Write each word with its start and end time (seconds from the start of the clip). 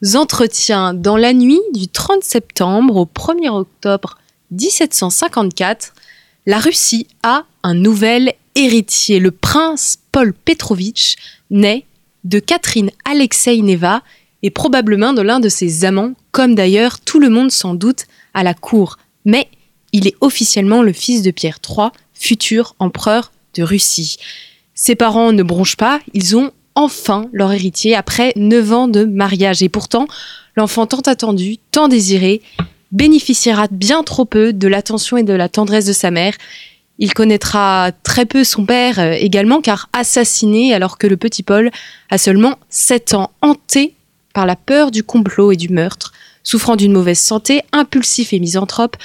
Dans 0.00 1.16
la 1.16 1.32
nuit 1.32 1.60
du 1.74 1.88
30 1.88 2.22
septembre 2.22 2.96
au 2.96 3.04
1er 3.04 3.48
octobre 3.48 4.16
1754, 4.52 5.92
la 6.46 6.60
Russie 6.60 7.08
a 7.24 7.44
un 7.64 7.74
nouvel 7.74 8.32
héritier. 8.54 9.18
Le 9.18 9.32
prince 9.32 9.98
Paul 10.12 10.32
Petrovitch 10.32 11.16
naît 11.50 11.84
de 12.22 12.38
Catherine 12.38 12.92
Alexeïneva 13.04 14.02
et 14.44 14.50
probablement 14.50 15.14
de 15.14 15.22
l'un 15.22 15.40
de 15.40 15.48
ses 15.48 15.84
amants, 15.84 16.14
comme 16.30 16.54
d'ailleurs 16.54 17.00
tout 17.00 17.18
le 17.18 17.28
monde 17.28 17.50
sans 17.50 17.74
doute 17.74 18.04
à 18.34 18.44
la 18.44 18.54
cour. 18.54 18.98
Mais 19.24 19.48
il 19.92 20.06
est 20.06 20.14
officiellement 20.20 20.82
le 20.82 20.92
fils 20.92 21.22
de 21.22 21.32
Pierre 21.32 21.58
III, 21.68 21.88
futur 22.14 22.76
empereur 22.78 23.32
de 23.54 23.64
Russie. 23.64 24.18
Ses 24.74 24.94
parents 24.94 25.32
ne 25.32 25.42
bronchent 25.42 25.76
pas, 25.76 25.98
ils 26.14 26.36
ont 26.36 26.52
enfin 26.78 27.28
leur 27.32 27.52
héritier 27.52 27.96
après 27.96 28.32
neuf 28.36 28.72
ans 28.72 28.86
de 28.86 29.04
mariage. 29.04 29.62
Et 29.64 29.68
pourtant, 29.68 30.06
l'enfant 30.56 30.86
tant 30.86 31.00
attendu, 31.00 31.56
tant 31.72 31.88
désiré, 31.88 32.40
bénéficiera 32.92 33.66
bien 33.70 34.04
trop 34.04 34.24
peu 34.24 34.52
de 34.52 34.68
l'attention 34.68 35.16
et 35.16 35.24
de 35.24 35.32
la 35.32 35.48
tendresse 35.48 35.86
de 35.86 35.92
sa 35.92 36.12
mère. 36.12 36.34
Il 37.00 37.14
connaîtra 37.14 37.90
très 38.04 38.26
peu 38.26 38.44
son 38.44 38.64
père 38.64 39.00
euh, 39.00 39.12
également, 39.12 39.60
car 39.60 39.88
assassiné 39.92 40.72
alors 40.72 40.98
que 40.98 41.06
le 41.08 41.16
petit 41.16 41.42
Paul 41.42 41.70
a 42.10 42.18
seulement 42.18 42.54
sept 42.70 43.12
ans, 43.12 43.30
hanté 43.42 43.94
par 44.32 44.46
la 44.46 44.56
peur 44.56 44.92
du 44.92 45.02
complot 45.02 45.52
et 45.52 45.56
du 45.56 45.68
meurtre, 45.68 46.12
souffrant 46.44 46.76
d'une 46.76 46.92
mauvaise 46.92 47.18
santé, 47.18 47.62
impulsif 47.72 48.32
et 48.32 48.38
misanthrope, 48.38 48.96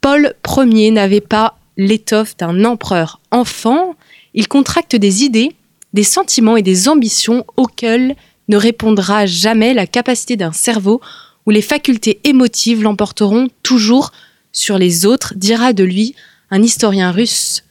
Paul 0.00 0.34
Ier 0.56 0.90
n'avait 0.90 1.20
pas 1.20 1.58
l'étoffe 1.76 2.36
d'un 2.38 2.64
empereur 2.64 3.20
enfant, 3.30 3.94
il 4.32 4.48
contracte 4.48 4.96
des 4.96 5.24
idées, 5.24 5.54
des 5.92 6.04
sentiments 6.04 6.56
et 6.56 6.62
des 6.62 6.88
ambitions 6.88 7.44
auxquels 7.56 8.16
ne 8.48 8.56
répondra 8.56 9.26
jamais 9.26 9.74
la 9.74 9.86
capacité 9.86 10.36
d'un 10.36 10.52
cerveau 10.52 11.00
où 11.46 11.50
les 11.50 11.62
facultés 11.62 12.20
émotives 12.24 12.82
l'emporteront 12.82 13.48
toujours 13.62 14.12
sur 14.52 14.78
les 14.78 15.06
autres, 15.06 15.34
dira 15.36 15.72
de 15.72 15.84
lui 15.84 16.14
un 16.50 16.62
historien 16.62 17.12
russe. 17.12 17.62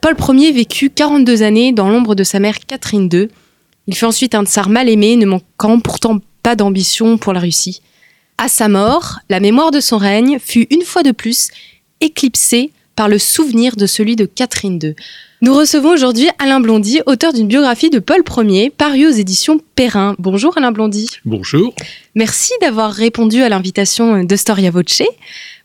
Paul 0.00 0.16
Ier 0.36 0.52
vécut 0.52 0.90
42 0.90 1.42
années 1.42 1.72
dans 1.72 1.88
l'ombre 1.88 2.14
de 2.14 2.24
sa 2.24 2.40
mère 2.40 2.58
Catherine 2.60 3.08
II. 3.12 3.28
Il 3.86 3.94
fut 3.94 4.04
ensuite 4.04 4.34
un 4.34 4.44
tsar 4.44 4.68
mal 4.68 4.88
aimé, 4.88 5.16
ne 5.16 5.26
manquant 5.26 5.80
pourtant 5.80 6.20
pas 6.42 6.56
d'ambition 6.56 7.18
pour 7.18 7.32
la 7.32 7.40
Russie. 7.40 7.82
À 8.36 8.48
sa 8.48 8.68
mort, 8.68 9.18
la 9.28 9.40
mémoire 9.40 9.70
de 9.70 9.80
son 9.80 9.98
règne 9.98 10.38
fut 10.38 10.66
une 10.70 10.82
fois 10.82 11.02
de 11.02 11.10
plus 11.10 11.48
éclipsée 12.00 12.70
par 12.94 13.08
le 13.08 13.18
souvenir 13.18 13.76
de 13.76 13.86
celui 13.86 14.16
de 14.16 14.26
Catherine 14.26 14.78
II. 14.82 14.94
Nous 15.40 15.54
recevons 15.54 15.90
aujourd'hui 15.90 16.28
Alain 16.40 16.58
Blondy, 16.58 17.00
auteur 17.06 17.32
d'une 17.32 17.46
biographie 17.46 17.90
de 17.90 18.00
Paul 18.00 18.24
Ier, 18.38 18.70
parue 18.70 19.06
aux 19.06 19.12
éditions 19.12 19.60
Perrin. 19.76 20.16
Bonjour 20.18 20.58
Alain 20.58 20.72
Blondy. 20.72 21.08
Bonjour. 21.24 21.72
Merci 22.16 22.52
d'avoir 22.60 22.90
répondu 22.90 23.42
à 23.42 23.48
l'invitation 23.48 24.24
de 24.24 24.36
Storia 24.36 24.72
Voce. 24.72 25.04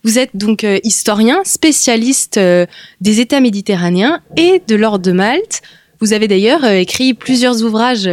Vous 0.04 0.20
êtes 0.20 0.30
donc 0.34 0.62
euh, 0.62 0.78
historien, 0.84 1.40
spécialiste 1.44 2.36
euh, 2.36 2.66
des 3.00 3.18
États 3.18 3.40
méditerranéens 3.40 4.20
et 4.36 4.62
de 4.64 4.76
l'ordre 4.76 5.04
de 5.04 5.10
Malte. 5.10 5.62
Vous 6.00 6.12
avez 6.12 6.28
d'ailleurs 6.28 6.64
euh, 6.64 6.74
écrit 6.74 7.12
plusieurs 7.12 7.64
ouvrages 7.64 8.08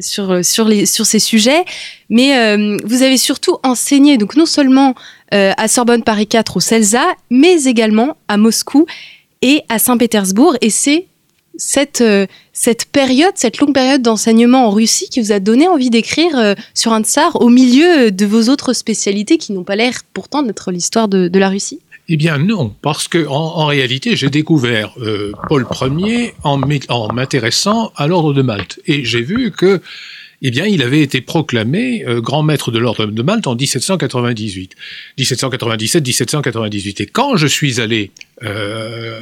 sur, 0.00 0.44
sur, 0.44 0.66
les, 0.66 0.84
sur 0.84 1.06
ces 1.06 1.20
sujets, 1.20 1.64
mais 2.10 2.56
vous 2.84 3.02
avez 3.02 3.16
surtout 3.16 3.56
enseigné, 3.62 4.18
donc 4.18 4.36
non 4.36 4.46
seulement 4.46 4.94
à 5.30 5.68
Sorbonne 5.68 6.02
Paris 6.02 6.26
4 6.26 6.56
au 6.56 6.60
CELSA, 6.60 7.04
mais 7.30 7.64
également 7.64 8.16
à 8.28 8.36
Moscou 8.36 8.86
et 9.42 9.62
à 9.68 9.78
Saint-Pétersbourg. 9.78 10.56
Et 10.60 10.70
c'est 10.70 11.06
cette, 11.58 12.00
euh, 12.00 12.26
cette 12.52 12.86
période, 12.86 13.32
cette 13.34 13.58
longue 13.58 13.74
période 13.74 14.00
d'enseignement 14.00 14.68
en 14.68 14.70
Russie 14.70 15.08
qui 15.10 15.20
vous 15.20 15.32
a 15.32 15.40
donné 15.40 15.68
envie 15.68 15.90
d'écrire 15.90 16.36
euh, 16.36 16.54
sur 16.72 16.92
un 16.92 17.02
tsar 17.02 17.42
au 17.42 17.50
milieu 17.50 18.10
de 18.10 18.26
vos 18.26 18.48
autres 18.48 18.72
spécialités 18.72 19.36
qui 19.36 19.52
n'ont 19.52 19.64
pas 19.64 19.76
l'air 19.76 20.00
pourtant 20.14 20.42
d'être 20.42 20.70
l'histoire 20.70 21.08
de, 21.08 21.38
la 21.38 21.48
Russie? 21.48 21.80
Eh 22.08 22.16
bien 22.16 22.38
non, 22.38 22.74
parce 22.80 23.06
que 23.06 23.26
en, 23.26 23.66
réalité, 23.66 24.16
j'ai 24.16 24.30
découvert 24.30 24.94
euh, 25.00 25.32
Paul 25.48 25.66
Ier 25.98 26.32
en, 26.42 26.56
m'intéressant 27.12 27.92
à 27.96 28.06
l'ordre 28.06 28.32
de 28.32 28.40
Malte, 28.40 28.80
et 28.86 29.04
j'ai 29.04 29.20
vu 29.20 29.50
que 29.50 29.82
eh 30.40 30.52
bien, 30.52 30.66
il 30.66 30.82
avait 30.82 31.02
été 31.02 31.20
proclamé 31.20 32.04
grand 32.18 32.44
maître 32.44 32.70
de 32.70 32.78
l'ordre 32.78 33.06
de 33.06 33.22
Malte 33.22 33.48
en 33.48 33.56
1798. 33.56 34.76
1797-1798. 35.18 37.02
Et 37.02 37.06
quand 37.06 37.36
je 37.36 37.48
suis 37.48 37.80
allé 37.80 38.12
euh, 38.42 39.20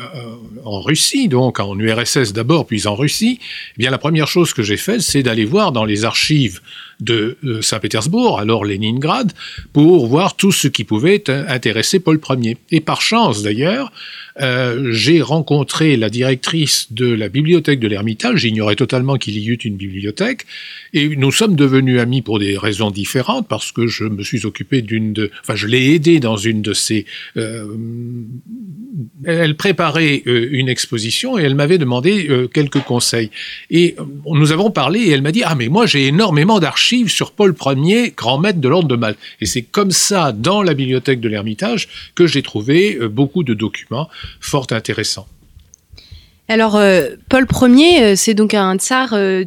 en 0.65 0.81
Russie, 0.81 1.29
donc 1.29 1.61
en 1.61 1.79
URSS 1.79 2.33
d'abord, 2.33 2.67
puis 2.67 2.87
en 2.87 2.95
Russie, 2.95 3.39
eh 3.41 3.79
bien, 3.79 3.91
la 3.91 3.99
première 3.99 4.29
chose 4.29 4.53
que 4.53 4.63
j'ai 4.63 4.77
faite, 4.77 5.01
c'est 5.01 5.23
d'aller 5.23 5.45
voir 5.45 5.73
dans 5.73 5.85
les 5.85 6.05
archives 6.05 6.61
de 7.01 7.37
Saint-Pétersbourg, 7.61 8.39
alors 8.39 8.65
Leningrad, 8.65 9.33
pour 9.73 10.07
voir 10.07 10.37
tout 10.37 10.53
ce 10.53 10.69
qui 10.69 10.85
pouvait 10.85 11.23
intéresser 11.29 12.01
Paul 12.01 12.19
Ier. 12.31 12.57
Et 12.71 12.81
par 12.81 13.03
chance 13.03 13.43
d'ailleurs, 13.43 13.93
euh, 14.41 14.93
j'ai 14.93 15.21
rencontré 15.23 15.97
la 15.97 16.09
directrice 16.11 16.93
de 16.93 17.07
la 17.07 17.29
bibliothèque 17.29 17.81
de 17.81 17.89
l'Ermitage, 17.89 18.41
j'ignorais 18.41 18.77
totalement 18.77 19.17
qu'il 19.17 19.39
y 19.39 19.49
eut 19.49 19.55
une 19.55 19.77
bibliothèque, 19.77 20.47
et 20.93 21.09
nous 21.17 21.33
sommes 21.33 21.57
devenus 21.57 22.01
amis 22.01 22.23
pour 22.23 22.39
des 22.39 22.57
raisons 22.57 22.91
différentes, 22.91 23.49
parce 23.49 23.73
que 23.73 23.87
je 23.87 24.05
me 24.05 24.23
suis 24.23 24.47
occupé 24.47 24.83
d'une 24.83 25.13
de... 25.13 25.31
Enfin, 25.43 25.55
je 25.55 25.67
l'ai 25.67 25.95
aidé 25.95 26.21
dans 26.21 26.37
une 26.37 26.63
de 26.63 26.73
ses... 26.73 27.07
Euh, 27.37 27.67
elle 29.25 29.57
préparait 29.57 30.23
euh, 30.27 30.49
une 30.53 30.69
exposition 30.69 31.39
et 31.39 31.43
elle 31.43 31.55
m'avait 31.55 31.79
demandé 31.79 32.29
quelques 32.53 32.81
conseils. 32.81 33.31
Et 33.71 33.97
nous 34.27 34.53
avons 34.53 34.71
parlé 34.71 35.01
et 35.01 35.11
elle 35.11 35.23
m'a 35.23 35.33
dit, 35.33 35.43
ah 35.45 35.55
mais 35.55 35.69
moi 35.69 35.87
j'ai 35.87 36.07
énormément 36.07 36.61
d'archives 36.61 37.09
sur 37.09 37.33
Paul 37.33 37.55
Ier, 37.65 38.13
grand 38.17 38.39
maître 38.39 38.61
de 38.61 38.69
l'ordre 38.69 38.89
de 38.89 38.97
Malte. 38.97 39.19
Et 39.41 39.47
c'est 39.47 39.63
comme 39.63 39.91
ça, 39.91 40.33
dans 40.33 40.63
la 40.63 40.75
bibliothèque 40.75 41.21
de 41.21 41.29
l'Ermitage, 41.29 41.89
que 42.15 42.27
j'ai 42.27 42.43
trouvé 42.43 42.99
beaucoup 43.09 43.43
de 43.43 43.55
documents 43.55 44.09
fort 44.41 44.67
intéressant. 44.71 45.27
Alors, 46.49 46.77
euh, 46.77 47.17
Paul 47.29 47.47
Ier, 47.63 48.03
euh, 48.03 48.17
c'est 48.17 48.35
donc 48.35 48.55
un 48.55 48.77
tsar 48.77 49.13
euh, 49.13 49.45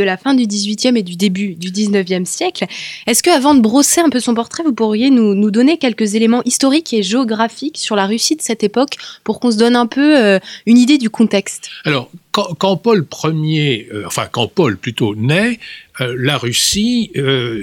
de 0.00 0.04
la 0.04 0.16
fin 0.16 0.34
du 0.34 0.46
XVIIIe 0.46 0.96
et 0.96 1.02
du 1.02 1.16
début 1.16 1.54
du 1.54 1.70
XIXe 1.70 2.28
siècle. 2.28 2.64
Est-ce 3.06 3.22
que, 3.22 3.30
avant 3.30 3.54
de 3.54 3.60
brosser 3.60 4.00
un 4.00 4.08
peu 4.08 4.18
son 4.18 4.34
portrait, 4.34 4.62
vous 4.62 4.72
pourriez 4.72 5.10
nous, 5.10 5.50
donner 5.50 5.76
quelques 5.76 6.14
éléments 6.14 6.42
historiques 6.44 6.94
et 6.94 7.02
géographiques 7.02 7.76
sur 7.76 7.96
la 7.96 8.06
Russie 8.06 8.36
de 8.36 8.42
cette 8.42 8.64
époque 8.64 8.94
pour 9.24 9.40
qu'on 9.40 9.50
se 9.50 9.58
donne 9.58 9.76
un 9.76 9.86
peu 9.86 10.38
une 10.66 10.78
idée 10.78 10.96
du 10.96 11.10
contexte? 11.10 11.68
Alors, 11.84 12.10
quand, 12.32 12.76
Paul 12.76 13.04
Ier, 13.24 13.88
enfin 14.06 14.26
quand 14.30 14.46
Paul 14.48 14.76
plutôt 14.76 15.14
naît, 15.14 15.58
la 15.98 16.38
Russie 16.38 17.10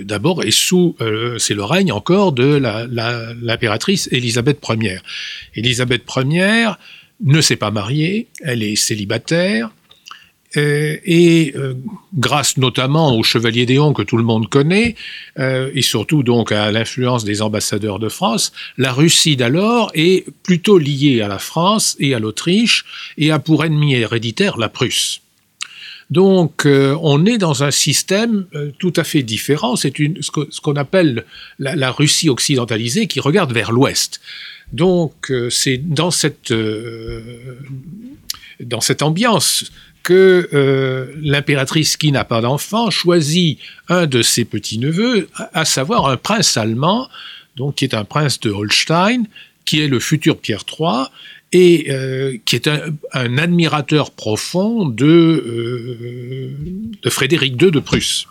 d'abord 0.04 0.44
est 0.44 0.52
sous, 0.52 0.96
c'est 1.40 1.56
le 1.56 1.64
règne 1.64 1.92
encore 1.92 2.34
de 2.34 2.60
l'impératrice 3.42 4.10
Élisabeth 4.12 4.60
Ier. 4.70 5.00
Élisabeth 5.56 6.04
Ier 6.16 6.72
ne 7.24 7.42
s'est 7.42 7.56
pas 7.56 7.72
mariée, 7.72 8.28
elle 8.44 8.62
est 8.64 8.76
célibataire, 8.76 9.68
euh, 9.68 9.77
et 10.58 11.54
euh, 11.56 11.76
grâce 12.16 12.58
notamment 12.58 13.16
au 13.16 13.24
Chevalier 13.24 13.66
Déon 13.66 13.94
que 13.94 14.02
tout 14.02 14.18
le 14.18 14.24
monde 14.24 14.50
connaît, 14.50 14.96
euh, 15.40 15.70
et 15.74 15.82
surtout 15.82 16.24
donc 16.24 16.52
à 16.52 16.72
l'influence 16.72 17.24
des 17.24 17.42
ambassadeurs 17.42 18.00
de 18.00 18.10
France, 18.10 18.52
la 18.78 18.92
Russie 18.92 19.36
d'alors 19.36 19.92
est 19.94 20.26
plutôt 20.44 20.78
liée 20.78 21.22
à 21.22 21.28
la 21.28 21.40
France 21.40 21.96
et 22.00 22.14
à 22.14 22.20
l'Autriche, 22.20 22.86
et 23.18 23.32
a 23.32 23.40
pour 23.40 23.66
ennemi 23.66 23.94
héréditaire 23.94 24.58
la 24.58 24.70
Prusse. 24.70 25.22
Donc, 26.10 26.66
on 26.66 27.26
est 27.26 27.38
dans 27.38 27.66
un 27.66 27.72
système 27.72 28.46
tout 28.80 28.94
à 28.96 29.04
fait 29.04 29.24
différent. 29.24 29.76
C'est 29.76 29.94
ce 30.22 30.62
qu'on 30.62 30.76
appelle 30.78 31.26
la, 31.60 31.76
la, 31.76 31.92
Russie 31.92 32.30
occidentalisée 32.30 33.08
qui 33.08 33.20
regarde 33.20 33.52
vers 33.52 33.74
l'Ouest. 33.74 34.22
Donc, 34.72 35.34
c'est 35.50 35.78
dans 35.78 36.12
cette 36.12 36.54
dans 38.60 38.82
cette 38.82 39.02
ambiance 39.02 39.72
que 40.08 40.48
euh, 40.54 41.12
l'impératrice 41.22 41.98
qui 41.98 42.14
n'a 42.14 42.24
pas 42.24 42.40
d'enfant 42.40 42.90
choisit 42.90 43.60
un 43.90 44.08
de 44.08 44.22
ses 44.22 44.46
petits-neveux, 44.46 45.28
à 45.54 45.66
savoir 45.66 46.08
un 46.08 46.16
prince 46.16 46.56
allemand, 46.56 47.10
donc 47.58 47.76
qui 47.76 47.84
est 47.84 47.94
un 47.94 48.06
prince 48.06 48.40
de 48.40 48.50
Holstein, 48.50 49.24
qui 49.66 49.82
est 49.82 49.90
le 49.90 50.00
futur 50.00 50.38
Pierre 50.38 50.64
III, 50.80 51.08
et 51.52 51.88
euh, 51.90 52.38
qui 52.46 52.56
est 52.56 52.70
un, 52.70 53.38
admirateur 53.38 54.12
profond 54.12 54.86
de, 54.86 55.06
euh, 55.06 56.56
de 57.04 57.10
Frédéric 57.10 57.62
II 57.62 57.72
de 57.72 57.80
Prusse. 57.82 58.28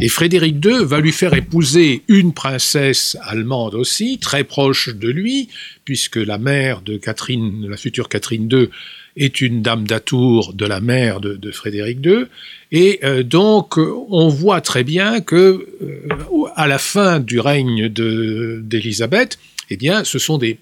Et 0.00 0.08
Frédéric 0.08 0.56
II 0.64 0.84
va 0.84 0.98
lui 0.98 1.12
faire 1.12 1.34
épouser 1.34 2.02
une 2.08 2.34
princesse 2.34 3.16
allemande 3.22 3.76
aussi, 3.76 4.18
très 4.18 4.42
proche 4.42 4.88
de 4.88 5.08
lui, 5.08 5.50
puisque 5.84 6.16
la 6.16 6.38
mère 6.38 6.82
de 6.82 6.96
Catherine, 6.96 7.68
la 7.68 7.76
future 7.76 8.08
Catherine 8.08 8.48
II, 8.50 8.70
est 9.16 9.40
une 9.40 9.62
dame 9.62 9.86
d'atour 9.86 10.52
de 10.52 10.66
la 10.66 10.80
mère 10.80 11.20
de, 11.20 11.50
Frédéric 11.50 12.04
II. 12.04 12.26
Et 12.72 13.00
euh, 13.04 13.22
donc, 13.22 13.78
on 13.78 14.28
voit 14.28 14.60
très 14.60 14.84
bien 14.84 15.20
que, 15.20 15.66
euh, 15.82 16.08
à 16.54 16.66
la 16.66 16.78
fin 16.78 17.20
du 17.20 17.40
règne 17.40 17.88
d'Élisabeth, 17.88 19.38
eh 19.70 19.76
bien, 19.76 20.04
ce 20.04 20.18
sont 20.18 20.38
des, 20.38 20.58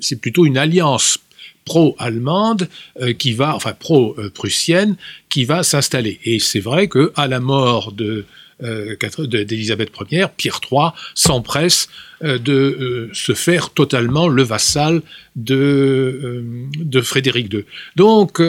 c'est 0.00 0.20
plutôt 0.20 0.46
une 0.46 0.56
alliance 0.56 1.18
pro-allemande 1.64 2.68
euh, 3.00 3.12
qui 3.12 3.32
va, 3.32 3.54
enfin 3.54 3.74
pro-prussienne, 3.78 4.96
qui 5.28 5.44
va 5.44 5.62
s'installer. 5.62 6.18
Et 6.24 6.38
c'est 6.38 6.60
vrai 6.60 6.88
que 6.88 7.12
à 7.14 7.28
la 7.28 7.40
mort 7.40 7.92
de 7.92 8.24
d'Élisabeth 8.60 9.90
Ier, 10.10 10.26
Pierre 10.36 10.60
III 10.70 10.90
s'empresse 11.14 11.88
euh, 12.24 12.38
de 12.38 12.52
euh, 12.52 13.10
se 13.12 13.32
faire 13.32 13.70
totalement 13.70 14.26
le 14.26 14.42
vassal 14.42 15.02
de, 15.36 16.42
de 16.76 17.00
Frédéric 17.00 17.52
II. 17.52 17.64
Donc 17.94 18.42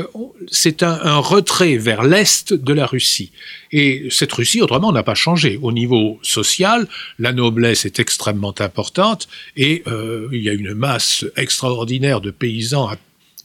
c'est 0.49 0.81
un, 0.81 1.17
retrait 1.17 1.77
vers 1.77 2.01
l'est 2.01 2.51
de 2.51 2.73
la 2.73 2.87
Russie. 2.87 3.31
Et 3.71 4.07
cette 4.09 4.33
Russie, 4.33 4.61
autrement, 4.61 4.91
n'a 4.91 5.03
pas 5.03 5.13
changé. 5.13 5.59
Au 5.61 5.71
niveau 5.71 6.19
social, 6.23 6.87
la 7.19 7.31
noblesse 7.31 7.85
est 7.85 7.99
extrêmement 7.99 8.55
importante 8.59 9.27
et 9.55 9.83
il 10.31 10.41
y 10.41 10.49
a 10.49 10.53
une 10.53 10.73
masse 10.73 11.25
extraordinaire 11.37 12.21
de 12.21 12.31
paysans 12.31 12.89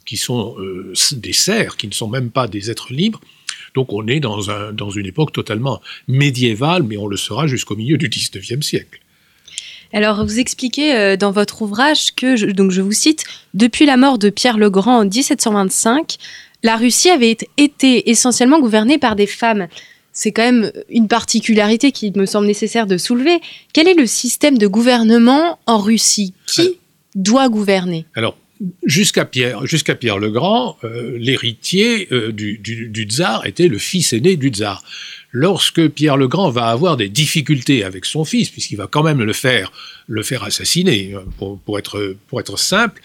qui 0.07 0.17
sont 0.17 0.57
des 1.13 1.33
serfs, 1.35 1.77
qui 1.77 1.89
ne 1.89 1.93
sont 1.93 2.09
même 2.09 2.31
pas 2.31 2.49
des 2.49 2.71
êtres 2.71 2.95
libres, 2.95 3.21
donc 3.75 3.93
on 3.93 4.07
est 4.07 4.21
dans, 4.21 4.51
un, 4.51 4.73
dans 4.73 4.91
une 4.91 5.07
époque 5.07 5.33
totalement 5.33 5.81
médiévale, 6.09 6.83
mais 6.83 6.97
on 6.97 7.07
le 7.07 7.17
sera 7.17 7.47
jusqu'au 7.47 7.77
milieu 7.77 7.99
du 7.99 8.09
XIXe 8.09 8.65
siècle. 8.65 9.01
Alors, 9.93 10.25
vous 10.25 10.41
expliquez 10.41 10.95
euh, 10.97 11.17
dans 11.17 11.31
votre 11.31 11.63
ouvrage 11.63 12.15
que, 12.17 12.35
je, 12.35 12.47
donc 12.47 12.73
je 12.73 12.81
vous 12.81 12.93
cite, 12.93 13.25
depuis 13.55 13.87
la 13.87 13.97
mort 13.97 14.19
de 14.19 14.29
Pierre 14.29 14.59
le 14.59 14.69
Grand 14.69 14.99
en 14.99 15.05
1725, 15.05 16.17
la 16.65 16.77
Russie 16.77 17.11
avait 17.11 17.37
été 17.57 18.11
essentiellement 18.11 18.59
gouvernée 18.59 18.99
par 18.99 19.15
des 19.15 19.27
femmes. 19.27 19.69
C'est 20.13 20.33
quand 20.33 20.43
même 20.43 20.73
une 20.89 21.07
particularité 21.07 21.93
qui 21.93 22.13
me 22.17 22.27
semble 22.27 22.47
nécessaire 22.47 22.87
de 22.87 22.97
soulever. 22.97 23.41
Quel 23.73 23.87
est 23.87 23.95
le 23.95 24.07
système 24.07 24.59
de 24.59 24.67
gouvernement 24.67 25.59
en 25.67 25.79
Russie? 25.79 26.35
Qui 26.47 26.79
doit 27.15 27.49
gouverner? 27.49 28.07
Alors, 28.15 28.37
jusqu'à 28.85 29.25
Pierre, 29.25 29.67
jusqu'à 29.67 29.95
Pierre 29.95 30.19
le 30.19 30.31
Grand, 30.31 30.77
euh, 30.85 31.17
l'héritier 31.19 32.09
euh, 32.13 32.33
du, 32.33 33.07
tsar 33.09 33.47
était 33.47 33.69
le 33.69 33.79
fils 33.79 34.13
aîné 34.13 34.37
du 34.37 34.49
tsar. 34.49 34.83
Lorsque 35.33 35.89
Pierre 35.89 36.17
le 36.17 36.29
Grand 36.29 36.51
va 36.51 36.67
avoir 36.67 36.97
des 36.97 37.09
difficultés 37.09 37.85
avec 37.85 38.05
son 38.05 38.25
fils, 38.25 38.51
puisqu'il 38.51 38.77
va 38.77 38.87
quand 38.87 39.03
même 39.03 39.23
le 39.23 39.33
faire, 39.33 39.73
le 40.07 40.23
faire 40.23 40.45
assassiner, 40.45 41.15
euh, 41.15 41.21
pour, 41.67 41.79
être, 41.79 42.59
simple, 42.59 43.01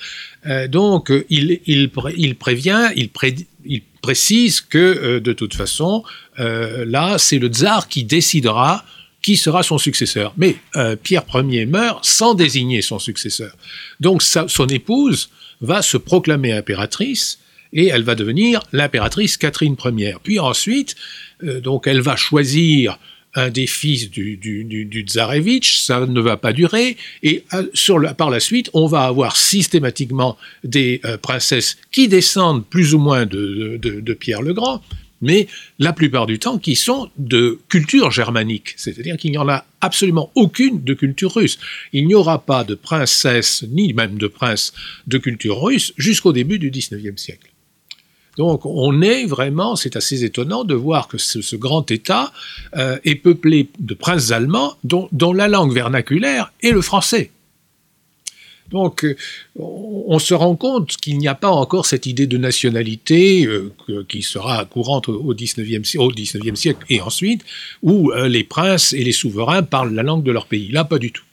donc 0.69 1.11
il, 1.29 1.89
prévient, 2.37 2.89
il 2.95 3.81
précise 4.01 4.61
que 4.61 5.19
de 5.19 5.33
toute 5.33 5.55
façon, 5.55 6.03
là, 6.37 7.17
c'est 7.17 7.39
le 7.39 7.47
tsar 7.47 7.87
qui 7.87 8.03
décidera 8.03 8.85
qui 9.21 9.35
sera 9.35 9.63
son 9.63 9.77
successeur. 9.77 10.33
Mais 10.37 10.55
Pierre 11.03 11.25
Ier 11.33 11.65
meurt 11.65 12.05
sans 12.05 12.35
désigner 12.35 12.81
son 12.81 12.99
successeur. 12.99 13.53
Donc 13.99 14.21
son 14.21 14.67
épouse 14.67 15.29
va 15.61 15.81
se 15.81 15.97
proclamer 15.97 16.51
impératrice 16.51 17.39
et 17.73 17.87
elle 17.87 18.03
va 18.03 18.15
devenir 18.15 18.61
l'impératrice 18.71 19.37
Catherine 19.37 19.75
Ier. 19.85 20.15
Puis 20.23 20.39
ensuite, 20.39 20.95
euh, 21.43 21.59
donc 21.61 21.87
elle 21.87 22.01
va 22.01 22.15
choisir 22.15 22.97
un 23.35 23.49
des 23.49 23.67
fils 23.67 24.09
du, 24.09 24.37
du, 24.37 25.05
ça 25.07 26.05
ne 26.05 26.19
va 26.19 26.35
pas 26.35 26.51
durer, 26.51 26.97
et 27.21 27.43
euh, 27.53 28.13
par 28.17 28.31
la 28.31 28.39
suite, 28.39 28.71
on 28.73 28.87
va 28.87 29.03
avoir 29.03 29.37
systématiquement 29.37 30.35
des 30.63 30.99
euh, 31.05 31.15
princesses 31.17 31.77
qui 31.91 32.07
descendent 32.07 32.65
plus 32.65 32.95
ou 32.95 32.97
moins 32.97 33.27
de 33.27 34.13
Pierre 34.19 34.41
le 34.41 34.53
Grand, 34.53 34.81
mais 35.21 35.47
la 35.77 35.93
plupart 35.93 36.25
du 36.25 36.39
temps 36.39 36.57
qui 36.57 36.75
sont 36.75 37.09
de 37.17 37.59
culture 37.69 38.11
germanique, 38.11 38.73
c'est-à-dire 38.77 39.17
qu'il 39.17 39.31
n'y 39.31 39.37
en 39.37 39.49
a 39.49 39.65
absolument 39.81 40.31
aucune 40.35 40.83
de 40.83 40.93
culture 40.93 41.33
russe. 41.33 41.57
Il 41.93 42.07
n'y 42.07 42.15
aura 42.15 42.39
pas 42.39 42.63
de 42.63 42.75
princesse, 42.75 43.63
ni 43.69 43.93
même 43.93 44.17
de 44.17 44.27
prince 44.27 44.73
de 45.07 45.17
culture 45.17 45.61
russe 45.61 45.93
jusqu'au 45.97 46.33
début 46.33 46.59
du 46.59 46.69
XIXe 46.69 47.21
siècle. 47.21 47.49
Donc 48.37 48.65
on 48.65 49.01
est 49.01 49.25
vraiment, 49.25 49.75
c'est 49.75 49.95
assez 49.95 50.23
étonnant 50.23 50.63
de 50.63 50.73
voir 50.73 51.07
que 51.07 51.17
ce, 51.17 51.55
grand 51.55 51.89
État 51.91 52.31
euh, 52.77 52.97
est 53.03 53.15
peuplé 53.15 53.67
de 53.79 53.93
princes 53.93 54.31
allemands 54.31 54.77
dont 54.83 55.33
la 55.33 55.47
langue 55.47 55.73
vernaculaire 55.73 56.53
est 56.63 56.71
le 56.71 56.81
français. 56.81 57.31
Donc, 58.69 59.03
euh, 59.03 59.15
on 59.55 60.19
se 60.19 60.33
rend 60.33 60.55
compte 60.55 60.97
qu'il 60.97 61.17
n'y 61.17 61.27
a 61.27 61.35
pas 61.35 61.49
encore 61.49 61.85
cette 61.85 62.05
idée 62.05 62.27
de 62.27 62.37
nationalité 62.37 63.45
euh, 63.45 63.73
qui 64.07 64.21
sera 64.21 64.65
courante 64.65 65.09
au 65.09 65.33
XIXe 65.33 65.87
siècle 66.55 66.85
et 66.89 67.01
ensuite, 67.01 67.43
où 67.81 68.11
euh, 68.11 68.27
les 68.27 68.43
princes 68.43 68.93
et 68.93 69.03
les 69.03 69.11
souverains 69.11 69.63
parlent 69.63 69.93
la 69.93 70.03
langue 70.03 70.23
de 70.23 70.31
leur 70.31 70.45
pays. 70.45 70.69
Là, 70.71 70.83
pas 70.83 70.99
du 70.99 71.11
tout. 71.11 71.23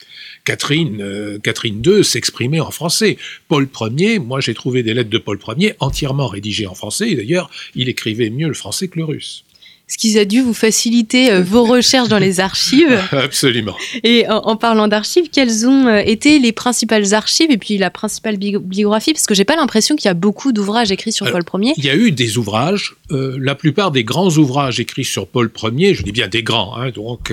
Catherine, 0.44 1.40
Catherine 1.42 1.82
II 1.84 2.04
s'exprimait 2.04 2.60
en 2.60 2.70
français. 2.70 3.18
Paul 3.48 3.68
Ier, 3.96 4.20
moi 4.20 4.40
j'ai 4.40 4.54
trouvé 4.54 4.84
des 4.84 4.94
lettres 4.94 5.10
de 5.10 5.18
Paul 5.18 5.40
Ier 5.58 5.74
entièrement 5.80 6.28
rédigées 6.28 6.68
en 6.68 6.74
français, 6.76 7.16
d'ailleurs 7.16 7.50
il 7.74 7.88
écrivait 7.88 8.30
mieux 8.30 8.46
le 8.46 8.54
français 8.54 8.86
que 8.86 8.96
le 8.96 9.06
russe 9.06 9.44
ce 9.88 9.98
qui 9.98 10.18
a 10.18 10.24
dû 10.24 10.40
vous 10.40 10.54
faciliter 10.54 11.30
euh, 11.30 11.42
vos 11.42 11.64
recherches 11.64 12.08
dans 12.08 12.18
les 12.18 12.40
archives. 12.40 13.00
Absolument. 13.12 13.76
Et 14.02 14.26
en, 14.28 14.56
parlant 14.56 14.88
d'archives, 14.88 15.28
quelles 15.30 15.66
ont 15.68 15.86
euh, 15.86 16.02
été 16.04 16.40
les 16.40 16.50
principales 16.50 17.14
archives 17.14 17.52
et 17.52 17.56
puis 17.56 17.78
la 17.78 17.90
principale 17.90 18.36
biographie? 18.36 19.12
Parce 19.12 19.26
que 19.26 19.34
j'ai 19.34 19.44
pas 19.44 19.54
l'impression 19.54 19.94
qu'il 19.94 20.06
y 20.06 20.10
a 20.10 20.14
beaucoup 20.14 20.52
d'ouvrages 20.52 20.90
écrits 20.90 21.12
sur 21.12 21.30
Paul 21.30 21.44
Ier. 21.62 21.74
Il 21.76 21.84
y 21.84 21.90
a 21.90 21.94
eu 21.94 22.10
des 22.10 22.36
ouvrages. 22.36 22.96
Euh, 23.12 23.38
la 23.40 23.54
plupart 23.54 23.92
des 23.92 24.02
grands 24.02 24.30
ouvrages 24.30 24.80
écrits 24.80 25.04
sur 25.04 25.28
Paul 25.28 25.52
Ier, 25.62 25.94
je 25.94 26.02
dis 26.02 26.12
bien 26.12 26.26
des 26.26 26.42
grands, 26.42 26.76
hein, 26.76 26.90
donc, 26.90 27.32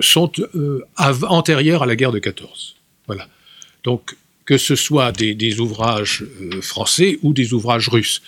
sont 0.00 0.30
antérieurs 0.98 1.82
à 1.84 1.86
la 1.86 1.96
guerre 1.96 2.12
de 2.12 2.18
14. 2.18 2.76
Voilà. 3.06 3.26
Donc, 3.82 4.16
que 4.44 4.58
ce 4.58 4.76
soit 4.76 5.12
des 5.12 5.60
ouvrages 5.60 6.24
français 6.60 7.18
ou 7.22 7.32
des 7.32 7.54
ouvrages 7.54 7.88
russes. 7.88 8.20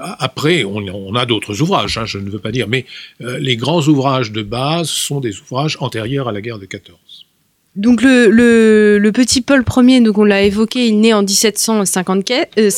Après, 0.00 0.64
on, 0.64 1.14
a 1.14 1.26
d'autres 1.26 1.60
ouvrages, 1.60 1.98
hein, 1.98 2.06
je 2.06 2.18
ne 2.18 2.30
veux 2.30 2.38
pas 2.38 2.52
dire, 2.52 2.68
mais 2.68 2.86
euh, 3.20 3.38
les 3.38 3.56
grands 3.56 3.82
ouvrages 3.82 4.32
de 4.32 4.42
base 4.42 4.88
sont 4.88 5.20
des 5.20 5.38
ouvrages 5.40 5.76
antérieurs 5.80 6.28
à 6.28 6.32
la 6.32 6.40
guerre 6.40 6.58
de 6.58 6.66
14. 6.66 6.96
Donc 7.76 8.02
le, 8.02 9.10
petit 9.14 9.42
Paul 9.42 9.64
Ier, 9.76 10.00
donc 10.00 10.18
on 10.18 10.24
l'a 10.24 10.42
évoqué, 10.42 10.88
il 10.88 11.00
naît 11.00 11.12
en 11.12 11.22
1754, 11.22 12.58
euh, 12.58 12.70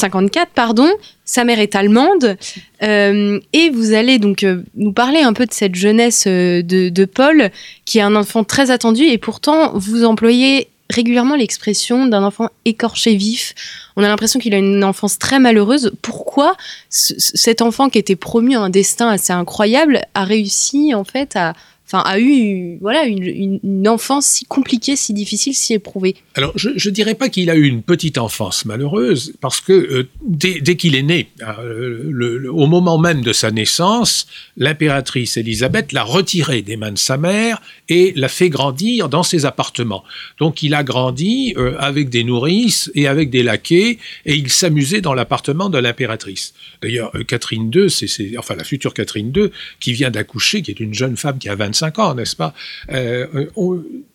pardon. 0.54 0.88
Sa 1.24 1.44
mère 1.44 1.60
est 1.60 1.76
allemande 1.76 2.36
euh, 2.82 3.40
et 3.54 3.70
vous 3.70 3.94
allez 3.94 4.18
donc 4.18 4.44
nous 4.74 4.92
parler 4.92 5.20
un 5.20 5.32
peu 5.32 5.46
de 5.46 5.52
cette 5.52 5.76
jeunesse 5.76 6.26
de, 6.26 6.88
de, 6.90 7.04
Paul, 7.06 7.50
qui 7.86 7.98
est 7.98 8.02
un 8.02 8.16
enfant 8.16 8.44
très 8.44 8.70
attendu 8.70 9.04
et 9.04 9.16
pourtant 9.16 9.72
vous 9.78 10.04
employez 10.04 10.68
régulièrement 10.90 11.36
l'expression 11.36 12.06
d'un 12.06 12.22
enfant 12.22 12.48
écorché 12.64 13.14
vif. 13.14 13.54
On 13.96 14.02
a 14.02 14.08
l'impression 14.08 14.40
qu'il 14.40 14.54
a 14.54 14.58
une 14.58 14.84
enfance 14.84 15.18
très 15.18 15.38
malheureuse. 15.38 15.92
Pourquoi 16.02 16.56
cet 16.88 17.62
enfant 17.62 17.88
qui 17.88 17.98
était 17.98 18.16
promu 18.16 18.56
à 18.56 18.60
un 18.60 18.70
destin 18.70 19.08
assez 19.08 19.32
incroyable 19.32 20.02
a 20.14 20.24
réussi 20.24 20.94
en 20.94 21.04
fait 21.04 21.36
à, 21.36 21.54
a 22.00 22.18
eu 22.18 22.78
voilà 22.80 23.04
une, 23.04 23.88
enfance 23.88 24.26
si 24.26 24.44
compliquée, 24.44 24.94
si 24.94 25.12
difficile, 25.12 25.54
si 25.54 25.74
éprouvée. 25.74 26.14
Alors, 26.34 26.52
je 26.56 26.70
ne 26.70 26.94
dirais 26.94 27.14
pas 27.14 27.28
qu'il 27.28 27.50
a 27.50 27.56
eu 27.56 27.64
une 27.64 27.82
petite 27.82 28.16
enfance 28.16 28.64
malheureuse, 28.64 29.34
parce 29.40 29.60
que 29.60 29.72
euh, 29.72 30.08
dès, 30.24 30.76
qu'il 30.76 30.94
est 30.94 31.02
né, 31.02 31.28
euh, 31.42 32.48
au 32.50 32.66
moment 32.66 32.96
même 32.96 33.22
de 33.22 33.32
sa 33.32 33.50
naissance, 33.50 34.28
l'impératrice 34.56 35.36
Élisabeth 35.36 35.92
l'a 35.92 36.04
retiré 36.04 36.62
des 36.62 36.76
mains 36.76 36.92
de 36.92 36.98
sa 36.98 37.16
mère 37.16 37.60
et 37.88 38.12
l'a 38.14 38.28
fait 38.28 38.50
grandir 38.50 39.08
dans 39.08 39.24
ses 39.24 39.44
appartements. 39.44 40.04
Donc, 40.38 40.62
il 40.62 40.74
a 40.74 40.84
grandi 40.84 41.54
euh, 41.56 41.74
avec 41.78 42.08
des 42.08 42.22
nourrices 42.22 42.90
et 42.94 43.08
avec 43.08 43.30
des 43.30 43.42
laquais, 43.42 43.98
et 44.24 44.34
il 44.34 44.50
s'amusait 44.50 45.00
dans 45.00 45.14
l'appartement 45.14 45.68
de 45.68 45.78
l'impératrice. 45.78 46.54
D'ailleurs, 46.82 47.12
Catherine 47.26 47.70
II, 47.74 47.90
c'est 47.90 48.38
enfin 48.38 48.54
la 48.54 48.64
future 48.64 48.94
Catherine 48.94 49.32
II, 49.34 49.50
qui 49.80 49.92
vient 49.92 50.10
d'accoucher, 50.10 50.62
qui 50.62 50.70
est 50.70 50.80
une 50.80 50.94
jeune 50.94 51.16
femme 51.16 51.38
qui 51.38 51.48
a 51.48 51.56
25 51.56 51.81
ans, 51.82 52.14
n'est-ce 52.14 52.36
pas? 52.36 52.54
Euh, 52.90 53.46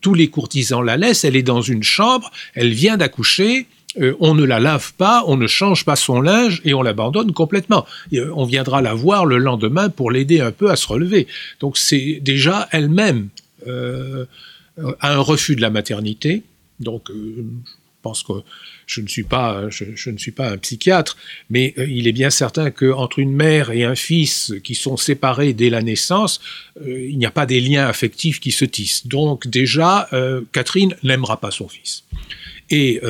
Tous 0.00 0.14
les 0.14 0.28
courtisans 0.28 0.82
la 0.82 0.96
laissent, 0.96 1.24
elle 1.24 1.36
est 1.36 1.42
dans 1.42 1.60
une 1.60 1.82
chambre, 1.82 2.30
elle 2.54 2.72
vient 2.72 2.96
d'accoucher, 2.96 3.66
euh, 4.00 4.14
on 4.20 4.34
ne 4.34 4.44
la 4.44 4.60
lave 4.60 4.92
pas, 4.94 5.24
on 5.26 5.36
ne 5.36 5.46
change 5.46 5.84
pas 5.84 5.96
son 5.96 6.20
linge 6.20 6.60
et 6.64 6.74
on 6.74 6.82
l'abandonne 6.82 7.32
complètement. 7.32 7.86
Euh, 8.12 8.30
on 8.34 8.44
viendra 8.44 8.82
la 8.82 8.94
voir 8.94 9.26
le 9.26 9.38
lendemain 9.38 9.88
pour 9.88 10.10
l'aider 10.10 10.40
un 10.40 10.52
peu 10.52 10.70
à 10.70 10.76
se 10.76 10.86
relever. 10.86 11.26
Donc 11.60 11.78
c'est 11.78 12.20
déjà 12.22 12.68
elle-même 12.72 13.28
un 13.66 15.18
refus 15.18 15.56
de 15.56 15.60
la 15.60 15.70
maternité. 15.70 16.42
Donc 16.80 17.10
que 18.12 18.42
je 18.86 19.02
ne 19.02 19.06
suis 19.06 19.22
pas, 19.22 19.68
je, 19.70 20.10
ne 20.10 20.16
suis 20.16 20.32
pas 20.32 20.50
un 20.50 20.56
psychiatre, 20.56 21.16
mais 21.50 21.74
euh, 21.78 21.86
il 21.86 22.08
est 22.08 22.12
bien 22.12 22.30
certain 22.30 22.70
qu'entre 22.70 23.18
une 23.18 23.32
mère 23.32 23.70
et 23.70 23.84
un 23.84 23.94
fils 23.94 24.54
qui 24.64 24.74
sont 24.74 24.96
séparés 24.96 25.52
dès 25.52 25.70
la 25.70 25.82
naissance, 25.82 26.40
euh, 26.80 27.06
il 27.08 27.18
n'y 27.18 27.26
a 27.26 27.30
pas 27.30 27.46
des 27.46 27.60
liens 27.60 27.86
affectifs 27.86 28.40
qui 28.40 28.50
se 28.50 28.64
tissent. 28.64 29.06
Donc 29.06 29.46
déjà, 29.46 30.08
euh, 30.12 30.40
Catherine 30.52 30.96
n'aimera 31.02 31.38
pas 31.38 31.50
son 31.50 31.68
fils. 31.68 32.04
Et 32.70 33.00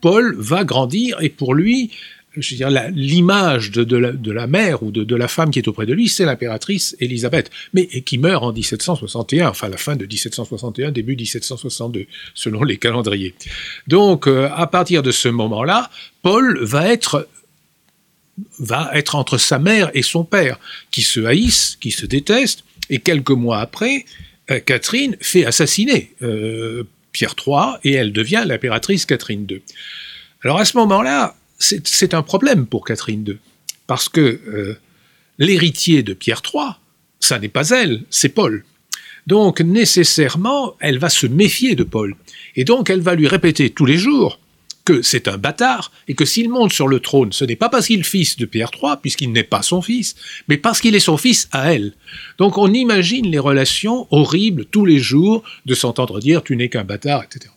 Paul 0.00 0.34
va 0.38 0.64
grandir 0.64 1.18
et 1.20 1.28
pour 1.28 1.54
lui, 1.54 1.90
l'image 2.36 3.70
de, 3.70 3.96
la, 3.96 4.46
mère 4.46 4.82
ou 4.82 4.90
de, 4.90 5.04
de, 5.04 5.16
la 5.16 5.28
femme 5.28 5.50
qui 5.50 5.58
est 5.58 5.68
auprès 5.68 5.86
de 5.86 5.92
lui, 5.92 6.08
c'est 6.08 6.24
l'impératrice 6.24 6.96
Élisabeth, 7.00 7.50
mais 7.72 7.86
qui 7.86 8.18
meurt 8.18 8.42
en 8.42 8.52
1761, 8.52 9.48
enfin 9.48 9.68
la 9.68 9.76
fin 9.76 9.96
de 9.96 10.04
1761, 10.04 10.90
début 10.90 11.16
1762, 11.16 12.06
selon 12.34 12.62
les 12.62 12.76
calendriers. 12.76 13.34
Donc, 13.86 14.26
euh, 14.26 14.48
à 14.54 14.66
partir 14.66 15.02
de 15.02 15.10
ce 15.10 15.28
moment-là, 15.28 15.90
Paul 16.22 16.58
va 16.62 16.88
être 16.88 17.28
va 18.58 18.90
être 18.94 19.14
entre 19.14 19.38
sa 19.38 19.60
mère 19.60 19.90
et 19.94 20.02
son 20.02 20.24
père, 20.24 20.58
qui 20.90 21.02
se 21.02 21.20
haïssent, 21.20 21.78
qui 21.80 21.92
se 21.92 22.04
détestent, 22.04 22.64
et 22.90 22.98
quelques 22.98 23.30
mois 23.30 23.60
après, 23.60 24.04
euh, 24.50 24.60
Catherine 24.60 25.16
fait 25.20 25.44
assassiner 25.44 26.12
euh, 26.22 26.84
Pierre 27.12 27.34
III 27.46 27.76
et 27.84 27.92
elle 27.92 28.12
devient 28.12 28.44
l'impératrice 28.46 29.06
Catherine 29.06 29.46
II. 29.48 29.62
Alors 30.42 30.58
à 30.58 30.64
ce 30.64 30.76
moment-là, 30.76 31.36
c'est 31.58 32.14
un 32.14 32.22
problème 32.22 32.66
pour 32.66 32.84
Catherine 32.84 33.24
II, 33.26 33.38
parce 33.86 34.08
que 34.08 34.20
euh, 34.20 34.78
l'héritier 35.38 36.02
de 36.02 36.14
Pierre 36.14 36.42
III, 36.52 36.72
ça 37.20 37.38
n'est 37.38 37.48
pas 37.48 37.70
elle, 37.70 38.02
c'est 38.10 38.28
Paul. 38.28 38.64
Donc 39.26 39.60
nécessairement, 39.60 40.74
elle 40.80 40.98
va 40.98 41.08
se 41.08 41.26
méfier 41.26 41.74
de 41.74 41.84
Paul. 41.84 42.14
Et 42.56 42.64
donc 42.64 42.90
elle 42.90 43.00
va 43.00 43.14
lui 43.14 43.26
répéter 43.26 43.70
tous 43.70 43.86
les 43.86 43.96
jours 43.96 44.38
que 44.84 45.00
c'est 45.00 45.28
un 45.28 45.38
bâtard 45.38 45.92
et 46.08 46.14
que 46.14 46.26
s'il 46.26 46.50
monte 46.50 46.72
sur 46.72 46.88
le 46.88 47.00
trône, 47.00 47.32
ce 47.32 47.46
n'est 47.46 47.56
pas 47.56 47.70
parce 47.70 47.86
qu'il 47.86 48.00
est 48.00 48.02
fils 48.02 48.36
de 48.36 48.44
Pierre 48.44 48.70
III, 48.70 48.96
puisqu'il 49.00 49.32
n'est 49.32 49.42
pas 49.42 49.62
son 49.62 49.80
fils, 49.80 50.14
mais 50.46 50.58
parce 50.58 50.82
qu'il 50.82 50.94
est 50.94 51.00
son 51.00 51.16
fils 51.16 51.48
à 51.52 51.72
elle. 51.72 51.94
Donc 52.36 52.58
on 52.58 52.70
imagine 52.72 53.30
les 53.30 53.38
relations 53.38 54.06
horribles 54.10 54.66
tous 54.66 54.84
les 54.84 54.98
jours 54.98 55.42
de 55.64 55.74
s'entendre 55.74 56.20
dire 56.20 56.42
tu 56.42 56.54
n'es 56.54 56.68
qu'un 56.68 56.84
bâtard, 56.84 57.24
etc. 57.24 57.50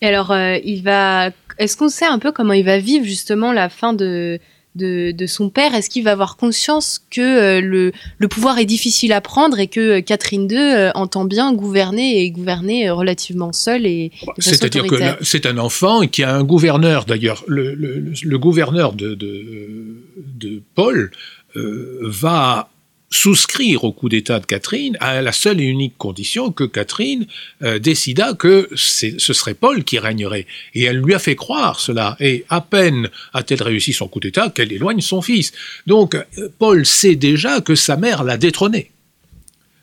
Et 0.00 0.06
alors, 0.06 0.30
euh, 0.30 0.58
il 0.64 0.82
va. 0.82 1.30
Est-ce 1.58 1.76
qu'on 1.76 1.88
sait 1.88 2.06
un 2.06 2.18
peu 2.18 2.32
comment 2.32 2.52
il 2.52 2.64
va 2.64 2.78
vivre 2.78 3.04
justement 3.04 3.52
la 3.52 3.68
fin 3.68 3.92
de, 3.92 4.38
de, 4.74 5.26
son 5.26 5.50
père? 5.50 5.74
Est-ce 5.74 5.90
qu'il 5.90 6.04
va 6.04 6.12
avoir 6.12 6.36
conscience 6.36 7.00
que 7.10 7.20
euh, 7.20 7.60
le, 7.60 7.92
le, 8.18 8.28
pouvoir 8.28 8.58
est 8.58 8.64
difficile 8.64 9.12
à 9.12 9.20
prendre 9.20 9.58
et 9.58 9.66
que 9.66 9.98
euh, 9.98 10.00
Catherine 10.00 10.48
II 10.50 10.90
entend 10.94 11.24
bien 11.24 11.52
gouverner 11.52 12.22
et 12.22 12.30
gouverner 12.30 12.90
relativement 12.90 13.52
seule 13.52 13.86
et 13.86 14.12
C'est-à-dire 14.38 14.86
que 14.86 14.96
c'est 15.22 15.46
un 15.46 15.58
enfant 15.58 16.06
qui 16.06 16.22
a 16.22 16.34
un 16.34 16.44
gouverneur. 16.44 17.04
D'ailleurs, 17.04 17.44
le, 17.46 17.74
le, 17.74 18.12
le, 18.22 18.38
gouverneur 18.38 18.92
de, 18.92 19.14
de, 19.14 20.02
de 20.16 20.62
Paul 20.74 21.10
va 21.54 22.70
souscrire 23.10 23.84
au 23.84 23.92
coup 23.92 24.08
d'État 24.08 24.38
de 24.38 24.46
Catherine 24.46 24.96
à 25.00 25.22
la 25.22 25.32
seule 25.32 25.60
et 25.60 25.64
unique 25.64 25.96
condition 25.96 26.52
que 26.52 26.64
Catherine 26.64 27.26
euh, 27.62 27.78
décida 27.78 28.34
que 28.34 28.68
ce 28.74 29.32
serait 29.32 29.54
Paul 29.54 29.84
qui 29.84 29.98
régnerait. 29.98 30.46
Et 30.74 30.84
elle 30.84 30.98
lui 30.98 31.14
a 31.14 31.18
fait 31.18 31.36
croire 31.36 31.80
cela. 31.80 32.16
Et 32.20 32.44
à 32.48 32.60
peine 32.60 33.08
a-t-elle 33.32 33.62
réussi 33.62 33.92
son 33.92 34.08
coup 34.08 34.20
d'État 34.20 34.50
qu'elle 34.50 34.72
éloigne 34.72 35.00
son 35.00 35.22
fils. 35.22 35.52
Donc 35.86 36.14
euh, 36.14 36.48
Paul 36.58 36.84
sait 36.84 37.16
déjà 37.16 37.60
que 37.60 37.74
sa 37.74 37.96
mère 37.96 38.24
l'a 38.24 38.36
détrôné 38.36 38.90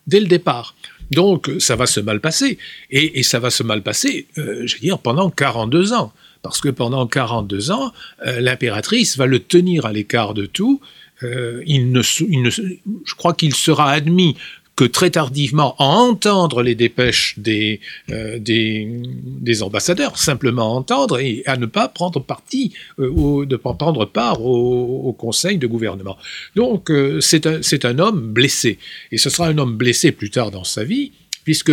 dès 0.05 0.19
le 0.19 0.27
départ. 0.27 0.75
Donc 1.11 1.51
ça 1.59 1.75
va 1.75 1.87
se 1.87 1.99
mal 1.99 2.19
passer. 2.19 2.59
Et, 2.91 3.23
ça 3.23 3.39
va 3.39 3.49
se 3.49 3.63
mal 3.63 3.81
passer, 3.81 4.27
euh, 4.37 4.63
je 4.65 4.75
veux 4.75 4.81
dire, 4.81 4.99
pendant 4.99 5.29
42 5.29 5.93
ans. 5.93 6.13
Parce 6.43 6.61
que 6.61 6.69
pendant 6.69 7.07
42 7.07 7.71
ans, 7.71 7.91
l'impératrice 8.23 9.17
va 9.17 9.25
le 9.25 9.39
tenir 9.39 9.87
à 9.87 9.91
l'écart 9.91 10.35
de 10.35 10.45
tout 10.45 10.79
euh, 11.23 11.63
il 11.65 11.91
ne, 11.91 12.01
je 12.01 13.15
crois 13.17 13.33
qu'il 13.33 13.55
sera 13.55 13.91
admis 13.91 14.35
que 14.75 14.83
très 14.83 15.09
tardivement 15.09 15.73
à 15.79 15.85
entendre 15.85 16.61
les 16.61 16.75
dépêches 16.75 17.35
des, 17.37 17.79
euh, 18.11 18.39
des, 18.39 19.63
ambassadeurs, 19.63 20.17
simplement 20.17 20.75
entendre 20.75 21.17
et 21.19 21.43
à 21.45 21.55
ne 21.55 21.65
pas 21.65 21.87
prendre 21.87 22.19
parti, 22.19 22.73
euh, 22.99 23.45
prendre 23.63 24.03
part 24.05 24.41
au, 24.41 25.13
conseil 25.13 25.57
de 25.57 25.67
gouvernement. 25.67 26.17
Donc 26.57 26.91
c'est 27.21 27.45
un, 27.45 27.61
un, 27.83 27.99
homme 27.99 28.33
blessé, 28.33 28.77
et 29.13 29.17
ce 29.17 29.29
sera 29.29 29.47
un 29.47 29.57
homme 29.57 29.77
blessé 29.77 30.11
plus 30.11 30.29
tard 30.29 30.51
dans 30.51 30.65
sa 30.65 30.83
vie, 30.83 31.13
puisque 31.45 31.71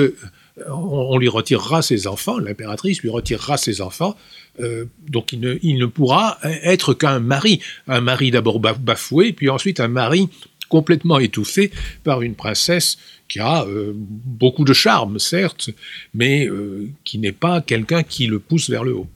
on, 0.69 1.19
lui 1.19 1.29
retirera 1.29 1.83
ses 1.83 2.07
enfants, 2.07 2.39
l'impératrice 2.39 3.03
lui 3.03 3.11
retirera 3.11 3.57
ses 3.57 3.81
enfants, 3.81 4.17
euh, 4.61 4.85
donc 5.09 5.33
il 5.33 5.41
ne, 5.41 5.57
il 5.63 5.79
ne, 5.79 5.87
pourra 5.87 6.39
être 6.43 6.95
qu'un 6.95 7.21
mari, 7.21 7.61
un 7.89 8.01
mari 8.01 8.31
d'abord 8.31 8.61
bafoué, 8.61 9.33
puis 9.33 9.49
ensuite 9.49 9.81
un 9.81 9.89
mari 9.89 10.29
complètement 10.69 11.19
étouffé 11.19 11.71
par 12.05 12.23
une 12.23 12.35
princesse 12.35 12.99
qui 13.29 13.41
a 13.41 13.65
euh, 13.65 13.93
beaucoup 13.95 14.65
de 14.65 14.73
charme, 14.73 15.19
certes, 15.19 15.71
mais 16.15 16.47
euh, 16.47 16.89
qui 17.05 17.19
n'est 17.19 17.33
pas 17.33 17.61
quelqu'un 17.61 18.03
qui 18.03 18.27
le 18.27 18.39
pousse 18.39 18.69
vers 18.71 18.85
le 18.85 18.95
haut. 18.95 19.07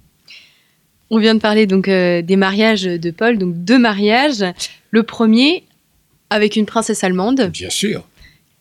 On 1.09 1.19
vient 1.19 1.35
de 1.35 1.41
parler 1.41 1.67
donc 1.67 1.87
des 1.87 2.37
mariages 2.37 2.83
de 2.83 3.11
Paul, 3.13 3.39
donc 3.39 3.55
deux 3.65 3.79
mariages. 3.79 4.45
Le 4.91 5.05
premier 5.05 5.63
avec 6.31 6.57
une 6.57 6.67
princesse 6.67 7.05
allemande. 7.05 7.51
Bien 7.53 7.71
sûr. 7.71 8.05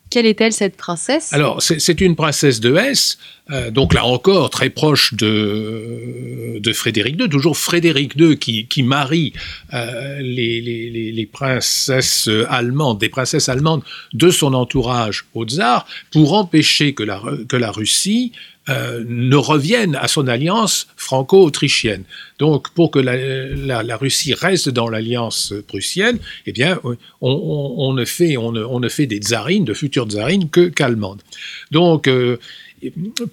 Quelle 0.10 0.26
est-elle 0.26 0.54
cette 0.54 0.78
princesse? 0.78 1.34
Alors, 1.34 1.62
c'est 1.62 2.00
une 2.00 2.16
princesse 2.16 2.60
de 2.60 2.76
Hesse, 2.76 3.18
euh, 3.52 3.70
donc 3.70 3.94
là 3.94 4.06
encore 4.06 4.50
très 4.50 4.72
proche 4.72 5.14
de, 5.14 6.58
de 6.60 6.74
Frédéric 6.74 7.20
II, 7.20 7.30
toujours 7.30 7.58
Frédéric 7.58 8.14
II 8.18 8.38
qui, 8.40 8.66
qui 8.66 8.82
marie 8.82 9.34
euh, 9.74 10.20
les, 10.20 11.30
princesses 11.32 12.30
allemandes, 12.50 13.00
des 13.00 13.10
princesses 13.10 13.50
allemandes 13.50 13.84
de 14.14 14.30
son 14.32 14.54
entourage 14.54 15.26
au 15.34 15.46
tsar, 15.46 15.86
pour 16.12 16.34
empêcher 16.34 16.94
que 16.94 17.04
la, 17.04 17.22
que 17.48 17.56
la 17.56 17.72
Russie 17.72 18.32
euh, 18.68 19.04
ne 19.08 19.36
revienne 19.36 19.96
à 19.96 20.08
son 20.08 20.28
alliance 20.28 20.88
franco-autrichienne. 20.98 22.04
Donc, 22.40 22.72
pour 22.72 22.90
que 22.90 22.98
la, 22.98 23.98
Russie 23.98 24.34
reste 24.34 24.70
dans 24.70 24.90
l'alliance 24.90 25.54
prussienne, 25.68 26.18
eh 26.48 26.52
bien, 26.52 26.80
on, 27.22 27.94
ne, 27.94 28.06
fait, 28.06 28.38
on, 28.38 28.52
ne, 28.52 28.90
fait 28.90 29.06
des 29.06 29.18
tsarines, 29.18 29.66
de 29.66 29.76
futures 29.76 30.08
tsarines, 30.08 30.50
que 30.50 30.68
qu'allemandes. 30.68 31.22
Donc, 31.70 32.10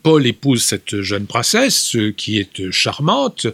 Paul 0.02 0.26
épouse 0.26 0.62
cette 0.62 1.00
jeune 1.00 1.26
princesse 1.26 1.96
euh, 1.96 2.12
qui 2.12 2.38
est 2.38 2.70
charmante, 2.70 3.46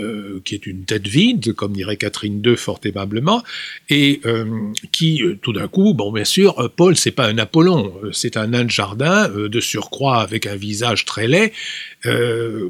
euh, 0.00 0.40
qui 0.44 0.54
est 0.54 0.66
une 0.66 0.84
tête 0.84 1.06
vide, 1.06 1.52
comme 1.54 1.72
dirait 1.72 1.96
Catherine 1.96 2.42
II 2.44 2.56
fort 2.56 2.80
aimablement, 2.84 3.42
et 3.88 4.20
euh, 4.26 4.44
qui, 4.92 5.22
tout 5.42 5.52
d'un 5.52 5.68
coup, 5.68 5.94
bon, 5.94 6.12
bien 6.12 6.24
sûr, 6.24 6.70
Paul, 6.76 6.96
c'est 6.96 7.10
pas 7.10 7.26
un 7.26 7.38
Apollon, 7.38 7.94
c'est 8.12 8.36
un 8.36 8.48
nain 8.48 8.64
de 8.64 8.70
jardin, 8.70 9.28
de 9.28 9.60
surcroît 9.60 10.20
avec 10.20 10.46
un 10.46 10.56
visage 10.56 11.04
très 11.04 11.28
laid, 11.28 11.52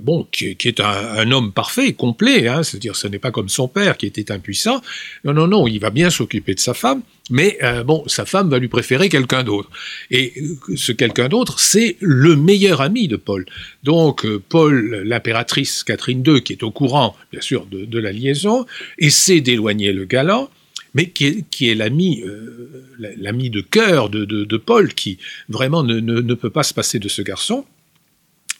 bon, 0.03 0.27
qui, 0.31 0.57
est 0.65 0.81
un, 0.81 1.31
homme 1.31 1.53
parfait, 1.53 1.93
complet, 1.93 2.47
hein, 2.49 2.63
c'est-à-dire 2.63 2.97
ce 2.97 3.09
n'est 3.09 3.19
pas 3.19 3.31
comme 3.31 3.49
son 3.49 3.69
père 3.69 3.97
qui 3.97 4.07
était 4.07 4.31
impuissant. 4.31 4.81
Non, 5.25 5.33
non, 5.33 5.47
non, 5.47 5.67
il 5.67 5.79
va 5.79 5.91
bien 5.91 6.11
s'occuper 6.11 6.55
de 6.55 6.61
sa 6.61 6.75
femme, 6.75 7.03
mais 7.31 7.59
bon, 7.85 8.05
sa 8.07 8.25
femme 8.27 8.51
va 8.51 8.59
lui 8.59 8.69
préférer 8.69 9.09
quelqu'un 9.09 9.43
d'autre. 9.43 9.71
Et 10.11 10.35
ce 10.77 10.93
quelqu'un 10.93 11.29
d'autre, 11.29 11.59
c'est 11.59 11.97
le 12.01 12.37
meilleur 12.37 12.81
ami 12.81 13.09
de 13.09 13.17
Paul. 13.17 13.47
Donc, 13.83 14.27
Paul, 14.49 15.03
l'impératrice 15.05 15.85
Catherine 15.85 16.23
II, 16.27 16.43
qui 16.43 16.53
est 16.53 16.63
au 16.63 16.71
courant 16.71 17.14
bien 17.33 17.41
sûr, 17.41 17.67
de, 17.67 17.99
la 17.99 18.13
liaison, 18.13 18.67
essaie 18.99 19.41
d'éloigner 19.41 19.93
le 19.93 20.05
galant, 20.05 20.51
mais 20.95 21.11
qui 21.11 21.45
est, 21.69 21.75
l'ami, 21.75 22.23
euh, 22.23 22.87
l'ami 23.19 23.51
de 23.51 23.61
cœur 23.61 24.11
de, 24.11 24.57
Paul, 24.57 24.95
qui 24.95 25.19
vraiment 25.49 25.83
ne, 25.83 26.35
peut 26.35 26.51
pas 26.51 26.63
se 26.63 26.75
passer 26.75 26.99
de 26.99 27.09
ce 27.09 27.23
garçon. 27.23 27.65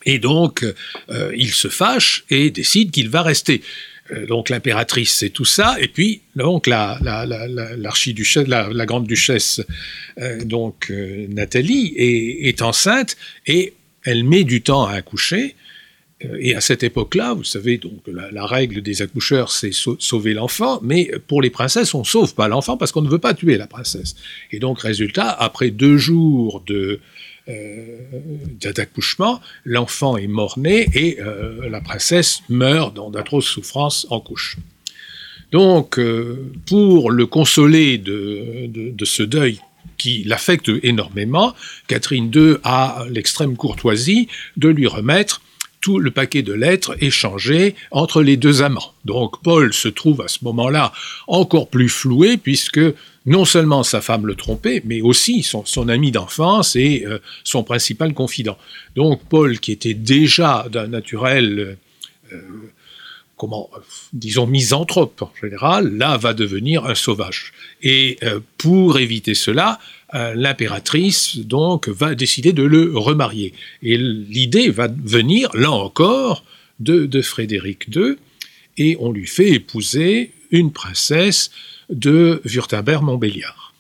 Et 0.07 0.19
donc, 0.19 0.65
euh, 1.11 1.33
il 1.37 1.53
se 1.53 1.69
fâche 1.69 2.25
et 2.29 2.51
décide 2.51 2.91
qu'il 2.91 3.09
va 3.09 3.23
rester. 3.23 3.63
Euh, 4.11 4.27
donc 4.27 4.51
l'impératrice 4.51 5.15
c'est 5.15 5.31
tout 5.31 5.47
ça, 5.47 5.77
et 5.81 5.89
puis 5.89 6.21
donc 6.37 6.67
la, 6.67 6.99
l'archiduchesse, 7.79 8.47
la, 8.47 8.85
grande 8.85 9.07
duchesse, 9.07 9.63
donc 10.45 10.93
Nathalie 11.31 11.95
est, 11.97 12.61
enceinte 12.61 13.17
et 13.47 13.73
elle 14.03 14.25
met 14.25 14.45
du 14.45 14.61
temps 14.61 14.85
à 14.85 14.93
accoucher. 14.93 15.55
Euh, 16.25 16.37
et 16.41 16.55
à 16.55 16.61
cette 16.61 16.83
époque-là, 16.83 17.35
vous 17.35 17.45
savez, 17.45 17.79
donc 17.79 18.01
la, 18.07 18.47
règle 18.47 18.83
des 18.83 19.03
accoucheurs, 19.03 19.51
c'est 19.51 19.73
sauver 19.73 20.35
l'enfant, 20.35 20.81
mais 20.83 21.11
pour 21.27 21.43
les 21.43 21.51
princesses, 21.51 21.95
on 21.95 22.01
ne 22.01 22.05
sauve 22.05 22.35
pas 22.35 22.49
l'enfant 22.49 22.77
parce 22.77 22.93
qu'on 22.93 23.03
ne 23.03 23.09
veut 23.09 23.19
pas 23.19 23.35
tuer 23.35 23.57
la 23.57 23.67
princesse. 23.67 24.17
Et 24.51 24.59
donc, 24.59 24.81
résultat, 24.81 25.31
après 25.31 25.71
deux 25.71 25.97
jours 25.97 26.63
de 26.67 27.01
euh, 27.49 27.99
d'accouchement, 28.75 29.41
l'enfant 29.65 30.17
est 30.17 30.27
mort-né 30.27 30.89
et 30.95 31.21
euh, 31.21 31.69
la 31.69 31.81
princesse 31.81 32.41
meurt 32.49 32.95
dans 32.95 33.11
d'atroces 33.11 33.47
souffrances 33.47 34.07
en 34.11 34.21
couche. 34.21 34.57
Donc, 35.53 36.01
pour 36.67 37.13
le 37.13 37.27
consoler 37.27 37.97
de 37.97 39.05
ce 39.05 39.23
deuil 39.23 39.61
qui 39.97 40.25
l'affecte 40.25 40.71
énormément, 40.83 41.55
Catherine 41.87 42.31
II 42.35 42.57
a 42.65 43.05
l'extrême 43.09 43.57
courtoisie 43.57 44.29
de 44.57 44.69
lui 44.69 44.87
remettre 44.87 45.43
tout 45.85 45.99
le 45.99 46.11
paquet 46.11 46.41
de 46.41 46.55
lettres 46.55 46.97
échangé 47.01 47.75
entre 47.91 48.23
les 48.23 48.39
deux 48.39 48.63
amants. 48.63 48.95
Donc 49.05 49.43
Paul 49.43 49.75
se 49.75 49.89
trouve 49.89 50.23
à 50.23 50.29
ce 50.29 50.39
moment-là 50.45 50.95
encore 51.27 51.69
plus 51.69 51.91
floué 51.91 52.39
puisque 52.39 52.81
non 53.27 53.45
seulement 53.45 53.83
sa 53.83 54.01
femme 54.01 54.27
le 54.27 54.35
trompait, 54.35 54.81
mais 54.87 55.03
aussi 55.03 55.43
son, 55.43 55.89
ami 55.91 56.11
d'enfance 56.11 56.75
et 56.75 57.05
euh, 57.07 57.19
son 57.45 57.65
principal 57.65 58.15
confident. 58.15 58.57
Donc 58.97 59.21
Paul, 59.29 59.61
qui 59.61 59.73
était 59.73 59.93
déjà 59.93 60.67
d'un 60.73 60.87
naturel, 60.87 61.77
euh, 62.33 62.41
comment, 63.37 63.69
disons, 64.15 64.47
misanthrope 64.47 65.21
en 65.21 65.33
général, 65.39 65.99
là 65.99 66.17
va 66.17 66.33
devenir 66.33 66.87
un 66.87 66.95
sauvage. 66.95 67.53
Et 67.83 68.17
euh, 68.23 68.41
pour 68.57 68.99
éviter 68.99 69.35
cela, 69.35 69.79
l'impératrice 70.15 71.39
donc 71.39 71.89
va 71.89 72.15
décider 72.15 72.53
de 72.53 72.63
le 72.63 72.97
remarier. 72.97 73.53
Et 73.83 73.97
l'idée 73.99 74.71
va 74.71 74.87
venir, 74.89 75.51
là 75.55 75.73
encore, 75.73 76.45
de, 76.81 77.23
Frédéric 77.23 77.89
II, 77.95 78.17
et 78.77 78.97
on 79.01 79.13
lui 79.13 79.27
fait 79.27 79.51
épouser 79.51 80.33
une 80.51 80.73
princesse 80.73 81.51
de 81.91 82.41
Württemberg-Montbéliard. 82.45 83.75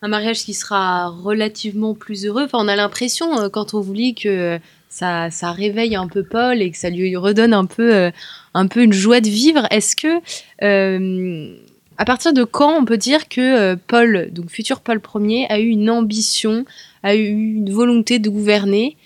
Un 0.00 0.08
mariage 0.08 0.44
qui 0.44 0.54
sera 0.54 1.08
relativement 1.08 1.94
plus 1.94 2.24
heureux. 2.24 2.46
On 2.52 2.68
a 2.68 2.76
l'impression, 2.76 3.40
euh, 3.40 3.48
quand 3.48 3.74
on 3.74 3.80
vous 3.80 3.92
lit, 3.92 4.14
que 4.14 4.60
ça, 4.88 5.28
ça, 5.30 5.50
réveille 5.50 5.96
un 5.96 6.06
peu 6.06 6.22
Paul 6.22 6.62
et 6.62 6.70
que 6.70 6.78
ça 6.78 6.88
lui 6.88 7.16
redonne 7.16 7.52
un 7.52 7.64
peu, 7.64 7.94
euh, 7.94 8.10
un 8.54 8.68
peu 8.68 8.82
une 8.84 8.92
joie 8.92 9.20
de 9.20 9.28
vivre. 9.28 9.66
Est-ce 9.72 9.96
que, 9.96 10.20
euh, 10.62 11.52
à 11.98 12.04
partir 12.04 12.32
de 12.32 12.44
quand 12.44 12.78
on 12.80 12.84
peut 12.84 12.96
dire 12.96 13.28
que 13.28 13.74
Paul, 13.74 14.28
donc 14.32 14.50
futur 14.50 14.80
Paul 14.80 15.00
Ier, 15.16 15.46
a 15.50 15.58
eu 15.58 15.66
une 15.66 15.90
ambition, 15.90 16.64
a 17.02 17.14
eu 17.14 17.26
une 17.26 17.70
volonté 17.70 18.18
de 18.18 18.30
gouverner 18.30 18.96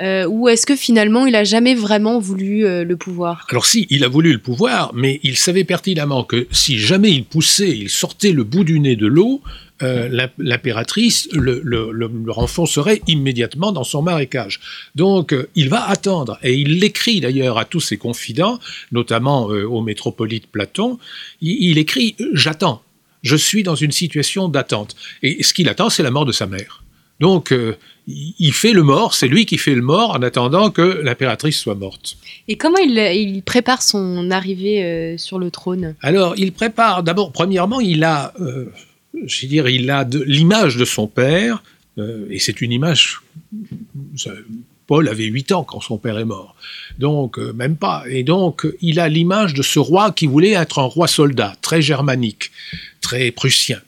euh, 0.00 0.26
ou 0.26 0.48
est-ce 0.48 0.66
que 0.66 0.76
finalement 0.76 1.26
il 1.26 1.34
a 1.34 1.44
jamais 1.44 1.74
vraiment 1.74 2.18
voulu 2.18 2.66
euh, 2.66 2.84
le 2.84 2.96
pouvoir? 2.96 3.46
Alors 3.50 3.64
si, 3.64 3.86
il 3.88 4.04
a 4.04 4.08
voulu 4.08 4.32
le 4.32 4.38
pouvoir, 4.38 4.92
mais 4.94 5.20
il 5.22 5.36
savait 5.36 5.64
pertinemment 5.64 6.24
que 6.24 6.46
si 6.50 6.78
jamais 6.78 7.12
il 7.12 7.24
poussait, 7.24 7.70
il 7.70 7.88
sortait 7.88 8.32
le 8.32 8.44
bout 8.44 8.64
du 8.64 8.78
nez 8.78 8.96
de 8.96 9.06
l'eau, 9.06 9.40
euh, 9.82 10.28
l'impératrice 10.38 11.28
le, 11.32 12.30
renfoncerait 12.30 13.02
immédiatement 13.06 13.72
dans 13.72 13.84
son 13.84 14.02
marécage. 14.02 14.60
Donc 14.94 15.34
il 15.54 15.68
va 15.68 15.88
attendre, 15.88 16.38
et 16.42 16.54
il 16.54 16.80
l'écrit 16.80 17.20
d'ailleurs 17.20 17.58
à 17.58 17.64
tous 17.64 17.80
ses 17.80 17.96
confidents, 17.96 18.58
notamment 18.92 19.44
au 19.46 19.82
métropolite 19.82 20.46
Platon, 20.46 20.98
il 21.40 21.78
écrit⁇ 21.78 22.16
J'attends, 22.32 22.82
je 23.22 23.36
suis 23.36 23.62
dans 23.62 23.74
une 23.74 23.92
situation 23.92 24.48
d'attente⁇ 24.48 24.94
Et 25.22 25.42
ce 25.42 25.52
qu'il 25.52 25.68
attend, 25.68 25.90
c'est 25.90 26.02
la 26.02 26.10
mort 26.10 26.24
de 26.24 26.32
sa 26.32 26.46
mère. 26.46 26.82
Donc, 27.20 27.52
euh, 27.52 27.76
il 28.06 28.52
fait 28.52 28.72
le 28.72 28.82
mort, 28.82 29.14
c'est 29.14 29.26
lui 29.26 29.46
qui 29.46 29.58
fait 29.58 29.74
le 29.74 29.82
mort 29.82 30.10
en 30.10 30.22
attendant 30.22 30.70
que 30.70 31.00
l'impératrice 31.02 31.58
soit 31.58 31.74
morte. 31.74 32.16
Et 32.46 32.56
comment 32.56 32.78
il, 32.78 33.42
prépare 33.44 33.82
son 33.82 34.30
arrivée 34.30 34.84
euh, 34.84 35.18
sur 35.18 35.38
le 35.38 35.50
trône? 35.50 35.94
Alors, 36.02 36.34
il 36.36 36.52
prépare, 36.52 37.02
d'abord, 37.02 37.32
premièrement, 37.32 37.80
il 37.80 38.04
a, 38.04 38.32
euh, 38.40 38.66
je 39.26 39.46
dire, 39.46 39.68
il 39.68 39.90
a 39.90 40.04
l'image 40.04 40.76
de 40.76 40.84
son 40.84 41.06
père, 41.06 41.62
et 42.30 42.38
c'est 42.38 42.60
une 42.60 42.72
image. 42.72 43.20
Paul 44.86 45.08
avait 45.08 45.24
8 45.24 45.52
ans 45.52 45.64
quand 45.64 45.80
son 45.80 45.98
père 45.98 46.18
est 46.18 46.24
mort, 46.26 46.54
donc 46.98 47.38
même 47.38 47.76
pas. 47.76 48.04
Et 48.08 48.22
donc, 48.22 48.66
il 48.80 49.00
a 49.00 49.08
l'image 49.08 49.54
de 49.54 49.62
ce 49.62 49.78
roi 49.78 50.12
qui 50.12 50.26
voulait 50.26 50.52
être 50.52 50.78
un 50.78 50.84
roi 50.84 51.08
soldat, 51.08 51.56
très 51.62 51.80
germanique, 51.82 52.50
très 53.00 53.30
prussien. 53.30 53.80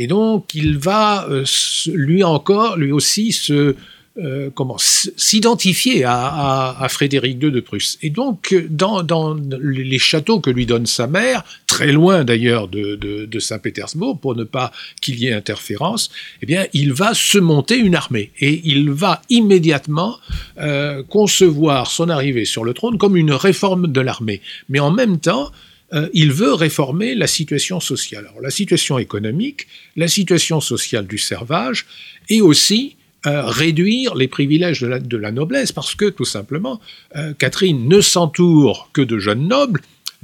Et 0.00 0.06
donc, 0.06 0.54
il 0.54 0.78
va, 0.78 1.26
euh, 1.28 1.44
lui 1.92 2.22
encore, 2.22 2.76
lui 2.76 2.92
aussi, 2.92 3.32
se, 3.32 3.74
euh, 4.18 4.50
comment 4.52 4.78
s'identifier 4.78 6.02
à, 6.04 6.86
Frédéric 6.88 7.40
II 7.40 7.52
de 7.52 7.60
Prusse. 7.60 7.98
Et 8.02 8.10
donc, 8.10 8.52
dans, 8.68 9.36
les 9.60 9.98
châteaux 10.00 10.40
que 10.40 10.50
lui 10.50 10.66
donne 10.66 10.86
sa 10.86 11.06
mère, 11.06 11.44
très 11.68 11.92
loin 11.92 12.24
d'ailleurs 12.24 12.66
de, 12.66 13.38
Saint-Pétersbourg, 13.38 14.18
pour 14.18 14.34
ne 14.34 14.42
pas 14.42 14.72
qu'il 15.00 15.20
y 15.20 15.26
ait 15.26 15.32
interférence, 15.32 16.10
eh 16.42 16.46
bien, 16.46 16.66
il 16.72 16.92
va 16.92 17.14
se 17.14 17.38
monter 17.38 17.76
une 17.76 17.94
armée 17.94 18.32
et 18.40 18.60
il 18.64 18.90
va 18.90 19.22
immédiatement 19.28 20.18
euh, 20.58 21.04
concevoir 21.04 21.88
son 21.88 22.08
arrivée 22.08 22.44
sur 22.44 22.64
le 22.64 22.74
trône 22.74 22.98
comme 22.98 23.16
une 23.16 23.32
réforme 23.32 23.86
de 23.86 24.00
l'armée. 24.00 24.40
Mais 24.68 24.80
en 24.80 24.90
même 24.90 25.20
temps, 25.20 25.52
euh, 25.92 26.08
il 26.12 26.32
veut 26.32 26.54
réformer 26.54 27.14
la 27.14 27.28
situation 27.28 27.78
sociale. 27.78 28.26
Alors, 28.28 28.42
la 28.42 28.50
situation 28.50 28.98
économique, 28.98 29.68
la 29.96 30.08
situation 30.08 30.60
sociale 30.60 31.06
du 31.06 31.18
servage, 31.18 31.86
et 32.28 32.40
aussi 32.40 32.96
euh, 33.26 33.46
réduire 33.46 34.14
les 34.14 34.28
privilèges 34.28 34.80
de 34.80 35.16
la, 35.16 35.32
noblesse, 35.32 35.72
parce 35.72 35.94
que 35.94 36.06
tout 36.06 36.24
simplement, 36.24 36.80
euh, 37.16 37.34
Catherine 37.34 37.88
ne 37.88 38.00
s'entoure 38.00 38.90
que 38.92 39.00
de 39.00 39.18
jeunes 39.18 39.48
nobles. 39.48 39.80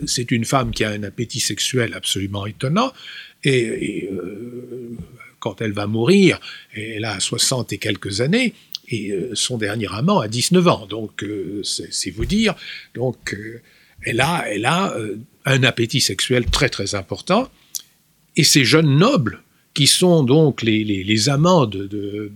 C'est 0.06 0.30
une 0.30 0.44
femme 0.44 0.70
qui 0.70 0.84
a 0.84 0.90
un 0.90 1.02
appétit 1.02 1.40
sexuel 1.40 1.94
absolument 1.94 2.46
étonnant, 2.46 2.92
et, 3.42 4.08
quand 5.38 5.60
elle 5.60 5.72
va 5.72 5.86
mourir, 5.86 6.40
elle 6.72 7.04
a 7.04 7.20
60 7.20 7.72
et 7.74 7.78
quelques 7.78 8.22
années, 8.22 8.54
et 8.88 9.12
son 9.34 9.58
dernier 9.58 9.88
amant 9.92 10.20
a 10.20 10.28
19 10.28 10.68
ans. 10.68 10.86
Donc, 10.86 11.24
c'est 11.62 12.10
vous 12.10 12.24
dire. 12.24 12.54
Donc, 12.94 13.36
elle 14.02 14.22
a, 14.22 14.46
elle 14.48 14.64
a 14.64 14.96
un 15.44 15.62
appétit 15.64 16.00
sexuel 16.00 16.46
très 16.46 16.70
très 16.70 16.94
important. 16.94 17.50
Et 18.36 18.44
ces 18.44 18.64
jeunes 18.64 18.96
nobles, 18.96 19.43
qui 19.74 19.86
sont 19.86 20.22
donc 20.22 20.62
les, 20.62 21.28
amants 21.28 21.66
de, 21.66 22.30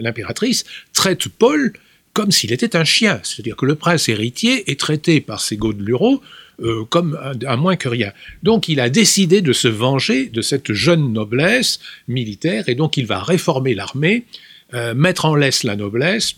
l'impératrice, 0.00 0.64
traitent 0.92 1.28
Paul 1.28 1.72
comme 2.12 2.30
s'il 2.30 2.52
était 2.52 2.76
un 2.76 2.84
chien. 2.84 3.20
C'est-à-dire 3.22 3.56
que 3.56 3.66
le 3.66 3.74
prince 3.74 4.08
héritier 4.08 4.70
est 4.70 4.78
traité 4.78 5.20
par 5.20 5.40
ses 5.40 5.56
godelureaux 5.56 6.20
euh, 6.60 6.84
comme 6.84 7.18
un, 7.46 7.56
moins 7.56 7.76
que 7.76 7.88
rien. 7.88 8.12
Donc 8.42 8.68
il 8.68 8.80
a 8.80 8.90
décidé 8.90 9.40
de 9.40 9.52
se 9.52 9.68
venger 9.68 10.26
de 10.26 10.42
cette 10.42 10.72
jeune 10.72 11.12
noblesse 11.12 11.78
militaire 12.08 12.68
et 12.68 12.74
donc 12.74 12.96
il 12.96 13.06
va 13.06 13.22
réformer 13.22 13.74
l'armée, 13.74 14.24
euh, 14.74 14.94
mettre 14.94 15.24
en 15.26 15.36
laisse 15.36 15.62
la 15.62 15.76
noblesse 15.76 16.34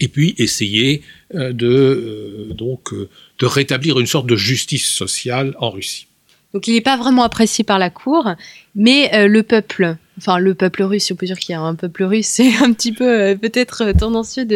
et 0.00 0.08
puis 0.08 0.34
essayer 0.38 1.02
euh, 1.34 1.52
de, 1.52 1.68
euh, 1.68 2.54
donc, 2.54 2.92
de 2.92 3.46
rétablir 3.46 4.00
une 4.00 4.06
sorte 4.06 4.26
de 4.26 4.36
justice 4.36 4.88
sociale 4.88 5.54
en 5.58 5.70
Russie. 5.70 6.06
Donc 6.52 6.66
il 6.66 6.74
n'est 6.74 6.80
pas 6.80 6.96
vraiment 6.96 7.22
apprécié 7.22 7.64
par 7.64 7.78
la 7.78 7.90
cour, 7.90 8.28
mais 8.74 9.28
le 9.28 9.42
peuple, 9.42 9.96
enfin 10.18 10.38
le 10.38 10.54
peuple 10.54 10.82
russe, 10.82 11.04
si 11.04 11.12
on 11.12 11.16
peut 11.16 11.26
dire 11.26 11.38
qu'il 11.38 11.52
y 11.52 11.56
a 11.56 11.60
un 11.60 11.74
peuple 11.74 12.04
russe, 12.04 12.26
c'est 12.30 12.56
un 12.56 12.72
petit 12.72 12.92
peu 12.92 13.36
peut-être 13.40 13.92
tendancieux 13.92 14.46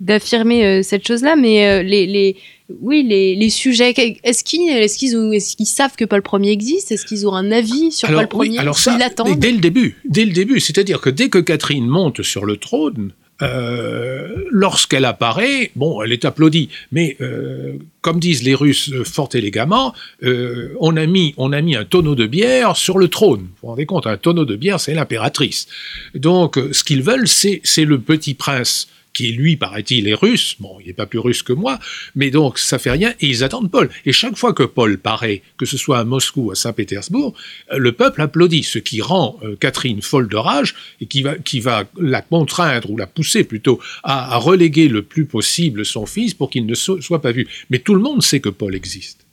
d'affirmer 0.00 0.82
cette 0.82 1.06
chose-là, 1.06 1.36
mais 1.36 1.82
les, 1.82 2.06
les, 2.06 2.36
oui, 2.80 3.02
les, 3.02 3.34
les 3.34 3.50
sujets, 3.50 3.92
est-ce 4.22 4.42
qu'ils 4.42 4.70
est 4.70 4.96
qu'ils 4.96 5.34
est 5.34 5.64
savent 5.64 5.96
que 5.96 6.04
Paul 6.04 6.22
Ier 6.42 6.52
existe? 6.52 6.92
Est-ce 6.92 7.04
qu'ils 7.04 7.26
ont 7.28 7.34
un 7.34 7.52
avis 7.52 7.92
sur 7.92 8.08
Paul 8.28 8.46
Ier? 8.46 8.58
alors 8.58 8.78
ça, 8.78 8.96
Dès 9.36 9.52
le 9.52 9.58
début, 9.58 9.96
dès 10.04 10.24
le 10.24 10.32
début, 10.32 10.60
c'est-à-dire 10.60 11.00
que 11.00 11.10
dès 11.10 11.28
que 11.28 11.38
Catherine 11.38 11.86
monte 11.86 12.22
sur 12.22 12.46
le 12.46 12.56
trône, 12.56 13.12
euh, 13.42 14.44
lorsqu'elle 14.50 15.04
apparaît, 15.04 15.72
bon, 15.74 16.02
elle 16.02 16.12
est 16.12 16.24
applaudie, 16.24 16.68
mais 16.92 17.16
euh, 17.20 17.74
comme 18.00 18.20
disent 18.20 18.44
les 18.44 18.54
Russes 18.54 18.92
fort 19.04 19.28
élégamment, 19.34 19.92
euh, 20.22 20.74
on, 20.80 20.96
a 20.96 21.06
mis, 21.06 21.34
on 21.36 21.52
a 21.52 21.60
mis 21.60 21.74
un 21.74 21.84
tonneau 21.84 22.14
de 22.14 22.26
bière 22.26 22.76
sur 22.76 22.96
le 22.96 23.08
trône. 23.08 23.40
Vous 23.40 23.48
vous 23.62 23.68
rendez 23.68 23.86
compte, 23.86 24.06
un 24.06 24.16
tonneau 24.16 24.44
de 24.44 24.54
bière, 24.54 24.78
c'est 24.78 24.94
l'impératrice. 24.94 25.66
Donc, 26.14 26.60
ce 26.70 26.84
qu'ils 26.84 27.02
veulent, 27.02 27.26
c'est 27.26 27.84
le 27.84 27.98
petit 27.98 28.34
prince 28.34 28.88
qui 29.14 29.32
lui, 29.32 29.56
paraît-il, 29.56 30.08
est 30.08 30.14
russe. 30.14 30.56
Bon, 30.60 30.76
il 30.80 30.88
n'est 30.88 30.92
pas 30.92 31.06
plus 31.06 31.18
russe 31.18 31.42
que 31.42 31.52
moi, 31.52 31.78
mais 32.14 32.30
donc 32.30 32.58
ça 32.58 32.78
fait 32.78 32.90
rien, 32.90 33.14
et 33.20 33.28
ils 33.28 33.44
attendent 33.44 33.70
Paul. 33.70 33.88
Et 34.04 34.12
chaque 34.12 34.36
fois 34.36 34.52
que 34.52 34.64
Paul 34.64 34.98
paraît, 34.98 35.42
que 35.56 35.64
ce 35.64 35.78
soit 35.78 35.98
à 35.98 36.04
Moscou 36.04 36.46
ou 36.46 36.50
à 36.50 36.54
Saint-Pétersbourg, 36.54 37.34
euh, 37.72 37.78
le 37.78 37.92
peuple 37.92 38.20
applaudit, 38.20 38.64
ce 38.64 38.78
qui 38.78 39.00
rend 39.00 39.38
euh, 39.42 39.56
Catherine 39.56 40.02
folle 40.02 40.28
de 40.28 40.36
rage, 40.36 40.74
et 41.00 41.06
qui 41.06 41.22
va, 41.22 41.36
qui 41.36 41.60
va 41.60 41.84
la 41.98 42.20
contraindre, 42.20 42.90
ou 42.90 42.96
la 42.96 43.06
pousser 43.06 43.44
plutôt, 43.44 43.80
à, 44.02 44.36
reléguer 44.36 44.88
le 44.88 45.02
plus 45.02 45.26
possible 45.26 45.86
son 45.86 46.06
fils 46.06 46.34
pour 46.34 46.50
qu'il 46.50 46.66
ne 46.66 46.74
soit 46.74 47.22
pas 47.22 47.32
vu. 47.32 47.46
Mais 47.70 47.78
tout 47.78 47.94
le 47.94 48.00
monde 48.00 48.22
sait 48.22 48.40
que 48.40 48.48
Paul 48.48 48.74
existe. 48.74 49.23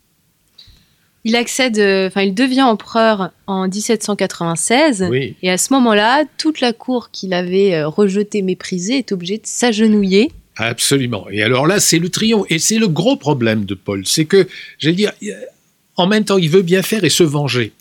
Il 1.24 1.36
accède, 1.36 1.78
euh, 1.78 2.08
enfin, 2.08 2.24
il 2.24 2.34
devient 2.34 2.64
empereur 2.64 3.32
en 3.46 3.68
1796. 3.68 5.10
Et 5.42 5.50
à 5.50 5.58
ce 5.58 5.74
moment-là, 5.74 6.24
toute 6.38 6.62
la 6.62 6.74
cour 6.74 7.12
qu'il 7.12 7.34
avait 7.34 7.76
euh, 7.76 7.88
rejetée, 7.88 8.42
méprisée, 8.42 8.98
est 8.98 9.12
obligée 9.12 9.38
de 9.38 9.46
s'agenouiller. 9.46 10.32
Absolument. 10.56 11.28
Et 11.32 11.44
alors 11.44 11.68
là, 11.68 11.80
c'est 11.80 12.00
le 12.00 12.10
triomphe. 12.10 12.48
Et 12.50 12.60
c'est 12.60 12.78
le 12.78 12.88
gros 12.88 13.16
problème 13.16 13.66
de 13.66 13.76
Paul. 13.76 14.06
C'est 14.06 14.26
que, 14.26 14.48
j'allais 14.80 14.96
dire, 14.96 15.14
en 15.96 16.08
même 16.08 16.26
temps, 16.26 16.38
il 16.38 16.50
veut 16.50 16.64
bien 16.64 16.82
faire 16.82 17.04
et 17.04 17.10
se 17.10 17.24
venger. 17.24 17.72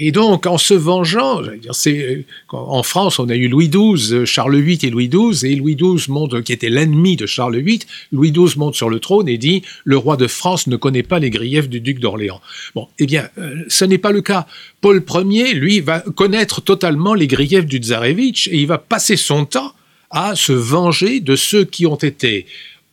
Et 0.00 0.12
donc, 0.12 0.46
en 0.46 0.58
se 0.58 0.74
vengeant, 0.74 1.42
c'est, 1.72 2.24
en 2.50 2.82
France, 2.84 3.18
on 3.18 3.28
a 3.28 3.34
eu 3.34 3.48
Louis 3.48 3.68
XII, 3.68 4.24
Charles 4.26 4.56
VIII 4.56 4.78
et 4.84 4.90
Louis 4.90 5.08
XII, 5.08 5.52
et 5.52 5.56
Louis 5.56 5.74
XII 5.74 6.04
monte, 6.08 6.40
qui 6.42 6.52
était 6.52 6.68
l'ennemi 6.68 7.16
de 7.16 7.26
Charles 7.26 7.58
VIII, 7.58 7.80
Louis 8.12 8.30
XII 8.30 8.58
monte 8.58 8.76
sur 8.76 8.90
le 8.90 9.00
trône 9.00 9.28
et 9.28 9.38
dit 9.38 9.62
le 9.84 9.96
roi 9.96 10.16
de 10.16 10.28
France 10.28 10.68
ne 10.68 10.76
connaît 10.76 11.02
pas 11.02 11.18
les 11.18 11.30
griefs 11.30 11.68
du 11.68 11.80
duc 11.80 11.98
d'Orléans. 11.98 12.40
Bon, 12.76 12.86
eh 13.00 13.06
bien, 13.06 13.28
euh, 13.38 13.64
ce 13.68 13.84
n'est 13.84 13.98
pas 13.98 14.12
le 14.12 14.22
cas. 14.22 14.46
Paul 14.80 15.02
Ier, 15.28 15.54
lui, 15.54 15.80
va 15.80 16.00
connaître 16.00 16.60
totalement 16.60 17.14
les 17.14 17.26
griefs 17.26 17.66
du 17.66 17.78
tsarevitch 17.78 18.46
et 18.48 18.58
il 18.58 18.66
va 18.68 18.78
passer 18.78 19.16
son 19.16 19.46
temps 19.46 19.72
à 20.10 20.36
se 20.36 20.52
venger 20.52 21.18
de 21.20 21.34
ceux 21.34 21.64
qui 21.64 21.86
ont 21.86 21.96
été 21.96 22.46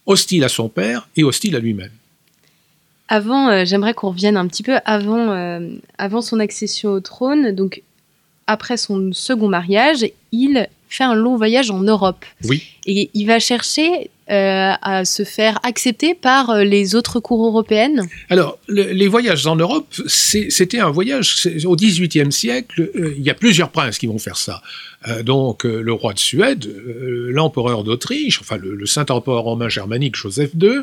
hostile 0.07 0.43
à 0.43 0.49
son 0.49 0.69
père 0.69 1.07
et 1.15 1.23
hostile 1.23 1.55
à 1.55 1.59
lui-même. 1.59 1.91
Avant, 3.07 3.49
euh, 3.49 3.65
j'aimerais 3.65 3.93
qu'on 3.93 4.09
revienne 4.09 4.37
un 4.37 4.47
petit 4.47 4.63
peu 4.63 4.77
avant, 4.85 5.31
euh, 5.31 5.69
avant 5.97 6.21
son 6.21 6.39
accession 6.39 6.91
au 6.91 6.99
trône. 6.99 7.51
Donc, 7.51 7.83
après 8.47 8.77
son 8.77 9.11
second 9.13 9.47
mariage, 9.47 10.05
il 10.31 10.67
fait 10.89 11.03
un 11.03 11.15
long 11.15 11.35
voyage 11.35 11.71
en 11.71 11.81
Europe. 11.81 12.25
Oui. 12.45 12.63
Et 12.85 13.09
il 13.13 13.25
va 13.25 13.39
chercher 13.39 14.09
euh, 14.31 14.71
à 14.81 15.05
se 15.05 15.23
faire 15.23 15.59
accepter 15.63 16.15
par 16.15 16.49
euh, 16.49 16.63
les 16.63 16.95
autres 16.95 17.19
cours 17.19 17.45
européennes 17.45 18.07
Alors, 18.29 18.57
le- 18.67 18.91
les 18.91 19.07
voyages 19.07 19.45
en 19.45 19.55
Europe, 19.55 19.87
c'était 20.07 20.79
un 20.79 20.89
voyage 20.89 21.47
au 21.65 21.75
XVIIIe 21.75 22.31
siècle. 22.31 22.89
euh, 22.95 23.13
il 23.17 23.23
y 23.23 23.29
a 23.29 23.35
plusieurs 23.35 23.69
princes 23.69 23.97
qui 23.99 24.07
vont 24.07 24.17
faire 24.19 24.37
ça. 24.37 24.61
Donc, 25.23 25.65
le 25.65 25.93
roi 25.93 26.13
de 26.13 26.19
Suède, 26.19 26.65
l'empereur 27.29 27.83
d'Autriche, 27.83 28.39
enfin 28.41 28.57
le, 28.57 28.73
le 28.73 28.85
saint-empereur 28.87 29.43
romain 29.43 29.69
germanique 29.69 30.15
Joseph 30.15 30.49
II. 30.59 30.79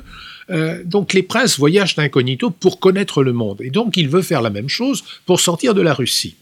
Donc, 0.85 1.13
les 1.13 1.25
princes 1.25 1.59
voyagent 1.59 1.99
incognito 1.99 2.51
pour 2.51 2.79
connaître 2.79 3.25
le 3.25 3.33
monde. 3.33 3.61
Et 3.63 3.71
donc, 3.71 3.97
il 3.97 4.09
veut 4.09 4.23
faire 4.23 4.41
la 4.41 4.51
même 4.51 4.69
chose 4.69 5.03
pour 5.27 5.41
sortir 5.41 5.75
de 5.75 5.81
la 5.83 5.93
Russie. 5.93 6.37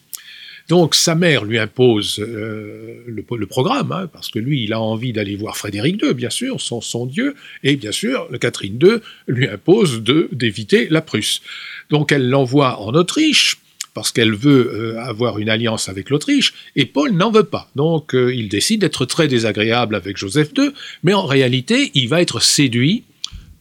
Donc 0.70 0.94
sa 0.94 1.16
mère 1.16 1.44
lui 1.44 1.58
impose 1.58 2.20
euh, 2.20 3.02
le, 3.04 3.46
programme, 3.46 3.90
hein, 3.90 4.08
parce 4.12 4.28
que 4.28 4.38
lui, 4.38 4.62
il 4.62 4.72
a 4.72 4.80
envie 4.80 5.12
d'aller 5.12 5.34
voir 5.34 5.56
Frédéric 5.56 6.00
II, 6.00 6.14
bien 6.14 6.30
sûr, 6.30 6.60
son, 6.60 7.06
dieu, 7.06 7.34
et 7.64 7.74
bien 7.74 7.90
sûr, 7.90 8.28
Catherine 8.40 8.78
II 8.80 8.98
lui 9.26 9.48
impose 9.48 10.00
d'éviter 10.00 10.86
la 10.88 11.00
Prusse. 11.00 11.42
Donc 11.90 12.12
elle 12.12 12.30
l'envoie 12.30 12.80
en 12.80 12.94
Autriche, 12.94 13.58
parce 13.94 14.12
qu'elle 14.12 14.32
veut 14.32 14.70
euh, 14.72 15.00
avoir 15.00 15.40
une 15.40 15.48
alliance 15.48 15.88
avec 15.88 16.08
l'Autriche, 16.08 16.54
et 16.76 16.86
Paul 16.86 17.10
n'en 17.10 17.32
veut 17.32 17.42
pas. 17.42 17.68
Donc 17.74 18.14
euh, 18.14 18.32
il 18.32 18.48
décide 18.48 18.82
d'être 18.82 19.06
très 19.06 19.26
désagréable 19.26 19.96
avec 19.96 20.18
Joseph 20.18 20.50
II, 20.56 20.70
mais 21.02 21.14
en 21.14 21.26
réalité, 21.26 21.90
il 21.94 22.08
va 22.08 22.22
être 22.22 22.40
séduit 22.40 23.02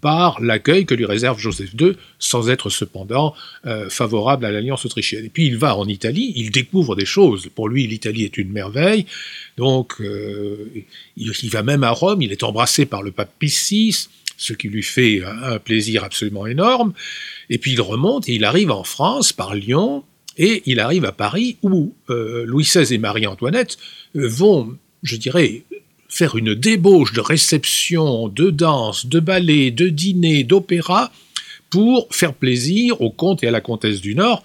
par 0.01 0.41
l'accueil 0.41 0.85
que 0.85 0.93
lui 0.93 1.05
réserve 1.05 1.39
Joseph 1.39 1.71
II, 1.79 1.93
sans 2.19 2.49
être 2.49 2.69
cependant 2.69 3.33
euh, 3.65 3.89
favorable 3.89 4.45
à 4.45 4.51
l'alliance 4.51 4.85
autrichienne. 4.85 5.25
Et 5.25 5.29
puis 5.29 5.45
il 5.47 5.57
va 5.57 5.75
en 5.75 5.87
Italie, 5.87 6.33
il 6.35 6.51
découvre 6.51 6.95
des 6.95 7.05
choses. 7.05 7.49
Pour 7.53 7.67
lui, 7.67 7.87
l'Italie 7.87 8.23
est 8.23 8.37
une 8.37 8.51
merveille. 8.51 9.05
Donc 9.57 9.95
euh, 9.99 10.71
il, 11.17 11.49
va 11.49 11.63
même 11.63 11.83
à 11.83 11.91
Rome, 11.91 12.21
il 12.21 12.31
est 12.31 12.43
embrassé 12.43 12.85
par 12.85 13.01
le 13.01 13.11
pape 13.11 13.33
Pie 13.39 13.53
VI, 13.69 14.07
ce 14.37 14.53
qui 14.53 14.69
lui 14.69 14.83
fait 14.83 15.21
un, 15.23 15.59
plaisir 15.59 16.03
absolument 16.03 16.47
énorme. 16.47 16.93
Et 17.49 17.57
puis 17.57 17.73
il 17.73 17.81
remonte 17.81 18.29
et 18.29 18.33
il 18.33 18.45
arrive 18.45 18.71
en 18.71 18.83
France 18.83 19.33
par 19.33 19.53
Lyon, 19.53 20.03
et 20.37 20.63
il 20.65 20.79
arrive 20.79 21.03
à 21.03 21.11
Paris 21.11 21.57
où 21.63 21.93
euh, 22.09 22.45
Louis 22.45 22.63
XVI 22.63 22.93
et 22.93 22.97
Marie-Antoinette 22.97 23.77
vont, 24.13 24.77
je 25.03 25.17
dirais, 25.17 25.63
faire 26.09 26.35
une 26.35 26.55
débauche 26.55 27.13
de 27.13 27.21
réception, 27.21 28.27
de 28.27 28.49
danse, 28.49 29.05
de 29.05 29.19
ballet, 29.19 29.71
de 29.71 29.87
dîner, 29.87 30.43
d'opéra, 30.43 31.11
pour 31.69 32.07
faire 32.11 32.33
plaisir 32.33 32.99
au 33.01 33.11
comte 33.11 33.43
et 33.43 33.47
à 33.47 33.51
la 33.51 33.61
comtesse 33.61 34.01
du 34.01 34.15
Nord, 34.15 34.43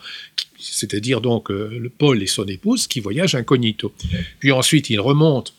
c'est-à-dire 0.58 1.20
donc 1.20 1.50
euh, 1.50 1.90
Paul 1.98 2.22
et 2.22 2.26
son 2.26 2.44
épouse 2.44 2.86
qui 2.86 3.00
voyagent 3.00 3.34
incognito. 3.34 3.92
Puis 4.38 4.52
ensuite, 4.52 4.90
il 4.90 5.00
remonte 5.00 5.54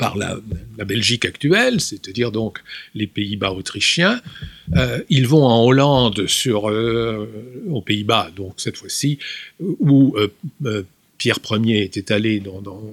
par 0.00 0.16
la, 0.16 0.38
Belgique 0.86 1.26
actuelle, 1.26 1.78
c'est-à-dire 1.78 2.32
donc 2.32 2.62
les 2.94 3.06
Pays-Bas 3.06 3.52
autrichiens. 3.52 4.22
Euh, 4.74 5.02
ils 5.10 5.28
vont 5.28 5.44
en 5.44 5.62
Hollande, 5.62 6.26
sur, 6.26 6.70
euh, 6.70 7.28
aux 7.68 7.82
Pays-Bas, 7.82 8.30
donc 8.34 8.54
cette 8.56 8.78
fois-ci, 8.78 9.18
où 9.60 10.16
euh, 10.16 10.82
Pierre 11.20 11.38
Ier 11.50 11.82
était 11.82 12.12
allé 12.12 12.42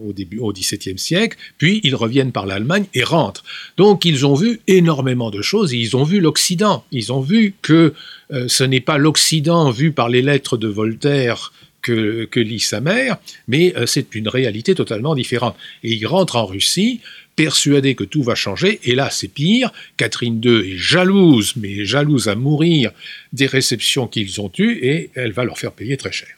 au 0.06 0.12
début 0.12 0.40
au 0.40 0.52
XVIIe 0.52 1.00
siècle, 1.00 1.38
puis 1.58 1.80
ils 1.86 1.96
reviennent 1.96 2.34
par 2.34 2.46
l'Allemagne 2.46 2.86
et 2.94 3.04
rentrent. 3.04 3.46
Donc 3.78 4.04
ils 4.04 4.26
ont 4.26 4.36
vu 4.36 4.60
énormément 4.68 5.32
de 5.32 5.42
choses, 5.42 5.74
et 5.74 5.78
ils 5.78 5.96
ont 5.96 6.04
vu 6.04 6.20
l'Occident. 6.20 6.84
Ils 6.92 7.14
ont 7.14 7.22
vu 7.22 7.54
que 7.62 7.94
euh, 8.34 8.50
ce 8.50 8.66
n'est 8.66 8.82
pas 8.82 8.98
l'Occident 8.98 9.72
vu 9.72 9.94
par 9.94 10.10
les 10.10 10.22
lettres 10.22 10.58
de 10.58 10.68
Voltaire 10.68 11.54
que, 11.82 12.26
que 12.26 12.42
lit 12.42 12.60
sa 12.60 12.82
mère, 12.82 13.16
mais 13.48 13.74
euh, 13.78 13.86
c'est 13.86 14.14
une 14.14 14.28
réalité 14.28 14.76
totalement 14.76 15.16
différente. 15.16 15.56
Et 15.86 15.94
ils 15.94 16.06
rentrent 16.06 16.36
en 16.36 16.46
Russie, 16.46 17.00
persuadés 17.38 17.96
que 17.96 18.04
tout 18.04 18.24
va 18.24 18.36
changer, 18.36 18.82
et 18.84 18.94
là 18.94 19.10
c'est 19.10 19.30
pire, 19.30 19.72
Catherine 19.96 20.42
II 20.44 20.74
est 20.74 20.78
jalouse, 20.78 21.54
mais 21.56 21.86
jalouse 21.86 22.28
à 22.28 22.36
mourir 22.36 22.92
des 23.32 23.46
réceptions 23.46 24.08
qu'ils 24.08 24.42
ont 24.42 24.52
eues, 24.58 24.80
et 24.82 25.12
elle 25.16 25.32
va 25.32 25.46
leur 25.46 25.58
faire 25.58 25.72
payer 25.72 25.96
très 25.96 26.12
cher. 26.12 26.37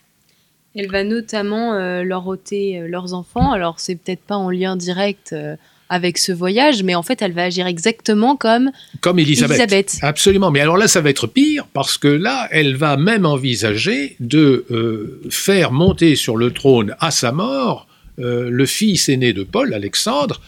Elle 0.75 0.89
va 0.89 1.03
notamment 1.03 1.73
euh, 1.73 2.03
leur 2.03 2.27
ôter 2.27 2.79
euh, 2.79 2.87
leurs 2.87 3.13
enfants. 3.13 3.51
Alors, 3.51 3.79
c'est 3.79 3.95
peut-être 3.95 4.21
pas 4.21 4.35
en 4.35 4.49
lien 4.51 4.75
direct 4.75 5.31
euh, 5.33 5.55
avec 5.89 6.19
ce 6.19 6.31
voyage, 6.31 6.83
mais 6.83 6.93
en 6.93 7.01
fait, 7.01 7.21
elle 7.23 7.31
va 7.31 7.45
agir 7.45 7.65
exactement 7.65 8.35
comme, 8.35 8.71
Comme 9.01 9.17
Elisabeth. 9.17 9.57
Elisabeth. 9.57 9.97
Absolument. 10.03 10.51
Mais 10.51 10.59
alors 10.59 10.77
là, 10.77 10.87
ça 10.87 11.01
va 11.01 11.09
être 11.09 11.25
pire 11.25 11.65
parce 11.73 11.97
que 11.97 12.07
là, 12.07 12.47
elle 12.51 12.75
va 12.75 12.97
même 12.97 13.25
envisager 13.25 14.15
de 14.19 14.65
euh, 14.69 15.21
faire 15.31 15.71
monter 15.71 16.15
sur 16.15 16.37
le 16.37 16.51
trône 16.51 16.95
à 16.99 17.11
sa 17.11 17.31
mort 17.31 17.87
le 18.21 18.65
fils 18.65 19.07
aîné 19.07 19.31
de 19.31 19.43
Paul, 19.43 19.73
Alexandre, 19.73 20.41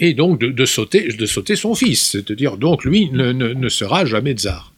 et 0.00 0.14
donc 0.14 0.40
de, 0.40 0.48
de 0.48 0.64
sauter, 0.64 1.06
de 1.06 1.26
sauter 1.26 1.54
son 1.54 1.76
fils. 1.76 2.10
C'est-à-dire, 2.10 2.56
donc, 2.56 2.84
lui 2.84 3.08
ne, 3.12 3.30
ne, 3.30 3.52
ne 3.52 3.68
sera 3.68 4.04
jamais 4.04 4.32
tsar. 4.32 4.73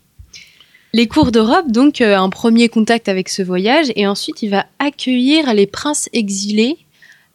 Les 0.92 1.06
cours 1.08 1.30
d'Europe, 1.32 1.70
donc, 1.70 2.00
euh, 2.00 2.16
un 2.16 2.30
premier 2.30 2.68
contact 2.68 3.08
avec 3.08 3.28
ce 3.28 3.42
voyage, 3.42 3.86
et 3.96 4.06
ensuite, 4.06 4.42
il 4.42 4.50
va 4.50 4.66
accueillir 4.78 5.52
les 5.52 5.66
princes 5.66 6.08
exilés. 6.12 6.76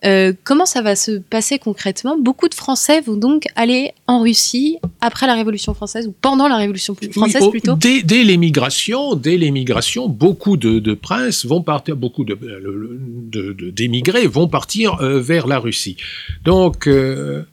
Euh, 0.04 0.34
comment 0.44 0.66
ça 0.66 0.82
va 0.82 0.96
se 0.96 1.20
passer 1.20 1.60
concrètement? 1.60 2.18
Beaucoup 2.18 2.50
de 2.50 2.56
Français 2.56 3.02
vont 3.02 3.16
donc 3.18 3.44
aller 3.56 3.92
en 4.08 4.22
Russie 4.24 4.80
après 5.00 5.28
la 5.28 5.36
Révolution 5.36 5.76
française 5.76 6.08
ou 6.08 6.16
pendant 6.22 6.48
la 6.48 6.58
Révolution 6.58 6.96
française 7.12 7.42
Oui, 7.44 7.48
au- 7.48 7.52
plutôt. 7.52 7.76
Dès, 7.76 8.02
dès 8.02 8.24
l'émigration, 8.24 9.14
dès 9.14 9.38
l'émigration, 9.38 10.10
beaucoup 10.10 10.58
de, 10.58 10.80
de 10.80 10.94
princes 10.96 11.46
vont 11.46 11.62
partir, 11.62 11.96
beaucoup 11.98 12.24
de, 12.24 12.34
de- 12.34 13.70
d'émigrés 13.70 14.26
vont 14.26 14.48
partir 14.48 15.00
euh, 15.02 15.20
vers 15.22 15.46
la 15.46 15.60
Russie. 15.60 15.98
Donc 16.46 16.88
euh, 16.88 17.44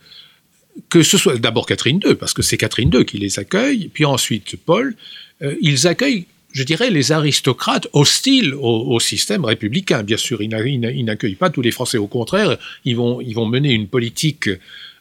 que 0.89 1.03
ce 1.03 1.19
soit 1.19 1.37
d'abord 1.37 1.67
Catherine 1.67 2.01
II, 2.03 2.15
parce 2.15 2.33
que 2.33 2.41
c'est 2.41 2.57
Catherine 2.57 2.91
II 2.95 3.05
qui 3.05 3.19
les 3.19 3.39
accueille, 3.39 3.91
puis 3.93 4.07
ensuite 4.07 4.57
Paul, 4.57 4.95
euh, 4.97 5.28
ils 5.61 5.87
accueillent, 5.87 6.27
je 6.53 6.62
dirais, 6.62 6.90
les 6.90 7.12
aristocrates 7.12 7.88
hostiles 7.92 8.55
au, 8.55 8.98
système 9.01 9.44
républicain. 9.44 10.03
Bien 10.03 10.16
sûr, 10.16 10.42
ils 10.42 10.48
n'a- 10.48 10.66
ils 10.66 10.81
n'a- 10.81 10.90
ils 10.90 11.05
n'accueillent 11.05 11.35
pas 11.35 11.51
tous 11.51 11.62
les 11.62 11.70
Français. 11.70 11.98
Au 11.98 12.07
contraire, 12.07 12.57
ils 12.85 12.96
vont, 12.96 13.20
mener 13.46 13.72
une 13.72 13.87
politique 13.87 14.51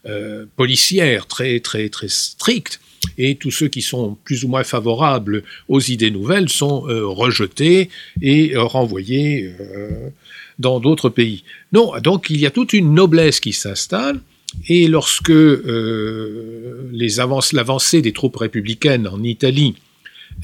euh, 0.05 0.45
policière 0.55 1.25
très, 1.27 1.59
très, 1.59 1.89
très 1.89 2.07
stricte. 2.07 2.79
Et 3.17 3.35
tous 3.35 3.51
ceux 3.51 3.67
qui 3.67 3.81
sont 3.81 4.17
plus 4.23 4.43
ou 4.43 4.47
moins 4.47 4.63
favorables 4.63 5.43
aux 5.67 5.81
idées 5.81 6.11
nouvelles 6.11 6.49
sont 6.49 6.87
euh, 6.87 7.05
rejetés 7.05 7.89
et 8.21 8.55
euh, 8.55 8.63
renvoyés 8.63 9.51
euh, 9.59 10.09
dans 10.59 10.79
d'autres 10.79 11.09
pays. 11.09 11.43
Non, 11.73 11.93
donc 12.01 12.29
il 12.29 12.39
y 12.39 12.45
a 12.45 12.51
toute 12.51 12.73
une 12.73 12.93
noblesse 12.93 13.39
qui 13.39 13.53
s'installe. 13.53 14.19
Et 14.69 14.87
lorsque 14.87 15.29
euh, 15.31 16.89
l'avancée 17.53 18.01
des 18.01 18.13
troupes 18.13 18.37
républicaines 18.37 19.07
en 19.07 19.21
Italie 19.23 19.75
euh, 19.75 19.86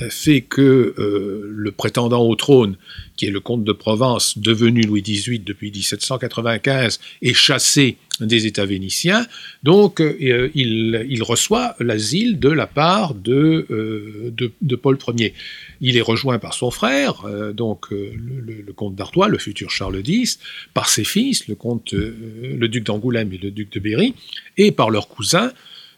fait 0.09 0.41
que 0.41 0.93
euh, 0.97 1.49
le 1.49 1.71
prétendant 1.71 2.25
au 2.25 2.35
trône, 2.35 2.75
qui 3.15 3.25
est 3.25 3.31
le 3.31 3.39
comte 3.39 3.63
de 3.63 3.71
Provence, 3.71 4.37
devenu 4.37 4.81
Louis 4.81 5.01
XVIII 5.01 5.39
depuis 5.39 5.71
1795, 5.71 6.99
est 7.21 7.33
chassé 7.33 7.97
des 8.19 8.45
États 8.45 8.65
vénitiens, 8.65 9.25
donc 9.63 9.99
euh, 9.99 10.49
il, 10.53 11.23
reçoit 11.23 11.75
l'asile 11.79 12.39
de 12.39 12.49
la 12.49 12.67
part 12.67 13.15
de, 13.15 13.65
euh, 13.71 14.77
Paul 14.81 14.97
Ier. 15.17 15.33
Il 15.81 15.97
est 15.97 16.01
rejoint 16.01 16.39
par 16.39 16.53
son 16.53 16.71
frère, 16.71 17.25
euh, 17.25 17.53
donc 17.53 17.91
euh, 17.91 18.13
le, 18.15 18.71
comte 18.73 18.95
d'Artois, 18.95 19.27
le 19.27 19.37
futur 19.37 19.71
Charles 19.71 20.01
X, 20.05 20.39
par 20.73 20.87
ses 20.87 21.03
fils, 21.03 21.47
le 21.47 21.55
comte, 21.55 21.93
euh, 21.93 22.15
le 22.57 22.67
duc 22.67 22.85
d'Angoulême 22.85 23.33
et 23.33 23.37
le 23.37 23.51
duc 23.51 23.71
de 23.71 23.79
Berry, 23.79 24.13
et 24.57 24.71
par 24.71 24.89
leurs 24.89 25.07
cousins, 25.07 25.51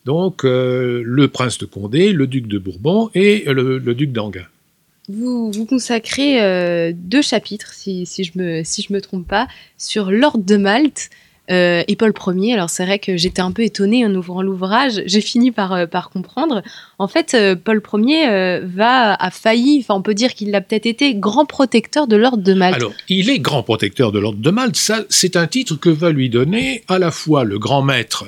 donc 0.05 0.45
euh, 0.45 1.01
le 1.03 1.27
prince 1.27 1.57
de 1.57 1.65
Condé, 1.65 2.13
le 2.13 2.27
duc 2.27 2.47
de 2.47 2.59
Bourbon 2.59 3.09
et 3.13 3.43
le, 3.47 3.79
duc 3.93 4.11
d'Anguin. 4.11 4.45
Vous, 5.09 5.65
consacrez 5.67 6.41
euh, 6.41 6.91
deux 6.95 7.21
chapitres, 7.21 7.73
si, 7.73 8.05
je 8.05 8.31
je 8.33 8.93
me 8.93 8.99
trompe 9.01 9.27
pas, 9.27 9.47
sur 9.77 10.09
l'ordre 10.11 10.43
de 10.43 10.57
Malte 10.57 11.09
euh, 11.51 11.83
et 11.87 11.95
Paul 11.95 12.13
Ier. 12.35 12.53
Alors 12.53 12.69
c'est 12.69 12.85
vrai 12.85 12.99
que 12.99 13.17
j'étais 13.17 13.41
un 13.41 13.51
peu 13.51 13.63
étonnée 13.63 14.05
en 14.05 14.13
ouvrant 14.15 14.41
l'ouvrage. 14.41 15.01
J'ai 15.05 15.21
fini 15.21 15.51
par 15.51 15.73
euh, 15.73 15.85
comprendre. 16.11 16.63
En 16.97 17.07
fait, 17.07 17.33
euh, 17.33 17.55
Paul 17.55 17.81
Ier 17.93 18.59
va 18.63 19.13
a 19.13 19.31
failli, 19.31 19.85
on 19.89 20.01
peut 20.01 20.13
dire 20.13 20.33
qu'il 20.33 20.51
l'a 20.51 20.61
peut-être 20.61 20.85
été 20.85 21.13
grand 21.15 21.45
protecteur 21.45 22.07
de 22.07 22.15
l'ordre 22.15 22.43
de 22.43 22.53
Malte. 22.53 22.77
Alors, 22.77 22.93
il 23.09 23.29
est 23.29 23.39
grand 23.39 23.63
protecteur 23.63 24.11
de 24.11 24.19
l'ordre 24.19 24.39
de 24.39 24.49
Malte. 24.51 24.79
C'est 25.09 25.35
un 25.35 25.47
titre 25.47 25.75
que 25.75 25.89
va 25.89 26.11
lui 26.11 26.29
donner 26.29 26.83
à 26.87 26.99
la 26.99 27.11
fois 27.11 27.43
le 27.43 27.59
grand 27.59 27.81
maître 27.81 28.25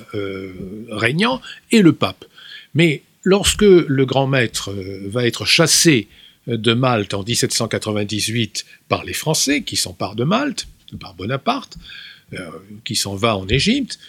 régnant 0.90 1.42
et 1.72 1.82
le 1.82 1.94
pape. 1.94 2.26
Mais 2.74 3.02
lorsque 3.24 3.64
le 3.64 4.06
grand 4.06 4.28
maître 4.28 4.74
va 5.08 5.26
être 5.26 5.46
chassé 5.46 6.08
de 6.48 6.74
Malte 6.74 7.14
en 7.14 7.24
1798 7.24 8.66
par 8.88 9.04
les 9.04 9.14
Français 9.14 9.62
qui 9.62 9.76
s'emparent 9.76 10.16
de 10.16 10.24
Malte, 10.24 10.68
par 11.00 11.14
Bonaparte, 11.14 11.78
qui 12.84 12.96
s'en 12.96 13.16
va 13.16 13.38
en 13.38 13.48
Égypte, 13.48 14.00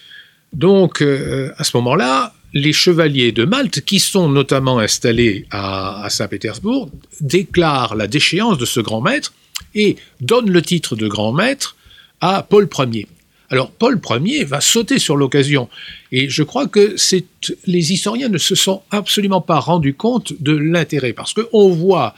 donc 0.52 1.02
euh, 1.02 1.52
à 1.56 1.64
ce 1.64 1.76
moment-là, 1.76 2.34
les 2.54 2.72
chevaliers 2.72 3.32
de 3.32 3.44
Malte, 3.44 3.82
qui 3.82 4.00
sont 4.00 4.28
notamment 4.28 4.78
installés 4.78 5.46
à, 5.50 6.02
à 6.02 6.10
Saint-Pétersbourg, 6.10 6.90
déclarent 7.20 7.94
la 7.94 8.06
déchéance 8.06 8.58
de 8.58 8.64
ce 8.64 8.80
grand 8.80 9.00
maître 9.00 9.34
et 9.74 9.96
donnent 10.20 10.50
le 10.50 10.62
titre 10.62 10.96
de 10.96 11.06
grand 11.08 11.32
maître 11.32 11.76
à 12.20 12.42
Paul 12.42 12.68
Ier. 12.92 13.06
Alors 13.50 13.70
Paul 13.70 14.00
Ier 14.24 14.44
va 14.44 14.60
sauter 14.60 14.98
sur 14.98 15.16
l'occasion, 15.16 15.68
et 16.12 16.28
je 16.28 16.42
crois 16.42 16.66
que 16.66 16.96
les 17.66 17.92
historiens 17.92 18.28
ne 18.28 18.38
se 18.38 18.54
sont 18.54 18.82
absolument 18.90 19.40
pas 19.40 19.58
rendus 19.58 19.94
compte 19.94 20.32
de 20.40 20.56
l'intérêt, 20.56 21.12
parce 21.12 21.34
qu'on 21.34 21.70
voit 21.70 22.14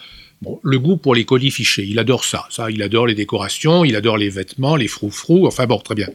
le 0.62 0.78
goût 0.78 0.96
pour 0.96 1.14
les 1.14 1.24
colifichés, 1.24 1.84
il 1.86 1.98
adore 1.98 2.24
ça, 2.24 2.46
ça, 2.50 2.70
il 2.70 2.82
adore 2.82 3.06
les 3.06 3.14
décorations, 3.14 3.84
il 3.84 3.94
adore 3.96 4.16
les 4.16 4.30
vêtements, 4.30 4.76
les 4.76 4.88
froufrous, 4.88 5.46
enfin 5.46 5.66
bon, 5.66 5.78
très 5.78 5.94
bien. 5.94 6.08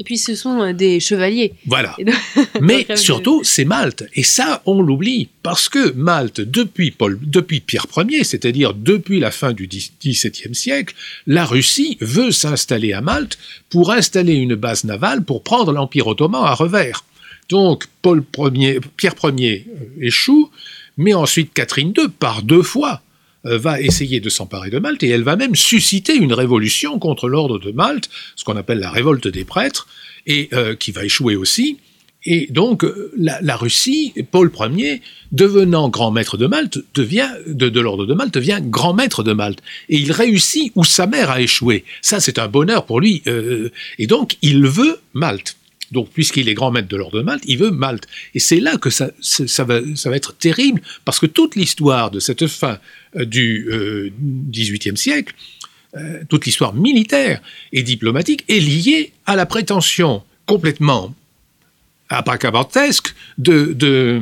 Et 0.00 0.04
puis 0.04 0.18
ce 0.18 0.34
sont 0.34 0.60
euh, 0.60 0.72
des 0.72 0.98
chevaliers. 0.98 1.54
Voilà. 1.66 1.96
Mais 2.60 2.86
surtout, 2.96 3.42
c'est 3.44 3.64
Malte. 3.64 4.04
Et 4.14 4.24
ça, 4.24 4.60
on 4.66 4.82
l'oublie. 4.82 5.28
Parce 5.42 5.68
que 5.68 5.92
Malte, 5.92 6.40
depuis, 6.40 6.90
Paul, 6.90 7.18
depuis 7.22 7.60
Pierre 7.60 7.86
Ier, 7.96 8.24
c'est-à-dire 8.24 8.74
depuis 8.74 9.20
la 9.20 9.30
fin 9.30 9.52
du 9.52 9.68
XVIIe 9.68 10.54
siècle, 10.54 10.94
la 11.26 11.44
Russie 11.44 11.96
veut 12.00 12.32
s'installer 12.32 12.92
à 12.92 13.02
Malte 13.02 13.38
pour 13.70 13.92
installer 13.92 14.34
une 14.34 14.56
base 14.56 14.84
navale 14.84 15.22
pour 15.24 15.44
prendre 15.44 15.72
l'Empire 15.72 16.08
ottoman 16.08 16.44
à 16.44 16.54
revers. 16.54 17.04
Donc 17.48 17.84
Paul 18.02 18.24
Ier, 18.54 18.80
Pierre 18.96 19.14
Ier 19.22 19.66
euh, 19.68 20.06
échoue, 20.06 20.50
mais 20.96 21.14
ensuite 21.14 21.52
Catherine 21.52 21.92
II, 21.96 22.08
par 22.08 22.42
deux 22.42 22.62
fois, 22.62 22.94
euh, 22.94 22.98
va 23.44 23.80
essayer 23.80 24.20
de 24.20 24.28
s'emparer 24.28 24.70
de 24.70 24.78
Malte 24.78 25.02
et 25.02 25.08
elle 25.08 25.22
va 25.22 25.36
même 25.36 25.54
susciter 25.54 26.14
une 26.14 26.32
révolution 26.32 26.98
contre 26.98 27.28
l'ordre 27.28 27.58
de 27.58 27.70
Malte, 27.70 28.08
ce 28.36 28.44
qu'on 28.44 28.56
appelle 28.56 28.78
la 28.78 28.90
révolte 28.90 29.28
des 29.28 29.44
prêtres, 29.44 29.86
et 30.26 30.48
euh, 30.52 30.74
qui 30.74 30.92
va 30.92 31.04
échouer 31.04 31.36
aussi. 31.36 31.78
Et 32.26 32.46
donc 32.50 32.84
euh, 32.84 33.12
la, 33.18 33.56
Russie, 33.56 34.14
Paul 34.30 34.50
Ier, 34.74 35.02
devenant 35.32 35.90
grand 35.90 36.10
maître 36.10 36.38
de 36.38 36.46
Malte, 36.46 36.78
devient 36.94 37.28
de, 37.46 37.80
l'ordre 37.80 38.06
de 38.06 38.14
Malte, 38.14 38.32
devient 38.32 38.60
grand 38.62 38.94
maître 38.94 39.22
de 39.22 39.32
Malte. 39.32 39.60
Et 39.90 39.98
il 39.98 40.10
réussit 40.10 40.72
où 40.74 40.84
sa 40.84 41.06
mère 41.06 41.30
a 41.30 41.42
échoué. 41.42 41.84
Ça, 42.00 42.20
c'est 42.20 42.38
un 42.38 42.48
bonheur 42.48 42.86
pour 42.86 43.00
lui. 43.00 43.22
et 43.98 44.06
donc, 44.06 44.38
il 44.40 44.66
veut 44.66 45.00
Malte. 45.12 45.56
Donc, 45.92 46.10
puisqu'il 46.10 46.48
est 46.48 46.54
grand 46.54 46.70
maître 46.70 46.88
de 46.88 46.96
l'ordre 46.96 47.18
de 47.18 47.22
Malte, 47.22 47.42
il 47.46 47.58
veut 47.58 47.70
Malte. 47.70 48.06
Et 48.34 48.38
c'est 48.38 48.60
là 48.60 48.76
que 48.76 48.90
ça, 48.90 49.10
va, 49.64 49.80
être 50.12 50.36
terrible, 50.36 50.80
parce 51.04 51.18
que 51.18 51.26
toute 51.26 51.56
l'histoire 51.56 52.10
de 52.10 52.20
cette 52.20 52.46
fin 52.46 52.78
euh, 53.16 53.24
du 53.24 54.12
XVIIIe 54.50 54.92
euh, 54.92 54.96
siècle, 54.96 55.34
euh, 55.96 56.22
toute 56.28 56.46
l'histoire 56.46 56.74
militaire 56.74 57.40
et 57.72 57.82
diplomatique 57.82 58.44
est 58.48 58.60
liée 58.60 59.12
à 59.26 59.36
la 59.36 59.46
prétention 59.46 60.22
complètement 60.46 61.14
abracabantesque 62.08 63.14
de, 63.38 63.72
de, 63.72 64.20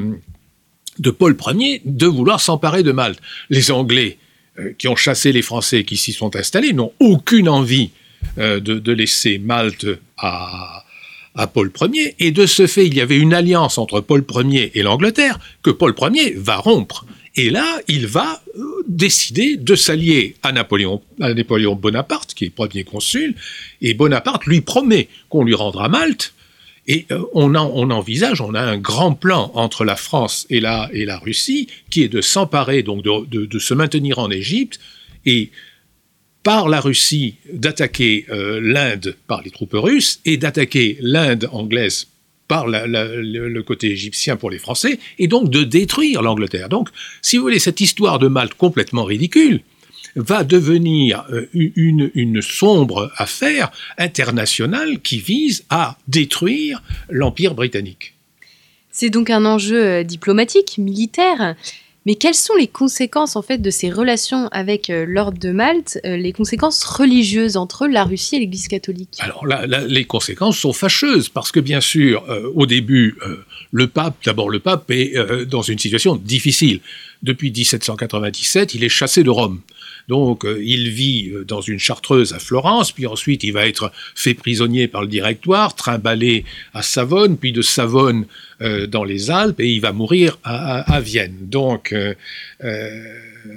de 0.98 1.10
Paul 1.10 1.36
Ier 1.54 1.80
de 1.84 2.06
vouloir 2.06 2.40
s'emparer 2.40 2.82
de 2.82 2.92
Malte. 2.92 3.18
Les 3.50 3.70
Anglais, 3.70 4.18
qui 4.78 4.86
ont 4.86 4.96
chassé 4.96 5.32
les 5.32 5.42
Français 5.42 5.82
qui 5.84 5.96
s'y 5.96 6.12
sont 6.12 6.36
installés, 6.36 6.74
n'ont 6.74 6.92
aucune 7.00 7.48
envie 7.48 7.90
de, 8.36 8.92
laisser 8.92 9.38
Malte 9.38 9.86
à, 10.18 10.84
à 11.34 11.46
Paul 11.46 11.70
Ier, 11.80 12.14
et 12.18 12.30
de 12.30 12.46
ce 12.46 12.66
fait, 12.66 12.86
il 12.86 12.94
y 12.94 13.00
avait 13.00 13.18
une 13.18 13.34
alliance 13.34 13.78
entre 13.78 14.00
Paul 14.00 14.24
Ier 14.44 14.70
et 14.74 14.82
l'Angleterre 14.82 15.38
que 15.62 15.70
Paul 15.70 15.94
Ier 16.12 16.34
va 16.36 16.56
rompre. 16.56 17.06
Et 17.34 17.48
là, 17.48 17.80
il 17.88 18.06
va 18.06 18.42
euh, 18.58 18.62
décider 18.86 19.56
de 19.56 19.74
s'allier 19.74 20.36
à 20.42 20.52
Napoléon, 20.52 21.00
Bonaparte, 21.18 22.34
qui 22.34 22.44
est 22.44 22.50
premier 22.50 22.84
consul, 22.84 23.34
et 23.80 23.94
Bonaparte 23.94 24.44
lui 24.44 24.60
promet 24.60 25.08
qu'on 25.30 25.44
lui 25.44 25.54
rendra 25.54 25.88
Malte, 25.88 26.34
et 26.88 27.06
euh, 27.10 27.22
on, 27.32 27.54
on, 27.54 27.90
envisage, 27.90 28.40
on 28.40 28.54
a 28.54 28.60
un 28.60 28.76
grand 28.76 29.14
plan 29.14 29.50
entre 29.54 29.84
la 29.84 29.96
France 29.96 30.46
et 30.50 30.60
la, 30.60 30.90
et 30.92 31.04
la 31.04 31.18
Russie, 31.18 31.68
qui 31.90 32.02
est 32.02 32.08
de 32.08 32.20
s'emparer, 32.20 32.82
donc 32.82 33.02
de, 33.02 33.46
de, 33.46 33.58
se 33.58 33.72
maintenir 33.72 34.18
en 34.18 34.30
Égypte, 34.30 34.80
et 35.24 35.50
par 36.42 36.68
la 36.68 36.80
Russie 36.80 37.36
d'attaquer 37.52 38.26
euh, 38.30 38.60
l'Inde 38.62 39.16
par 39.26 39.42
les 39.42 39.50
troupes 39.50 39.74
russes 39.74 40.20
et 40.24 40.36
d'attaquer 40.36 40.98
l'Inde 41.00 41.48
anglaise 41.52 42.08
par 42.48 42.66
le, 42.66 43.60
côté 43.62 43.90
égyptien 43.90 44.36
pour 44.36 44.50
les 44.50 44.58
Français, 44.58 44.98
et 45.18 45.26
donc 45.26 45.48
de 45.48 45.62
détruire 45.62 46.20
l'Angleterre. 46.20 46.68
Donc, 46.68 46.90
si 47.22 47.38
vous 47.38 47.44
voulez, 47.44 47.58
cette 47.58 47.80
histoire 47.80 48.18
de 48.18 48.28
Malte 48.28 48.54
complètement 48.54 49.04
ridicule 49.04 49.62
va 50.16 50.44
devenir 50.44 51.24
euh, 51.30 51.48
une, 51.54 52.42
sombre 52.42 53.10
affaire 53.16 53.70
internationale 53.96 55.00
qui 55.00 55.18
vise 55.18 55.64
à 55.70 55.96
détruire 56.08 56.82
l'Empire 57.08 57.54
britannique. 57.54 58.14
C'est 58.90 59.08
donc 59.08 59.30
un 59.30 59.46
enjeu 59.46 59.82
euh, 59.82 60.02
diplomatique, 60.02 60.76
militaire. 60.76 61.56
Mais 62.04 62.16
quelles 62.16 62.34
sont 62.34 62.56
les 62.56 62.66
conséquences 62.66 63.36
en 63.36 63.42
fait 63.42 63.58
de 63.58 63.70
ces 63.70 63.88
relations 63.88 64.48
avec 64.48 64.90
euh, 64.90 65.04
l'ordre 65.06 65.38
de 65.38 65.52
Malte, 65.52 66.00
euh, 66.04 66.16
les 66.16 66.32
conséquences 66.32 66.82
religieuses 66.82 67.56
entre 67.56 67.86
la 67.86 68.02
Russie 68.02 68.36
et 68.36 68.40
l'Église 68.40 68.66
catholique? 68.66 69.16
Alors 69.20 69.46
là, 69.46 69.66
les 69.66 70.04
conséquences 70.04 70.58
sont 70.58 70.72
fâcheuses 70.72 71.28
parce 71.28 71.52
que 71.52 71.60
bien 71.60 71.80
sûr, 71.80 72.24
euh, 72.28 72.50
au 72.54 72.66
début, 72.66 73.16
le 73.70 73.86
pape, 73.86 74.16
d'abord 74.24 74.50
le 74.50 74.58
pape 74.58 74.90
est 74.90 75.14
dans 75.46 75.62
une 75.62 75.78
situation 75.78 76.16
difficile. 76.16 76.80
Depuis 77.22 77.52
1797, 77.52 78.74
il 78.74 78.82
est 78.82 78.88
chassé 78.88 79.22
de 79.22 79.30
Rome. 79.30 79.60
Donc 80.08 80.44
euh, 80.44 80.62
il 80.62 80.90
vit 80.90 81.30
euh, 81.30 81.44
dans 81.44 81.60
une 81.60 81.78
chartreuse 81.78 82.32
à 82.32 82.38
Florence, 82.38 82.92
puis 82.92 83.06
ensuite 83.06 83.44
il 83.44 83.52
va 83.52 83.66
être 83.66 83.92
fait 84.14 84.34
prisonnier 84.34 84.88
par 84.88 85.02
le 85.02 85.08
directoire, 85.08 85.74
trimballé 85.74 86.44
à 86.74 86.82
Savone, 86.82 87.36
puis 87.36 87.52
de 87.52 87.62
Savone 87.62 88.26
euh, 88.60 88.86
dans 88.86 89.04
les 89.04 89.30
Alpes, 89.30 89.60
et 89.60 89.68
il 89.68 89.80
va 89.80 89.92
mourir 89.92 90.38
à, 90.44 91.00
Vienne, 91.00 91.36
donc 91.42 91.94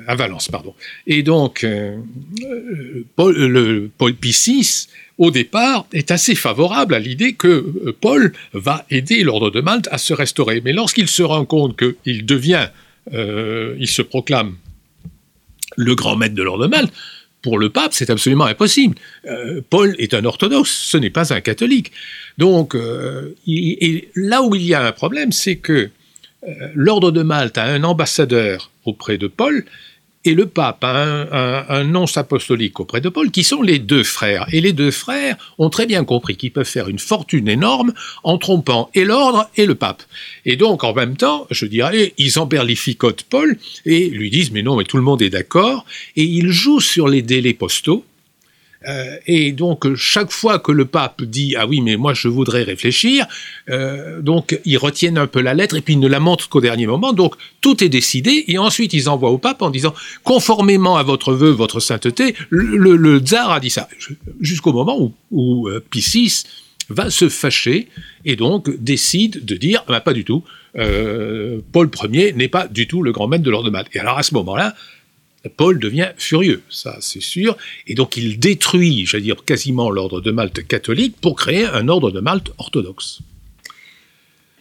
à 0.07 0.15
Valence, 0.15 0.47
pardon. 0.49 0.73
Et 1.07 1.23
donc 1.23 1.65
Paul, 3.15 3.35
le, 3.35 3.89
Paul 3.97 4.13
Pie 4.15 4.87
au 5.17 5.31
départ, 5.31 5.87
est 5.93 6.11
assez 6.11 6.35
favorable 6.35 6.93
à 6.93 6.99
l'idée 6.99 7.33
que 7.33 7.91
Paul 8.01 8.33
va 8.53 8.85
aider 8.89 9.23
l'ordre 9.23 9.49
de 9.51 9.61
Malte 9.61 9.87
à 9.91 9.97
se 9.97 10.13
restaurer. 10.13 10.61
Mais 10.63 10.73
lorsqu'il 10.73 11.07
se 11.07 11.23
rend 11.23 11.45
compte 11.45 11.79
qu'il 12.03 12.25
devient, 12.25 12.67
il 13.11 13.87
se 13.87 14.01
proclame 14.01 14.55
le 15.75 15.95
grand 15.95 16.15
maître 16.15 16.35
de 16.35 16.43
l'ordre 16.43 16.63
de 16.63 16.69
Malte, 16.69 16.93
pour 17.45 17.59
le 17.59 17.69
pape, 17.69 17.93
c'est 17.93 18.09
absolument 18.09 18.45
impossible. 18.45 18.95
Euh, 19.27 19.61
Paul 19.69 19.95
est 19.99 20.15
un 20.15 20.25
orthodoxe, 20.25 20.71
ce 20.71 20.97
n'est 20.97 21.11
pas 21.11 21.31
un 21.31 21.41
catholique. 21.41 21.91
Donc, 22.39 22.73
euh, 22.73 23.35
là 24.15 24.41
où 24.41 24.55
il 24.55 24.63
y 24.63 24.73
a 24.73 24.83
un 24.83 24.91
problème, 24.91 25.31
c'est 25.31 25.57
que 25.57 25.91
euh, 26.47 26.49
l'ordre 26.73 27.11
de 27.11 27.21
Malte 27.21 27.59
a 27.59 27.65
un 27.65 27.83
ambassadeur 27.83 28.71
auprès 28.83 29.19
de 29.19 29.27
Paul 29.27 29.63
et 30.25 30.33
le 30.33 30.47
pape 30.47 30.83
a 30.83 31.69
un, 31.69 31.83
nonce 31.83 32.17
apostolique 32.17 32.79
auprès 32.79 32.99
de 32.99 33.09
Paul, 33.09 33.31
qui 33.31 33.43
sont 33.43 33.61
les 33.61 33.79
deux 33.79 34.03
frères. 34.03 34.47
Et 34.51 34.59
les 34.59 34.73
deux 34.73 34.91
frères 34.91 35.37
ont 35.57 35.69
très 35.69 35.85
bien 35.85 36.03
compris 36.03 36.35
qu'ils 36.35 36.51
peuvent 36.51 36.65
faire 36.65 36.89
une 36.89 36.99
fortune 36.99 37.47
énorme 37.47 37.93
en 38.23 38.37
trompant 38.37 38.89
et 38.95 39.05
l'ordre 39.05 39.49
et 39.55 39.65
le 39.65 39.75
pape. 39.75 40.03
Et 40.45 40.55
donc, 40.55 40.83
en 40.83 40.93
même 40.93 41.15
temps, 41.15 41.45
je 41.51 41.65
dirais, 41.65 42.13
ils 42.17 42.39
emberlificotent 42.39 43.23
Paul 43.23 43.57
et 43.85 44.09
lui 44.09 44.31
disent, 44.31 44.51
mais 44.51 44.63
non, 44.63 44.75
mais 44.75 44.83
tout 44.83 44.97
le 44.97 45.03
monde 45.03 45.21
est 45.21 45.29
d'accord. 45.29 45.85
Et 46.15 46.23
ils 46.23 46.51
jouent 46.51 46.81
sur 46.81 47.07
les 47.07 47.21
délais 47.21 47.53
postaux 47.53 48.03
euh, 48.87 49.17
et 49.25 49.51
donc, 49.51 49.93
chaque 49.95 50.31
fois 50.31 50.59
que 50.59 50.71
le 50.71 50.85
pape 50.85 51.23
dit 51.23 51.55
Ah 51.57 51.67
oui, 51.67 51.81
mais 51.81 51.97
moi 51.97 52.13
je 52.13 52.27
voudrais 52.27 52.63
réfléchir, 52.63 53.25
euh, 53.69 54.21
donc 54.21 54.59
ils 54.65 54.77
retiennent 54.77 55.17
un 55.17 55.27
peu 55.27 55.41
la 55.41 55.53
lettre 55.53 55.75
et 55.75 55.81
puis 55.81 55.93
ils 55.93 55.99
ne 55.99 56.07
la 56.07 56.19
montrent 56.19 56.49
qu'au 56.49 56.61
dernier 56.61 56.87
moment. 56.87 57.13
Donc, 57.13 57.35
tout 57.61 57.83
est 57.83 57.89
décidé 57.89 58.45
et 58.47 58.57
ensuite 58.57 58.93
ils 58.93 59.09
envoient 59.09 59.31
au 59.31 59.37
pape 59.37 59.61
en 59.61 59.69
disant 59.69 59.93
Conformément 60.23 60.97
à 60.97 61.03
votre 61.03 61.33
vœu, 61.33 61.49
votre 61.49 61.79
sainteté, 61.79 62.35
le, 62.49 63.19
tsar 63.19 63.51
a 63.51 63.59
dit 63.59 63.69
ça. 63.69 63.89
Jusqu'au 64.39 64.73
moment 64.73 64.99
où, 64.99 65.13
où 65.31 65.67
euh, 65.67 65.83
va 66.89 67.09
se 67.09 67.29
fâcher 67.29 67.87
et 68.25 68.35
donc 68.35 68.69
décide 68.77 69.43
de 69.43 69.55
dire 69.55 69.83
ah, 69.87 70.01
Pas 70.01 70.13
du 70.13 70.23
tout, 70.23 70.43
Paul 70.73 71.89
Ier 72.11 72.33
n'est 72.33 72.47
pas 72.47 72.67
du 72.67 72.87
tout 72.87 73.01
le 73.01 73.11
grand 73.11 73.27
maître 73.27 73.43
de 73.43 73.49
l'ordre 73.49 73.65
de 73.65 73.71
Malte. 73.71 73.87
Et 73.93 73.99
alors 73.99 74.17
à 74.17 74.23
ce 74.23 74.33
moment-là, 74.35 74.75
Paul 75.49 75.79
devient 75.79 76.11
furieux, 76.17 76.61
ça 76.69 76.97
c'est 77.01 77.21
sûr, 77.21 77.57
et 77.87 77.93
donc 77.93 78.17
il 78.17 78.39
détruit, 78.39 79.05
j'allais 79.05 79.23
dire 79.23 79.43
quasiment 79.45 79.89
l'ordre 79.89 80.21
de 80.21 80.31
Malte 80.31 80.65
catholique 80.67 81.15
pour 81.19 81.35
créer 81.35 81.65
un 81.65 81.87
ordre 81.87 82.11
de 82.11 82.19
Malte 82.19 82.51
orthodoxe. 82.57 83.19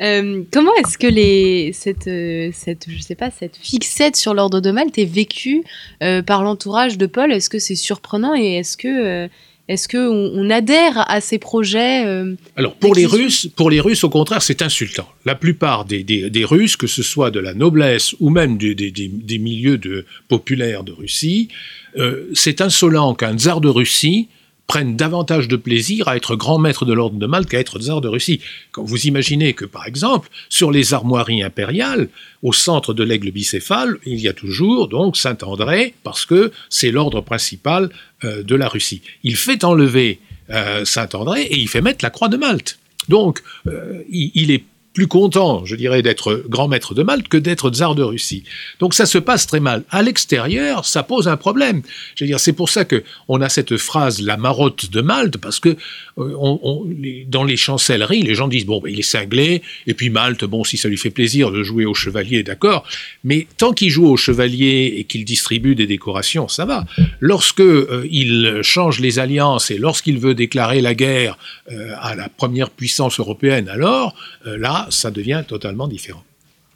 Euh, 0.01 0.43
comment 0.53 0.75
est-ce 0.77 0.99
que 0.99 1.07
les, 1.07 1.73
cette, 1.73 2.09
euh, 2.09 2.51
cette, 2.53 2.87
je 2.91 3.01
sais 3.01 3.15
pas, 3.15 3.31
cette 3.31 3.57
fixette 3.57 4.17
sur 4.17 4.35
l'ordre 4.35 4.61
de 4.61 4.71
Malte 4.73 4.99
est 4.99 5.05
vécue 5.05 5.63
euh, 6.03 6.21
par 6.21 6.43
l'entourage 6.43 6.99
de 6.99 7.07
Paul? 7.07 7.33
Est-ce 7.33 7.49
que 7.49 7.61
c'est 7.61 7.77
surprenant 7.77 8.35
et 8.35 8.57
est-ce 8.57 8.77
que 8.77 9.29
est-ce 9.67 9.89
qu'on 9.89 9.99
on 9.99 10.51
adhère 10.51 11.11
à 11.11 11.21
ces 11.21 11.39
projets 11.39 12.05
euh, 12.05 12.35
Alors 12.57 12.75
pour 12.75 12.95
les 12.95 13.07
Russes, 13.07 13.49
pour 13.57 13.71
les 13.71 13.81
Russes, 13.81 14.05
au 14.05 14.11
contraire, 14.11 14.43
c'est 14.43 14.61
insultant. 14.61 15.09
La 15.25 15.35
plupart 15.35 15.87
des, 15.87 16.03
des, 16.03 16.45
Russes, 16.45 16.77
que 16.77 16.87
ce 16.87 17.03
soit 17.03 17.31
de 17.31 17.41
la 17.41 17.55
noblesse 17.55 18.15
ou 18.21 18.29
même 18.29 18.59
des, 18.59 18.75
des 18.75 19.39
milieux 19.39 19.79
de, 19.79 20.05
populaires 20.29 20.85
de 20.85 20.93
Russie, 20.93 21.49
euh, 21.97 22.29
c'est 22.35 22.61
insolent 22.61 23.15
qu'un 23.15 23.39
tsar 23.39 23.61
de 23.61 23.69
Russie 23.69 24.29
prennent 24.67 24.97
davantage 24.97 25.49
de 25.49 25.57
plaisir 25.57 26.09
à 26.09 26.17
être 26.17 26.37
grand 26.37 26.59
maître 26.59 26.85
de 26.85 26.93
l'ordre 26.93 27.19
de 27.19 27.27
Malte 27.27 27.49
qu'à 27.49 27.61
être 27.61 27.79
tsar 27.79 28.01
de 28.01 28.09
Russie. 28.09 28.41
Quand 28.73 28.83
vous 28.83 29.07
imaginez 29.07 29.53
que, 29.53 29.65
par 29.65 29.87
exemple, 29.87 30.29
sur 30.49 30.71
les 30.71 30.95
armoiries 30.95 31.43
impériales, 31.43 32.09
au 32.43 32.53
centre 32.53 32.95
de 32.95 33.05
l'aigle 33.05 33.31
bicéphale, 33.31 33.99
il 34.07 34.21
y 34.21 34.29
a 34.29 34.33
toujours 34.33 34.89
donc 34.89 35.17
Saint-André, 35.17 35.95
parce 36.03 36.25
que 36.25 36.51
c'est 36.71 36.91
l'ordre 36.91 37.21
principal 37.21 37.91
euh, 38.25 38.43
de 38.43 38.55
la 38.55 38.69
Russie. 38.69 39.03
Il 39.23 39.37
fait 39.37 39.65
enlever 39.65 40.21
euh, 40.51 40.85
Saint-André 40.85 41.43
et 41.43 41.59
il 41.59 41.69
fait 41.69 41.83
mettre 41.83 42.05
la 42.05 42.11
croix 42.11 42.29
de 42.29 42.37
Malte. 42.37 42.79
Donc, 43.09 43.43
euh, 43.67 44.03
il, 44.11 44.31
il 44.35 44.51
est 44.51 44.65
plus 44.95 45.09
content, 45.09 45.65
je 45.65 45.75
dirais, 45.75 46.03
d'être 46.03 46.45
grand 46.49 46.69
maître 46.69 46.95
de 46.95 47.03
Malte 47.03 47.27
que 47.27 47.37
d'être 47.37 47.69
tsar 47.71 47.97
de 47.97 48.05
Russie. 48.05 48.45
Donc 48.79 48.95
ça 48.95 49.07
se 49.07 49.19
passe 49.19 49.47
très 49.47 49.59
mal. 49.59 49.83
À 49.91 50.03
l'extérieur, 50.03 50.87
ça 50.87 51.03
pose 51.03 51.27
un 51.27 51.37
problème. 51.37 51.83
Je 52.15 52.25
veux 52.25 52.29
dire, 52.29 52.39
c'est 52.39 52.53
pour 52.53 52.71
ça 52.71 52.85
que 52.85 53.03
on 53.27 53.43
a 53.43 53.49
cette 53.49 53.77
phrase 53.77 54.23
la 54.23 54.37
marotte 54.37 54.91
de 54.91 55.01
Malte 55.01 55.39
parce 55.39 55.59
que 55.59 55.77
euh, 56.19 57.25
dans 57.27 57.43
les 57.43 57.57
chancelleries, 57.57 58.23
les 58.23 58.37
gens 58.37 58.47
disent 58.47 58.67
bon, 58.67 58.81
ben, 58.81 58.91
il 58.91 59.01
est 59.01 59.03
cinglé 59.03 59.63
et 59.89 59.95
puis 59.95 60.11
Malte, 60.11 60.45
bon, 60.45 60.63
si 60.63 60.77
ça 60.77 60.89
lui 60.89 60.97
fait 60.97 61.11
plaisir 61.11 61.51
de 61.51 61.65
jouer 61.65 61.87
au 61.87 61.95
chevalier, 61.95 62.45
d'accord. 62.45 62.85
Mais 63.25 63.49
tant 63.59 63.73
qu'il 63.73 63.91
joue 63.91 64.07
au 64.07 64.17
chevalier 64.17 64.95
et 64.97 65.05
qu'il 65.05 65.25
distribue 65.25 65.75
des 65.75 65.89
décorations, 65.89 66.47
ça 66.47 66.67
va. 66.67 66.87
Lorsque 67.19 67.61
euh, 67.61 68.07
il 68.13 68.61
change 68.63 69.01
les 69.01 69.19
alliances 69.19 69.73
et 69.73 69.79
lorsqu'il 69.79 70.21
veut 70.21 70.37
déclarer 70.37 70.81
la 70.81 70.95
guerre 70.95 71.37
euh, 71.73 71.95
à 72.01 72.15
la 72.15 72.29
première 72.29 72.71
puissance 72.71 73.19
européenne, 73.19 73.69
alors 73.69 74.15
là 74.45 74.84
ça 74.91 75.11
devient 75.11 75.43
totalement 75.47 75.89
différent. 75.89 76.25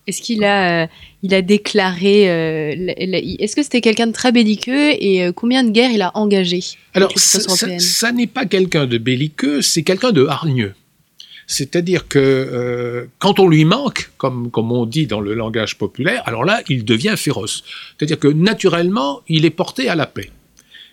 Est-ce 0.09 0.23
qu'il 0.23 0.43
a, 0.43 0.85
euh, 0.85 0.87
il 1.23 1.35
a 1.35 1.43
déclaré, 1.43 2.31
euh, 2.31 2.95
est-ce 2.99 3.55
que 3.55 3.63
c'était 3.63 3.83
quelqu'un 3.83 4.07
de 4.07 4.13
très 4.13 4.33
belliqueux 4.33 4.93
et 4.99 5.23
euh, 5.23 5.33
combien 5.33 5.63
de 5.63 5.71
guerres 5.71 5.91
il 5.91 6.01
a 6.01 6.17
engagé 6.17 6.61
Alors, 6.95 7.13
ça, 7.15 7.41
ça, 7.41 7.79
ça 7.79 8.13
n'est 8.13 8.27
pas 8.27 8.47
quelqu'un 8.47 8.87
de 8.87 8.97
belliqueux, 8.97 9.61
c'est 9.61 9.83
quelqu'un 9.83 10.13
de 10.13 10.25
hargneux. 10.25 10.73
C'est-à-dire 11.47 12.09
que 12.09 13.09
quand 13.19 13.39
on 13.39 13.49
lui 13.49 13.65
manque, 13.65 14.11
comme, 14.19 14.51
comme 14.51 14.71
on 14.71 14.85
dit 14.85 15.07
dans 15.07 15.21
le 15.21 15.33
langage 15.33 15.79
populaire, 15.79 16.23
alors 16.27 16.45
là, 16.45 16.61
il 16.69 16.85
devient 16.85 17.15
féroce. 17.17 17.65
C'est-à-dire 17.97 18.19
que 18.19 18.29
naturellement, 18.29 19.23
il 19.29 19.47
est 19.47 19.51
porté 19.51 19.89
à 19.89 19.95
la 19.95 20.07
paix. 20.07 20.31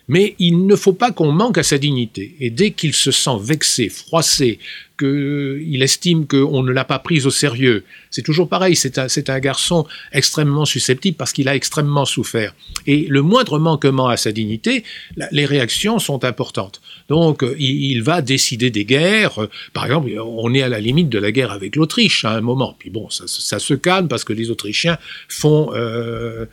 Mais 0.08 0.36
il 0.38 0.66
ne 0.66 0.76
faut 0.76 0.92
pas 0.92 1.10
qu'on 1.10 1.32
manque 1.32 1.58
à 1.58 1.62
sa 1.62 1.78
dignité. 1.78 2.36
Et 2.40 2.50
dès 2.50 2.70
qu'il 2.70 2.94
se 2.94 3.10
sent 3.10 3.38
vexé, 3.40 3.88
froissé, 3.88 4.58
qu'il 4.98 5.82
estime 5.82 6.26
qu'on 6.26 6.62
ne 6.62 6.72
l'a 6.72 6.84
pas 6.84 6.98
prise 6.98 7.26
au 7.26 7.30
sérieux, 7.30 7.84
c'est 8.10 8.22
toujours 8.22 8.48
pareil, 8.48 8.76
c'est 8.76 8.98
un, 8.98 9.38
garçon 9.40 9.86
extrêmement 10.12 10.64
susceptible 10.64 11.16
parce 11.16 11.32
qu'il 11.32 11.48
a 11.48 11.54
extrêmement 11.54 12.06
souffert. 12.06 12.54
Et 12.86 13.06
le 13.08 13.20
moindre 13.20 13.58
manquement 13.58 14.08
à 14.08 14.16
sa 14.16 14.32
dignité, 14.32 14.84
les 15.32 15.44
réactions 15.44 15.98
sont 15.98 16.24
importantes. 16.24 16.80
Donc 17.08 17.44
il, 17.58 17.90
il, 17.92 18.02
va 18.02 18.22
décider 18.22 18.70
des 18.70 18.84
guerres. 18.84 19.48
Par 19.74 19.84
exemple, 19.84 20.10
on 20.18 20.54
est 20.54 20.62
à 20.62 20.68
la 20.68 20.80
limite 20.80 21.08
de 21.08 21.18
la 21.18 21.32
guerre 21.32 21.52
avec 21.52 21.76
l'Autriche 21.76 22.24
à 22.24 22.30
un 22.30 22.40
moment. 22.40 22.74
Puis 22.78 22.90
bon, 22.90 23.10
ça, 23.10 23.24
ça, 23.26 23.58
se 23.58 23.74
calme 23.74 24.08
parce 24.08 24.24
que 24.24 24.32
les 24.32 24.50
Autrichiens 24.50 24.96
font, 25.28 25.72
euh, 25.74 26.46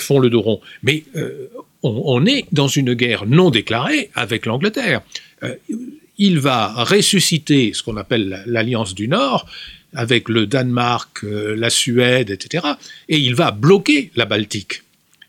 font 0.00 0.18
le 0.18 0.28
dos 0.28 0.42
rond. 0.42 0.60
Mais 0.82 1.04
euh, 1.16 1.48
on, 1.82 2.26
est 2.26 2.44
dans 2.52 2.68
une 2.68 2.94
guerre 2.94 3.26
non 3.26 3.50
déclarée 3.50 4.10
avec 4.14 4.46
l'Angleterre. 4.46 5.02
Euh, 5.42 5.54
il 6.18 6.38
va 6.38 6.84
ressusciter 6.84 7.72
ce 7.72 7.82
qu'on 7.82 7.96
appelle 7.96 8.42
l'Alliance 8.46 8.94
du 8.94 9.08
Nord 9.08 9.46
avec 9.94 10.28
le 10.28 10.46
Danemark, 10.46 11.24
euh, 11.24 11.56
la 11.56 11.70
Suède, 11.70 12.30
etc. 12.30 12.66
Et 13.08 13.18
il 13.18 13.34
va 13.34 13.50
bloquer 13.50 14.10
la 14.14 14.26
Baltique. 14.26 14.82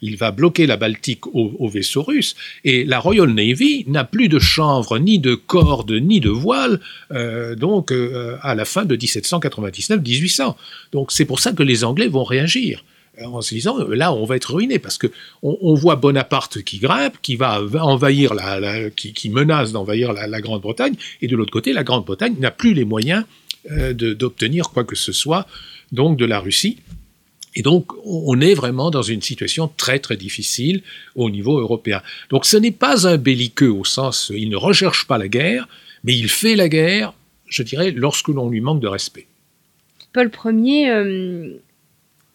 Il 0.03 0.17
va 0.17 0.31
bloquer 0.31 0.65
la 0.65 0.77
Baltique 0.77 1.27
au, 1.27 1.55
au 1.59 1.69
vaisseau 1.69 2.01
russe. 2.01 2.35
Et 2.63 2.83
la 2.85 2.99
Royal 2.99 3.29
Navy 3.29 3.85
n'a 3.87 4.03
plus 4.03 4.29
de 4.29 4.39
chanvre, 4.39 4.97
ni 4.97 5.19
de 5.19 5.35
corde, 5.35 5.91
ni 5.91 6.19
de 6.19 6.29
voile, 6.29 6.79
euh, 7.11 7.55
donc 7.55 7.93
à 8.41 8.55
la 8.55 8.65
fin 8.65 8.83
de 8.83 8.95
1799-1800. 8.95 10.55
Donc 10.91 11.11
c'est 11.11 11.25
pour 11.25 11.39
ça 11.39 11.53
que 11.53 11.63
les 11.63 11.83
Anglais 11.83 12.07
vont 12.07 12.23
réagir 12.23 12.83
en 13.25 13.41
se 13.41 13.53
disant 13.53 13.77
là 13.87 14.13
on 14.13 14.25
va 14.25 14.35
être 14.35 14.53
ruiné 14.53 14.79
parce 14.79 14.97
que 14.97 15.07
on, 15.43 15.73
voit 15.73 15.95
Bonaparte 15.95 16.63
qui 16.63 16.79
grimpe, 16.79 17.15
qui 17.21 17.35
va 17.35 17.61
envahir 17.81 18.33
la, 18.33 18.89
qui, 18.91 19.29
menace 19.29 19.71
d'envahir 19.71 20.13
la, 20.13 20.27
la 20.27 20.41
Grande-Bretagne, 20.41 20.95
et 21.21 21.27
de 21.27 21.35
l'autre 21.35 21.51
côté 21.51 21.73
la 21.73 21.83
Grande-Bretagne 21.83 22.35
n'a 22.39 22.51
plus 22.51 22.73
les 22.73 22.85
moyens 22.85 23.23
euh, 23.69 23.93
d'obtenir 23.93 24.69
quoi 24.69 24.83
que 24.83 24.95
ce 24.95 25.11
soit 25.11 25.45
donc 25.91 26.17
de 26.17 26.25
la 26.25 26.39
Russie. 26.39 26.77
Et 27.53 27.61
donc, 27.61 27.91
on 28.05 28.39
est 28.41 28.55
vraiment 28.55 28.89
dans 28.89 29.03
une 29.03 29.21
situation 29.21 29.67
très 29.67 29.99
très 29.99 30.17
difficile 30.17 30.81
au 31.15 31.29
niveau 31.29 31.59
européen. 31.59 32.01
Donc, 32.31 32.45
ce 32.45 32.57
n'est 32.57 32.71
pas 32.71 33.07
un 33.07 33.17
belliqueux 33.17 33.71
au 33.71 33.83
sens, 33.83 34.31
il 34.33 34.49
ne 34.49 34.55
recherche 34.55 35.05
pas 35.05 35.19
la 35.19 35.27
guerre, 35.27 35.67
mais 36.03 36.17
il 36.17 36.29
fait 36.29 36.55
la 36.55 36.69
guerre, 36.69 37.13
je 37.47 37.61
dirais, 37.61 37.91
lorsque 37.91 38.29
l'on 38.29 38.49
lui 38.49 38.61
manque 38.61 38.79
de 38.79 38.87
respect. 38.87 39.27
Paul 40.13 40.31
Ier, 40.45 40.89
euh, 40.89 41.57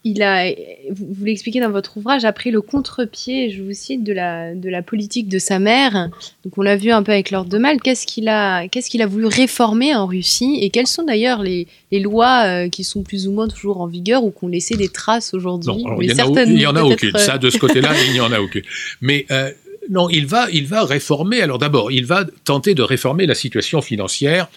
il 0.07 0.23
a, 0.23 0.53
vous, 0.91 1.25
l'expliquez 1.25 1.59
dans 1.59 1.71
votre 1.71 1.97
ouvrage, 1.97 2.25
a 2.25 2.33
pris 2.33 2.53
le 2.53 2.61
contre-pied, 2.61 3.51
je 3.51 3.61
vous 3.61 3.73
cite, 3.73 4.05
de 4.05 4.13
la, 4.13 4.55
de 4.55 4.69
la 4.69 4.81
politique 4.81 5.29
de 5.29 5.41
sa 5.41 5.59
mère. 5.59 6.11
Donc 6.45 6.57
on 6.57 6.63
l'a 6.63 6.77
vu 6.77 6.93
un 6.93 7.03
peu 7.03 7.11
avec 7.11 7.33
l'ordre 7.33 7.51
de 7.51 7.59
Malte. 7.59 7.83
Qu'est-ce 7.83 8.07
qu'il 8.07 8.29
a, 8.29 8.69
qu'est-ce 8.69 8.89
qu'il 8.89 9.03
a 9.03 9.07
voulu 9.07 9.27
réformer 9.27 9.97
en 9.97 10.07
Russie 10.07 10.59
et 10.63 10.71
quelles 10.71 10.87
sont 10.87 11.03
d'ailleurs 11.03 11.43
les, 11.43 11.67
les 11.91 11.99
lois 11.99 12.45
euh, 12.45 12.69
qui 12.69 12.85
sont 12.85 13.03
plus 13.03 13.27
ou 13.27 13.33
moins 13.33 13.49
toujours 13.49 13.81
en 13.81 13.89
vigueur 13.89 14.23
ou 14.23 14.31
qui 14.31 14.45
ont 14.45 14.49
laissé 14.49 14.77
des 14.77 14.89
traces 14.89 15.35
aujourd'hui? 15.35 15.85
Il 16.01 16.55
n'y 16.55 16.67
en 16.67 16.77
a 16.77 16.83
aucune. 16.83 17.17
Ça, 17.19 17.39
de 17.39 17.51
ce 17.51 17.59
côté-là, 17.59 17.93
il 18.07 18.13
n'y 18.13 18.21
en 18.21 18.31
a 18.31 18.39
aucune. 18.39 18.63
Mais 19.01 19.27
euh, 19.33 19.51
non, 19.91 20.09
il 20.09 20.27
va, 20.27 20.47
il 20.53 20.67
va 20.67 20.85
réformer. 20.85 21.41
Alors 21.43 21.59
d'abord, 21.59 21.91
il 21.91 22.07
va 22.07 22.25
tenter 22.45 22.75
de 22.75 22.83
réformer 22.83 23.27
la 23.27 23.35
situation 23.35 23.83
financière 23.83 24.49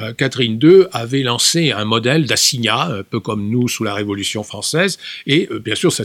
euh, 0.00 0.12
Catherine 0.12 0.58
II 0.62 0.84
avait 0.92 1.22
lancé 1.22 1.72
un 1.72 1.84
modèle 1.84 2.26
d'assignat, 2.26 2.86
un 2.98 3.02
peu 3.02 3.20
comme 3.20 3.48
nous 3.48 3.68
sous 3.68 3.84
la 3.84 3.94
Révolution 3.94 4.42
française, 4.42 4.98
et 5.26 5.48
euh, 5.50 5.58
bien 5.58 5.74
sûr 5.74 5.92
ça, 5.92 6.04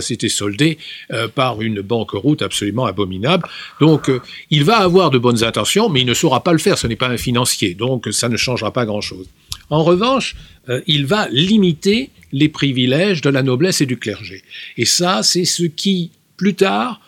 s'était 0.00 0.28
soldé 0.28 0.78
euh, 1.12 1.28
par 1.28 1.62
une 1.62 1.80
banqueroute 1.80 2.42
absolument 2.42 2.86
abominable. 2.86 3.48
Donc 3.80 4.08
euh, 4.08 4.20
il 4.50 4.64
va 4.64 4.78
avoir 4.78 5.10
de 5.10 5.18
bonnes 5.18 5.44
intentions, 5.44 5.88
mais 5.88 6.00
il 6.00 6.06
ne 6.06 6.14
saura 6.14 6.42
pas 6.42 6.52
le 6.52 6.58
faire, 6.58 6.78
ce 6.78 6.86
n'est 6.86 6.96
pas 6.96 7.08
un 7.08 7.16
financier, 7.16 7.74
donc 7.74 8.08
ça 8.10 8.28
ne 8.28 8.36
changera 8.36 8.72
pas 8.72 8.86
grand-chose. 8.86 9.26
En 9.70 9.82
revanche, 9.82 10.36
euh, 10.68 10.80
il 10.86 11.06
va 11.06 11.28
limiter 11.30 12.10
les 12.32 12.48
privilèges 12.48 13.20
de 13.20 13.30
la 13.30 13.42
noblesse 13.42 13.80
et 13.80 13.86
du 13.86 13.96
clergé. 13.96 14.42
Et 14.76 14.84
ça, 14.84 15.22
c'est 15.22 15.44
ce 15.44 15.64
qui, 15.64 16.10
plus 16.36 16.54
tard, 16.54 17.00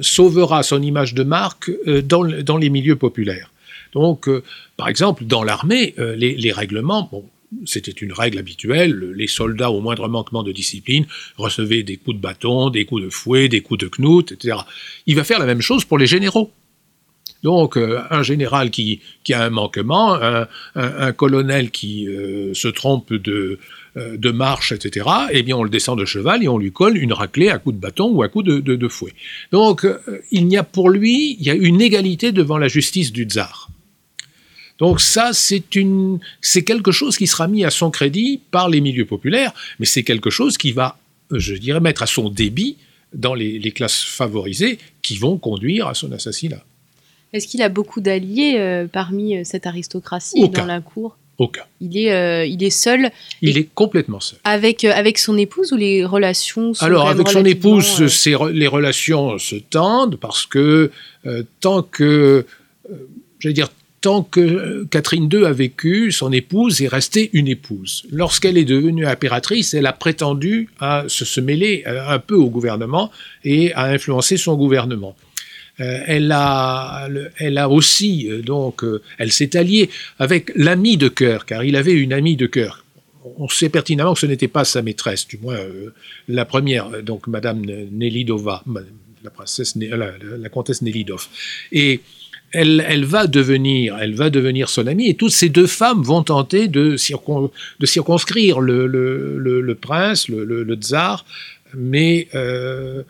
sauvera 0.00 0.64
son 0.64 0.82
image 0.82 1.14
de 1.14 1.22
marque 1.22 1.70
dans, 1.86 2.24
dans 2.24 2.56
les 2.56 2.70
milieux 2.70 2.96
populaires. 2.96 3.52
Donc, 3.94 4.28
euh, 4.28 4.42
par 4.76 4.88
exemple, 4.88 5.24
dans 5.24 5.42
l'armée, 5.42 5.94
euh, 5.98 6.14
les, 6.16 6.52
règlements, 6.52 7.08
bon, 7.10 7.24
c'était 7.64 7.92
une 7.92 8.12
règle 8.12 8.38
habituelle, 8.38 9.12
les 9.14 9.28
soldats 9.28 9.70
au 9.70 9.80
moindre 9.80 10.08
manquement 10.08 10.42
de 10.42 10.52
discipline 10.52 11.06
recevaient 11.36 11.84
des 11.84 11.96
coups 11.96 12.16
de 12.16 12.20
bâton, 12.20 12.70
des 12.70 12.84
coups 12.84 13.02
de 13.02 13.08
fouet, 13.08 13.48
des 13.48 13.60
coups 13.60 13.80
de 13.80 13.90
knout, 13.98 14.32
etc. 14.32 14.58
Il 15.06 15.14
va 15.14 15.24
faire 15.24 15.38
la 15.38 15.46
même 15.46 15.60
chose 15.60 15.84
pour 15.84 15.98
les 15.98 16.06
généraux. 16.06 16.50
Donc, 17.44 17.76
euh, 17.76 18.00
un 18.10 18.22
général 18.22 18.70
qui, 18.70 19.00
a 19.30 19.44
un 19.44 19.50
manquement, 19.50 20.18
un, 20.74 21.12
colonel 21.12 21.70
qui 21.70 22.08
se 22.54 22.68
trompe 22.68 23.12
de, 23.12 23.58
marche, 24.32 24.72
etc., 24.72 25.06
eh 25.30 25.42
bien, 25.42 25.56
on 25.56 25.62
le 25.62 25.70
descend 25.70 25.98
de 25.98 26.06
cheval 26.06 26.42
et 26.42 26.48
on 26.48 26.58
lui 26.58 26.72
colle 26.72 26.96
une 26.96 27.12
raclée 27.12 27.50
à 27.50 27.58
coup 27.58 27.70
de 27.70 27.76
bâton 27.76 28.10
ou 28.10 28.22
à 28.22 28.28
coup 28.28 28.42
de, 28.42 28.88
fouet. 28.88 29.12
Donc, 29.52 29.86
il 30.32 30.46
n'y 30.46 30.56
a 30.56 30.64
pour 30.64 30.88
lui, 30.88 31.36
il 31.38 31.46
y 31.46 31.50
a 31.50 31.54
une 31.54 31.82
égalité 31.82 32.32
devant 32.32 32.56
la 32.56 32.68
justice 32.68 33.12
du 33.12 33.24
tsar. 33.24 33.68
Donc 34.78 35.00
ça, 35.00 35.32
c'est 35.32 35.76
une, 35.76 36.18
c'est 36.40 36.64
quelque 36.64 36.90
chose 36.90 37.16
qui 37.16 37.26
sera 37.26 37.46
mis 37.46 37.64
à 37.64 37.70
son 37.70 37.90
crédit 37.90 38.40
par 38.50 38.68
les 38.68 38.80
milieux 38.80 39.06
populaires, 39.06 39.52
mais 39.78 39.86
c'est 39.86 40.02
quelque 40.02 40.30
chose 40.30 40.58
qui 40.58 40.72
va, 40.72 40.98
je 41.30 41.54
dirais, 41.54 41.80
mettre 41.80 42.02
à 42.02 42.06
son 42.06 42.28
débit 42.28 42.76
dans 43.12 43.34
les, 43.34 43.58
les 43.58 43.70
classes 43.70 44.02
favorisées 44.02 44.78
qui 45.02 45.16
vont 45.16 45.38
conduire 45.38 45.86
à 45.86 45.94
son 45.94 46.10
assassinat. 46.12 46.64
Est-ce 47.32 47.48
qu'il 47.48 47.62
a 47.62 47.68
beaucoup 47.68 48.00
d'alliés 48.00 48.54
euh, 48.58 48.86
parmi 48.86 49.36
euh, 49.36 49.42
cette 49.44 49.66
aristocratie 49.66 50.42
Aucun. 50.42 50.60
dans 50.62 50.66
la 50.66 50.80
cour? 50.80 51.16
Aucun. 51.38 51.64
Il 51.80 51.98
est, 51.98 52.12
euh, 52.12 52.46
il 52.46 52.62
est 52.62 52.70
seul. 52.70 53.10
Il 53.42 53.58
est 53.58 53.68
complètement 53.74 54.20
seul. 54.20 54.38
Avec, 54.44 54.84
euh, 54.84 54.92
avec 54.94 55.18
son 55.18 55.36
épouse 55.36 55.72
ou 55.72 55.76
les 55.76 56.04
relations 56.04 56.74
sont 56.74 56.84
Alors, 56.84 57.08
avec 57.08 57.28
son 57.28 57.44
épouse, 57.44 58.00
les 58.52 58.66
relations 58.68 59.36
se 59.38 59.56
tendent 59.56 60.16
parce 60.16 60.46
que 60.46 60.92
tant 61.60 61.82
que, 61.82 62.46
j'allais 63.40 63.52
dire, 63.52 63.68
tant 64.04 64.22
que 64.22 64.84
Catherine 64.90 65.30
II 65.32 65.46
a 65.46 65.52
vécu, 65.52 66.12
son 66.12 66.30
épouse 66.30 66.82
est 66.82 66.88
restée 66.88 67.30
une 67.32 67.48
épouse. 67.48 68.04
Lorsqu'elle 68.12 68.58
est 68.58 68.66
devenue 68.66 69.06
impératrice, 69.06 69.72
elle 69.72 69.86
a 69.86 69.94
prétendu 69.94 70.68
à 70.78 71.04
se, 71.08 71.40
mêler 71.40 71.84
un 71.86 72.18
peu 72.18 72.34
au 72.34 72.50
gouvernement 72.50 73.10
et 73.44 73.72
à 73.72 73.84
influencer 73.84 74.36
son 74.36 74.56
gouvernement. 74.56 75.16
Euh, 75.80 76.02
elle, 76.06 76.30
a, 76.32 77.08
elle 77.38 77.56
a 77.56 77.70
aussi, 77.70 78.28
euh, 78.28 78.42
donc, 78.42 78.84
euh, 78.84 79.00
elle 79.16 79.32
s'est 79.32 79.56
alliée 79.56 79.88
avec 80.18 80.52
l'ami 80.54 80.98
de 80.98 81.08
cœur, 81.08 81.46
car 81.46 81.64
il 81.64 81.74
avait 81.74 81.94
une 81.94 82.12
amie 82.12 82.36
de 82.36 82.46
cœur. 82.46 82.84
On 83.38 83.48
sait 83.48 83.70
pertinemment 83.70 84.12
que 84.12 84.20
ce 84.20 84.26
n'était 84.26 84.48
pas 84.48 84.66
sa 84.66 84.82
maîtresse, 84.82 85.26
du 85.26 85.38
moins 85.38 85.56
euh, 85.56 85.94
la 86.28 86.44
première, 86.44 87.02
donc 87.02 87.26
Madame 87.26 87.64
Nelidova, 87.90 88.62
la 89.24 89.30
princesse, 89.30 89.74
la, 89.76 90.12
la 90.20 90.48
comtesse 90.50 90.82
Nelidov. 90.82 91.26
Et 91.72 92.02
elle, 92.54 93.04
va 93.04 93.26
devenir, 93.26 93.98
elle 94.00 94.14
va 94.14 94.30
devenir 94.30 94.68
son 94.68 94.86
amie, 94.86 95.08
et 95.08 95.14
toutes 95.14 95.32
ces 95.32 95.48
deux 95.48 95.66
femmes 95.66 96.02
vont 96.02 96.22
tenter 96.22 96.68
de, 96.68 96.96
circonscrire 96.96 98.60
le, 98.60 99.74
prince, 99.80 100.28
le, 100.28 100.76
tsar, 100.80 101.24
mais 101.74 102.28
euh, 102.34 103.02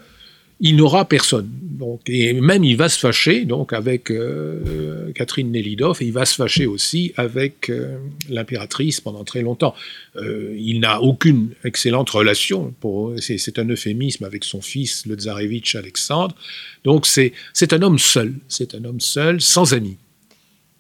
il 0.61 0.77
n'aura 0.77 1.05
personne. 1.07 1.51
Donc, 1.63 2.03
et 2.07 2.33
même 2.35 2.63
il 2.63 2.77
va 2.77 2.89
se 2.89 2.99
fâcher 2.99 3.45
donc 3.45 3.73
avec 3.73 4.11
euh, 4.11 5.11
Catherine 5.15 5.51
Nelidov 5.51 5.99
et 6.01 6.07
il 6.07 6.13
va 6.13 6.25
se 6.25 6.37
fâcher 6.37 6.67
aussi 6.67 7.13
avec 7.17 7.69
euh, 7.69 7.99
l'impératrice 8.29 9.01
pendant 9.01 9.25
très 9.25 9.43
longtemps. 9.43 9.75
Euh, 10.17 10.55
il 10.57 10.81
n'a 10.81 11.03
aucune 11.03 11.51
excellente 11.65 12.11
relation, 12.11 12.73
c'est 13.19 13.59
un 13.59 13.69
euphémisme 13.69 14.25
avec 14.25 14.45
son 14.45 14.61
fils, 14.61 15.05
le 15.07 15.17
tsarevitch 15.17 15.75
Alexandre. 15.75 16.37
Donc 16.85 17.07
c'est 17.07 17.33
un 17.73 17.83
homme 17.83 17.99
seul, 17.99 18.35
c'est 18.49 18.75
un 18.75 18.85
homme 18.85 19.01
seul, 19.01 19.41
sans 19.41 19.75
amis. 19.75 19.97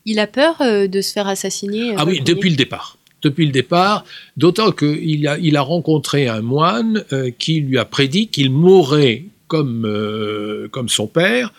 Il 0.06 0.18
a 0.20 0.26
peur 0.26 0.58
de 0.60 1.00
se 1.00 1.12
faire 1.12 1.26
assassiner 1.26 1.94
Ah 1.96 2.04
oui, 2.06 2.20
depuis 2.20 2.50
le 2.50 2.56
départ 2.56 2.98
depuis 3.22 3.46
le 3.46 3.52
départ, 3.52 4.04
d'autant 4.36 4.70
qu'il 4.70 5.26
a, 5.26 5.38
il 5.38 5.56
a 5.56 5.62
rencontré 5.62 6.28
un 6.28 6.42
moine 6.42 7.02
qui 7.38 7.62
lui 7.62 7.78
a 7.78 7.86
prédit 7.86 8.28
qu'il 8.28 8.50
mourrait 8.50 9.24
comme, 9.48 9.84
euh, 9.86 10.68
comme 10.68 10.88
son 10.88 11.06
père, 11.06 11.52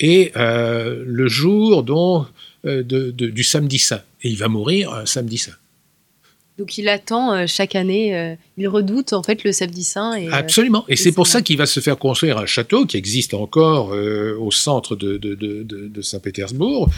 et 0.00 0.32
euh, 0.36 1.02
le 1.06 1.28
jour 1.28 1.82
donc, 1.82 2.26
euh, 2.64 2.82
de, 2.82 3.10
du 3.10 3.44
samedi 3.44 3.78
saint. 3.78 4.02
Et 4.22 4.28
il 4.28 4.36
va 4.36 4.48
mourir 4.48 4.92
un 4.92 5.06
samedi 5.06 5.38
saint. 5.38 5.52
Donc 6.58 6.76
il 6.78 6.88
attend 6.88 7.46
chaque 7.46 7.74
année, 7.74 8.36
il 8.58 8.68
redoute 8.68 9.14
en 9.14 9.22
fait 9.22 9.42
le 9.42 9.52
samedi 9.52 9.82
saint. 9.82 10.14
Et, 10.14 10.28
Absolument. 10.28 10.84
Et, 10.86 10.96
c'est 10.96 11.10
pour 11.10 11.26
ça 11.26 11.40
qu'il 11.40 11.56
va 11.56 11.66
se 11.66 11.80
faire 11.80 11.98
construire 11.98 12.36
un 12.38 12.46
château 12.46 12.84
qui 12.84 12.98
existe 12.98 13.32
encore 13.32 13.88
au 14.38 14.50
centre 14.50 14.94
de, 14.94 15.16
de, 15.16 15.34
de 15.34 16.02
Saint-Pétersbourg, 16.02 16.90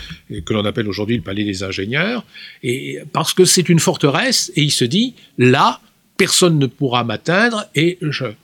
que 0.45 0.53
l'on 0.53 0.64
appelle 0.64 0.88
aujourd'hui 0.88 1.16
le 1.16 1.22
Palais 1.22 1.45
des 1.45 1.62
Ingénieurs. 1.62 2.26
Et 2.62 2.99
parce 3.12 3.32
que 3.32 3.45
c'est 3.45 3.68
une 3.68 3.78
forteresse, 3.78 4.53
et 4.57 4.62
il 4.62 4.72
se 4.72 4.84
dit, 4.84 5.14
là, 5.38 5.80
personne 6.16 6.58
ne 6.58 6.66
pourra 6.66 7.04
m'atteindre 7.04 7.66
et 7.74 7.98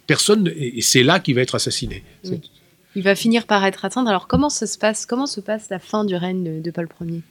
personne 0.06 0.50
et 0.54 0.80
c'est 0.82 1.02
là 1.02 1.20
qu'il 1.20 1.34
va 1.34 1.42
être 1.42 1.54
assassiné. 1.54 2.02
Il 2.96 3.02
va 3.02 3.14
finir 3.14 3.46
par 3.46 3.64
être 3.64 3.84
atteint. 3.84 4.04
Alors 4.06 4.26
comment 4.26 4.50
se 4.50 4.78
passe 4.78 5.06
Comment 5.06 5.26
se 5.26 5.40
passe 5.40 5.70
la 5.70 5.78
fin 5.78 6.04
du 6.04 6.16
règne 6.16 6.60
de 6.60 6.70
Paul 6.70 6.88
Ier? 7.00 7.22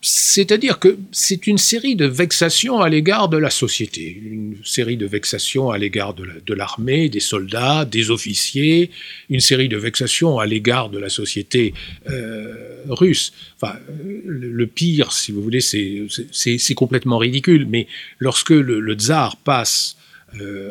C'est-à-dire 0.00 0.78
que 0.78 0.96
c'est 1.10 1.48
une 1.48 1.58
série 1.58 1.96
de 1.96 2.06
vexations 2.06 2.80
à 2.80 2.88
l'égard 2.88 3.28
de 3.28 3.36
la 3.36 3.50
société, 3.50 4.16
une 4.22 4.56
série 4.64 4.96
de 4.96 5.06
vexations 5.06 5.70
à 5.70 5.78
l'égard 5.78 6.14
de 6.14 6.54
l'armée, 6.54 7.08
des 7.08 7.18
soldats, 7.18 7.84
des 7.84 8.12
officiers, 8.12 8.90
une 9.28 9.40
série 9.40 9.68
de 9.68 9.76
vexations 9.76 10.38
à 10.38 10.46
l'égard 10.46 10.88
de 10.88 10.98
la 10.98 11.08
société 11.08 11.74
euh, 12.08 12.54
russe. 12.88 13.32
Enfin, 13.60 13.76
le, 14.24 14.66
pire, 14.68 15.12
si 15.12 15.32
vous 15.32 15.42
voulez, 15.42 15.60
c'est 15.60 16.74
complètement 16.76 17.18
ridicule, 17.18 17.66
mais 17.68 17.88
lorsque 18.20 18.50
le, 18.50 18.94
tsar 18.94 19.36
passe 19.36 19.96
euh, 20.40 20.70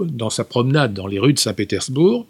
dans 0.00 0.30
sa 0.30 0.42
promenade 0.42 0.94
dans 0.94 1.06
les 1.06 1.20
rues 1.20 1.32
de 1.32 1.38
Saint-Pétersbourg, 1.38 2.26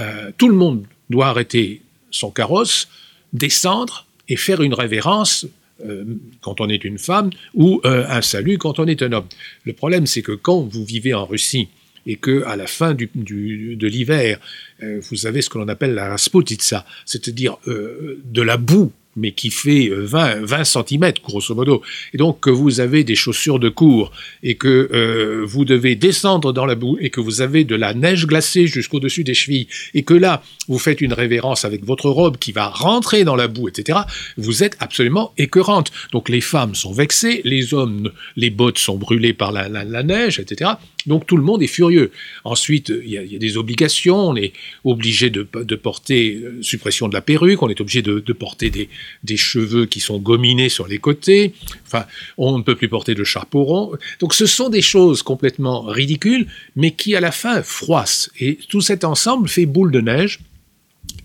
euh, 0.00 0.32
tout 0.36 0.48
le 0.48 0.54
monde 0.54 0.84
doit 1.08 1.28
arrêter 1.28 1.80
son 2.10 2.30
carrosse, 2.30 2.88
descendre 3.32 4.04
et 4.28 4.36
faire 4.36 4.60
une 4.60 4.74
révérence 4.74 5.46
euh, 5.84 6.04
quand 6.40 6.60
on 6.60 6.68
est 6.68 6.84
une 6.84 6.98
femme 6.98 7.30
ou 7.54 7.80
euh, 7.84 8.04
un 8.08 8.22
salut 8.22 8.58
quand 8.58 8.78
on 8.78 8.86
est 8.86 9.02
un 9.02 9.12
homme. 9.12 9.28
Le 9.64 9.72
problème, 9.72 10.06
c'est 10.06 10.22
que 10.22 10.32
quand 10.32 10.60
vous 10.60 10.84
vivez 10.84 11.14
en 11.14 11.24
Russie 11.24 11.68
et 12.06 12.16
que 12.16 12.42
à 12.44 12.56
la 12.56 12.66
fin 12.66 12.94
de 12.94 13.86
l'hiver, 13.86 14.40
euh, 14.82 15.00
vous 15.08 15.26
avez 15.26 15.40
ce 15.40 15.48
que 15.48 15.58
l'on 15.58 15.68
appelle 15.68 15.94
la 15.94 16.08
rasputitsa, 16.08 16.84
c'est-à-dire 17.04 17.58
de 17.66 18.42
la 18.42 18.56
boue 18.56 18.92
mais 19.18 19.32
qui 19.32 19.50
fait 19.50 19.90
20, 19.92 20.44
20 20.44 20.64
cm, 20.64 21.12
grosso 21.24 21.54
modo, 21.54 21.82
et 22.14 22.16
donc 22.16 22.40
que 22.40 22.50
vous 22.50 22.80
avez 22.80 23.04
des 23.04 23.14
chaussures 23.14 23.58
de 23.58 23.68
cours, 23.68 24.12
et 24.42 24.54
que 24.54 24.88
euh, 24.92 25.44
vous 25.46 25.64
devez 25.64 25.96
descendre 25.96 26.52
dans 26.52 26.66
la 26.66 26.74
boue, 26.74 26.96
et 27.00 27.10
que 27.10 27.20
vous 27.20 27.40
avez 27.40 27.64
de 27.64 27.74
la 27.74 27.94
neige 27.94 28.26
glacée 28.26 28.66
jusqu'au-dessus 28.66 29.24
des 29.24 29.34
chevilles, 29.34 29.68
et 29.94 30.02
que 30.02 30.14
là, 30.14 30.42
vous 30.68 30.78
faites 30.78 31.00
une 31.00 31.12
révérence 31.12 31.64
avec 31.64 31.84
votre 31.84 32.08
robe 32.08 32.36
qui 32.38 32.52
va 32.52 32.68
rentrer 32.68 33.24
dans 33.24 33.36
la 33.36 33.48
boue, 33.48 33.68
etc., 33.68 34.00
vous 34.36 34.62
êtes 34.62 34.76
absolument 34.80 35.32
écœurante. 35.38 35.90
Donc 36.12 36.28
les 36.28 36.40
femmes 36.40 36.74
sont 36.74 36.92
vexées, 36.92 37.40
les 37.44 37.74
hommes, 37.74 38.10
les 38.36 38.50
bottes 38.50 38.78
sont 38.78 38.96
brûlées 38.96 39.32
par 39.32 39.52
la, 39.52 39.68
la 39.68 40.02
neige, 40.02 40.38
etc. 40.38 40.72
Donc 41.06 41.26
tout 41.26 41.36
le 41.36 41.42
monde 41.42 41.62
est 41.62 41.68
furieux. 41.68 42.10
Ensuite, 42.44 42.92
il 43.04 43.10
y, 43.10 43.36
a 43.36 43.38
des 43.38 43.56
obligations. 43.56 44.30
On 44.30 44.36
est 44.36 44.52
obligé 44.84 45.30
de, 45.30 45.42
porter 45.76 46.40
euh, 46.42 46.62
suppression 46.62 47.08
de 47.08 47.14
la 47.14 47.20
perruque. 47.20 47.62
On 47.62 47.68
est 47.68 47.80
obligé 47.80 48.02
de, 48.02 48.32
porter 48.32 48.70
des, 48.70 49.36
cheveux 49.36 49.86
qui 49.86 50.00
sont 50.00 50.18
gominés 50.18 50.68
sur 50.68 50.88
les 50.88 50.98
côtés. 50.98 51.54
Enfin, 51.86 52.04
on 52.36 52.58
ne 52.58 52.62
peut 52.62 52.74
plus 52.74 52.88
porter 52.88 53.14
de 53.14 53.24
chapeau 53.24 53.64
rond. 53.64 53.92
Donc 54.20 54.34
ce 54.34 54.46
sont 54.46 54.68
des 54.68 54.82
choses 54.82 55.22
complètement 55.22 55.82
ridicules, 55.82 56.46
mais 56.74 56.90
qui 56.90 57.14
à 57.14 57.20
la 57.20 57.32
fin 57.32 57.62
froissent. 57.62 58.30
Et 58.40 58.58
tout 58.68 58.80
cet 58.80 59.04
ensemble 59.04 59.48
fait 59.48 59.66
boule 59.66 59.92
de 59.92 60.00
neige. 60.00 60.40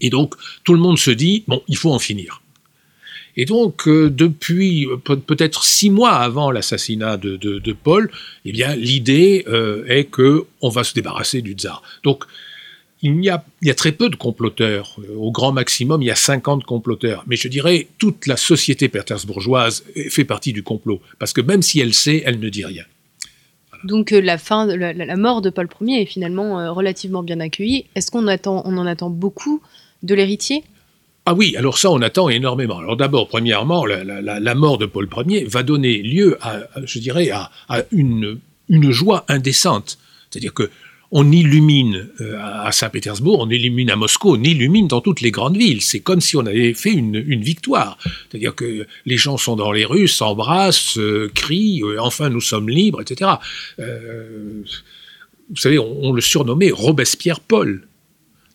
Et 0.01 0.09
donc 0.09 0.35
tout 0.63 0.73
le 0.73 0.79
monde 0.79 0.99
se 0.99 1.11
dit 1.11 1.43
bon, 1.47 1.63
il 1.67 1.77
faut 1.77 1.91
en 1.91 1.99
finir. 1.99 2.42
Et 3.35 3.45
donc, 3.45 3.87
euh, 3.87 4.09
depuis 4.09 4.85
euh, 4.85 4.97
peut-être 4.97 5.63
six 5.63 5.89
mois 5.89 6.11
avant 6.11 6.51
l'assassinat 6.51 7.17
de, 7.17 7.73
Paul, 7.83 8.11
eh 8.45 8.51
bien, 8.51 8.75
l'idée 8.75 9.45
euh, 9.47 9.85
est 9.87 10.05
que 10.05 10.45
on 10.61 10.69
va 10.69 10.83
se 10.83 10.93
débarrasser 10.93 11.41
du 11.41 11.53
tsar. 11.53 11.81
Donc, 12.03 12.25
il 13.05 13.21
y, 13.21 13.29
a, 13.29 13.43
très 13.75 13.91
peu 13.91 14.09
de 14.09 14.15
comploteurs. 14.15 14.95
Au 15.17 15.29
grand 15.29 15.51
maximum, 15.51 16.01
il 16.01 16.05
y 16.05 16.11
a 16.11 16.15
50 16.15 16.63
comploteurs. 16.63 17.25
Mais 17.27 17.35
je 17.35 17.49
dirais, 17.49 17.89
toute 17.97 18.27
la 18.27 18.37
société 18.37 18.87
pétersbourgeoise 18.87 19.83
fait 20.09 20.23
partie 20.23 20.53
du 20.53 20.63
complot. 20.63 21.01
Parce 21.19 21.33
que 21.33 21.41
même 21.41 21.61
si 21.61 21.81
elle 21.81 21.93
sait, 21.93 22.23
elle 22.25 22.39
ne 22.39 22.47
dit 22.47 22.63
rien. 22.63 22.85
Donc 23.83 24.11
la 24.11 24.37
fin, 24.37 24.65
la, 24.67 25.17
mort 25.17 25.41
de 25.41 25.49
Paul 25.49 25.67
Ier 25.81 26.03
est 26.03 26.05
finalement 26.05 26.73
relativement 26.73 27.23
bien 27.23 27.41
accueillie. 27.41 27.87
Est-ce 27.95 28.09
qu'on 28.09 28.25
en 28.25 28.85
attend 28.85 29.09
beaucoup 29.09 29.61
de 30.03 30.15
l'héritier? 30.15 30.63
Ah 31.25 31.33
oui, 31.33 31.55
alors 31.55 31.77
ça, 31.77 31.89
on 31.89 32.01
attend 32.01 32.27
énormément. 32.27 32.79
Alors 32.79 32.97
d'abord, 32.97 33.29
premièrement, 33.29 33.85
la, 33.85 34.55
mort 34.55 34.77
de 34.77 34.85
Paul 34.85 35.07
Ier 35.27 35.45
va 35.45 35.63
donner 35.63 35.99
lieu 35.99 36.37
à, 36.41 36.59
je 36.83 36.99
dirais, 36.99 37.29
à, 37.31 37.49
une, 37.91 38.39
une, 38.67 38.91
joie 38.91 39.23
indécente. 39.29 39.97
C'est-à-dire 40.29 40.53
que 40.53 40.69
on 41.15 41.31
illumine 41.31 42.09
euh, 42.21 42.37
à 42.41 42.71
Saint-Pétersbourg, 42.71 43.39
on 43.39 43.49
illumine 43.49 43.91
à 43.91 43.95
Moscou, 43.95 44.35
on 44.35 44.43
illumine 44.43 44.87
dans 44.87 44.99
toutes 44.99 45.21
les 45.21 45.29
grandes 45.29 45.55
villes. 45.55 45.81
C'est 45.81 45.99
comme 45.99 46.21
si 46.21 46.35
on 46.35 46.45
avait 46.45 46.73
fait 46.73 46.91
une, 46.91 47.21
victoire. 47.41 47.99
C'est-à-dire 48.03 48.55
que 48.55 48.87
les 49.05 49.17
gens 49.17 49.37
sont 49.37 49.55
dans 49.55 49.71
les 49.71 49.85
rues, 49.85 50.07
s'embrassent, 50.07 50.97
euh, 50.97 51.31
crient, 51.33 51.83
euh, 51.83 52.01
enfin 52.01 52.29
nous 52.29 52.41
sommes 52.41 52.67
libres, 52.67 52.99
etc. 52.99 53.31
vous 53.77 55.55
savez, 55.55 55.77
on, 55.77 56.05
on 56.05 56.11
le 56.11 56.21
surnommait 56.21 56.71
Robespierre-Paul. 56.71 57.87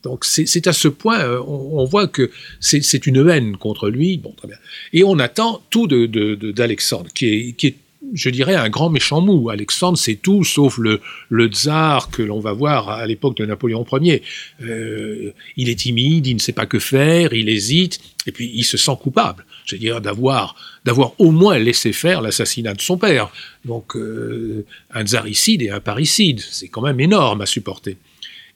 Donc 0.08 0.24
c'est 0.24 0.66
à 0.66 0.72
ce 0.72 0.88
point, 0.88 1.20
euh, 1.20 1.38
on, 1.46 1.84
voit 1.84 2.06
que 2.06 2.30
c'est 2.60 3.06
une 3.06 3.28
haine 3.28 3.58
contre 3.58 3.90
lui. 3.90 4.16
Bon, 4.16 4.32
très 4.32 4.48
bien. 4.48 4.56
Et 4.94 5.04
on 5.04 5.18
attend 5.18 5.60
tout 5.68 5.86
d'Alexandre, 5.86 7.10
qui 7.12 7.26
est, 7.26 7.52
qui 7.52 7.66
est, 7.66 7.76
je 8.14 8.30
dirais, 8.30 8.54
un 8.54 8.70
grand 8.70 8.88
méchant 8.88 9.20
mou. 9.20 9.50
Alexandre, 9.50 9.98
c'est 9.98 10.14
tout 10.14 10.44
sauf 10.44 10.78
le, 10.78 11.00
tsar 11.48 12.10
que 12.10 12.22
l'on 12.22 12.40
va 12.40 12.54
voir 12.54 12.88
à 12.88 13.06
l'époque 13.06 13.36
de 13.36 13.44
Napoléon 13.44 13.84
Ier. 14.00 14.22
Euh, 14.62 15.34
il 15.58 15.68
est 15.68 15.80
timide, 15.80 16.26
il 16.26 16.36
ne 16.36 16.40
sait 16.40 16.52
pas 16.52 16.64
que 16.64 16.78
faire, 16.78 17.34
il 17.34 17.50
hésite, 17.50 18.00
et 18.26 18.32
puis 18.32 18.50
il 18.54 18.64
se 18.64 18.78
sent 18.78 18.96
coupable. 18.98 19.44
Je 19.66 19.76
dire, 19.76 20.00
d'avoir 20.00 20.56
d'avoir 20.86 21.12
au 21.18 21.32
moins 21.32 21.58
laissé 21.58 21.92
faire 21.92 22.22
l'assassinat 22.22 22.72
de 22.72 22.80
son 22.80 22.96
père. 22.96 23.30
Donc, 23.66 23.94
euh, 23.94 24.64
un 24.94 25.04
tsaricide 25.04 25.60
et 25.60 25.68
un 25.68 25.80
parricide, 25.80 26.40
c'est 26.40 26.68
quand 26.68 26.80
même 26.80 26.98
énorme 26.98 27.42
à 27.42 27.46
supporter. 27.46 27.98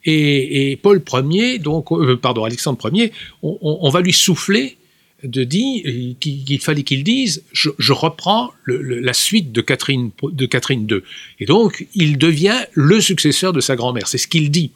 Et, 0.05 0.79
Paul 0.83 1.03
Ier, 1.31 1.59
donc, 1.59 1.93
euh, 1.93 2.17
pardon, 2.17 2.45
Alexandre 2.45 2.91
Ier, 2.93 3.13
on, 3.43 3.89
va 3.91 4.01
lui 4.01 4.13
souffler 4.13 4.77
de 5.23 5.45
dire 5.45 5.85
qu'il 6.19 6.59
fallait 6.61 6.83
qu'il 6.83 7.05
dise 7.05 7.45
je, 7.53 7.93
reprends 7.93 8.51
la 8.67 9.13
suite 9.13 9.53
de 9.53 9.61
Catherine, 9.61 10.11
de 10.23 10.47
Catherine 10.47 10.87
II. 10.91 11.01
Et 11.39 11.47
donc, 11.47 11.87
il 11.95 12.19
devient 12.19 12.59
le 12.73 13.01
successeur 13.01 13.53
de 13.53 13.61
sa 13.61 13.77
grand-mère. 13.77 14.09
C'est 14.09 14.19
ce 14.19 14.27
qu'il 14.27 14.51
dit. 14.51 14.73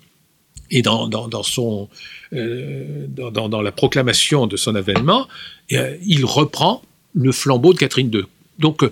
Et 0.71 0.83
dans, 0.83 1.09
son, 1.43 1.89
euh, 2.33 3.07
dans, 3.09 3.63
la 3.63 3.73
proclamation 3.73 4.47
de 4.47 4.57
son 4.57 4.75
avènement, 4.75 5.29
euh, 5.73 5.97
il 6.05 6.25
reprend 6.25 6.83
le 7.15 7.33
flambeau 7.33 7.73
de 7.73 7.79
Catherine 7.79 8.11
II. 8.13 8.23
Donc, 8.59 8.85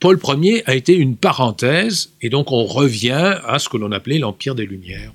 Paul 0.00 0.18
Ier 0.42 0.62
a 0.66 0.74
été 0.74 0.94
une 0.94 1.16
parenthèse, 1.16 2.12
et 2.22 2.28
donc 2.28 2.52
on 2.52 2.64
revient 2.64 3.38
à 3.44 3.58
ce 3.58 3.68
que 3.68 3.76
l'on 3.76 3.92
appelait 3.92 4.18
l'Empire 4.18 4.54
des 4.54 4.66
Lumières. 4.66 5.12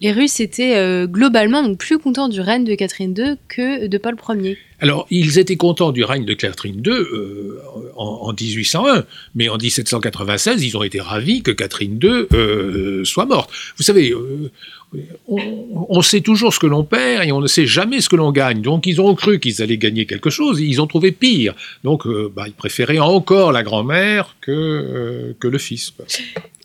Les 0.00 0.12
Russes 0.12 0.38
étaient 0.38 0.76
euh, 0.76 1.06
globalement 1.08 1.62
donc 1.62 1.78
plus 1.78 1.98
contents 1.98 2.28
du 2.28 2.40
règne 2.40 2.64
de 2.64 2.74
Catherine 2.76 3.14
II 3.16 3.36
que 3.48 3.86
de 3.88 3.98
Paul 3.98 4.16
Ier. 4.28 4.56
Alors, 4.80 5.06
ils 5.10 5.38
étaient 5.38 5.56
contents 5.56 5.90
du 5.90 6.04
règne 6.04 6.24
de 6.24 6.34
Catherine 6.34 6.80
II 6.84 6.92
euh, 6.92 7.60
en, 7.96 8.32
1801, 8.32 9.04
mais 9.34 9.48
en 9.48 9.56
1796, 9.56 10.62
ils 10.62 10.76
ont 10.76 10.84
été 10.84 11.00
ravis 11.00 11.42
que 11.42 11.50
Catherine 11.50 11.98
II 12.00 12.26
euh, 12.32 13.04
soit 13.04 13.26
morte. 13.26 13.50
Vous 13.76 13.82
savez, 13.82 14.12
euh, 14.12 14.50
on, 15.26 16.00
sait 16.00 16.20
toujours 16.20 16.54
ce 16.54 16.60
que 16.60 16.66
l'on 16.66 16.84
perd 16.84 17.26
et 17.26 17.32
on 17.32 17.40
ne 17.40 17.48
sait 17.48 17.66
jamais 17.66 18.00
ce 18.00 18.08
que 18.08 18.14
l'on 18.14 18.30
gagne. 18.30 18.62
Donc, 18.62 18.86
ils 18.86 19.00
ont 19.00 19.14
cru 19.16 19.40
qu'ils 19.40 19.62
allaient 19.62 19.78
gagner 19.78 20.06
quelque 20.06 20.30
chose, 20.30 20.60
ils 20.60 20.80
ont 20.80 20.86
trouvé 20.86 21.10
pire. 21.10 21.54
Donc, 21.82 22.06
bah, 22.06 22.44
ils 22.46 22.52
préféraient 22.52 23.00
encore 23.00 23.50
la 23.50 23.64
grand-mère 23.64 24.36
que, 24.40 25.34
que 25.40 25.48
le 25.48 25.58
fils. 25.58 25.92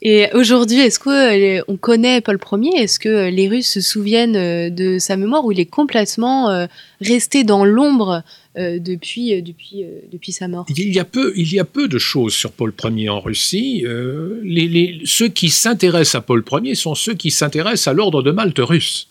Et 0.00 0.28
aujourd'hui, 0.34 0.80
est-ce 0.80 0.98
qu'on 0.98 1.76
connaît 1.76 2.20
Paul 2.20 2.38
Ier? 2.52 2.82
Est-ce 2.82 2.98
que 2.98 3.28
les 3.28 3.48
Russes 3.48 3.70
se 3.70 3.80
souviennent 3.80 4.72
de 4.74 4.98
sa 4.98 5.16
mémoire 5.16 5.44
ou 5.44 5.52
il 5.52 5.60
est 5.60 5.66
complètement 5.66 6.66
resté 7.00 7.44
dans 7.44 7.64
l'ombre 7.64 8.03
euh, 8.10 8.78
depuis, 8.78 9.34
euh, 9.34 9.38
euh, 9.38 10.00
depuis 10.12 10.32
sa 10.32 10.48
mort. 10.48 10.66
Il 10.68 10.94
y, 10.94 10.98
a 10.98 11.04
peu, 11.04 11.32
il 11.36 11.52
y 11.52 11.58
a 11.58 11.64
peu 11.64 11.88
de 11.88 11.98
choses 11.98 12.34
sur 12.34 12.52
Paul 12.52 12.72
Ier 12.84 13.08
en 13.08 13.20
Russie. 13.20 13.84
les, 14.42 15.00
ceux 15.04 15.28
qui 15.28 15.50
s'intéressent 15.50 16.16
à 16.16 16.20
Paul 16.20 16.44
Ier 16.62 16.74
sont 16.74 16.94
ceux 16.94 17.14
qui 17.14 17.30
s'intéressent 17.30 17.88
à 17.88 17.92
l'ordre 17.92 18.22
de 18.22 18.30
Malte 18.30 18.60
russe 18.60 19.08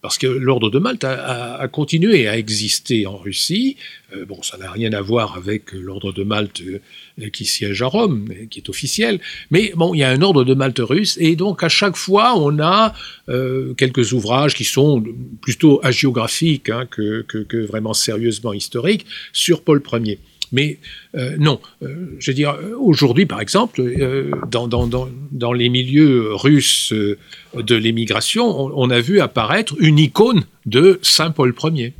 parce 0.00 0.16
que 0.16 0.26
l'ordre 0.26 0.70
de 0.70 0.78
Malte 0.78 1.04
a, 1.04 1.66
continué 1.68 2.28
à 2.28 2.38
exister 2.38 3.06
en 3.06 3.16
Russie. 3.16 3.76
Euh, 4.14 4.24
bon, 4.24 4.42
ça 4.42 4.56
n'a 4.56 4.70
rien 4.70 4.92
à 4.92 5.00
voir 5.00 5.36
avec 5.36 5.72
l'ordre 5.72 6.12
de 6.12 6.22
Malte 6.22 6.62
euh, 6.62 7.28
qui 7.30 7.44
siège 7.44 7.82
à 7.82 7.86
Rome, 7.86 8.28
qui 8.48 8.60
est 8.60 8.68
officiel, 8.68 9.20
mais 9.50 9.72
bon, 9.74 9.94
il 9.94 9.98
y 9.98 10.04
a 10.04 10.10
un 10.10 10.22
ordre 10.22 10.44
de 10.44 10.54
Malte 10.54 10.78
russe, 10.78 11.18
et 11.20 11.36
donc 11.36 11.62
à 11.62 11.68
chaque 11.68 11.96
fois, 11.96 12.38
on 12.38 12.60
a 12.60 12.94
euh, 13.28 13.74
quelques 13.74 14.12
ouvrages 14.12 14.54
qui 14.54 14.64
sont 14.64 15.04
plutôt 15.40 15.80
hagiographiques 15.82 16.70
hein, 16.70 16.86
que, 16.88 17.66
vraiment 17.66 17.92
sérieusement 17.92 18.52
historiques 18.52 19.04
sur 19.32 19.62
Paul 19.62 19.82
Ier. 19.92 20.18
Mais 20.52 20.78
euh, 21.14 21.36
non, 21.38 21.60
euh, 21.82 22.16
je 22.18 22.30
veux 22.30 22.34
dire, 22.34 22.56
aujourd'hui, 22.78 23.26
par 23.26 23.40
exemple, 23.40 23.80
euh, 23.80 24.30
dans, 24.50 25.52
les 25.52 25.68
milieux 25.68 26.34
russes 26.34 26.92
de 26.92 27.74
l'émigration, 27.74 28.44
on, 28.46 28.72
on, 28.74 28.90
a 28.90 29.00
vu 29.00 29.20
apparaître 29.20 29.74
une 29.78 29.98
icône 29.98 30.44
de 30.66 30.98
Saint 31.02 31.30
Paul 31.30 31.54
Ier. 31.64 31.92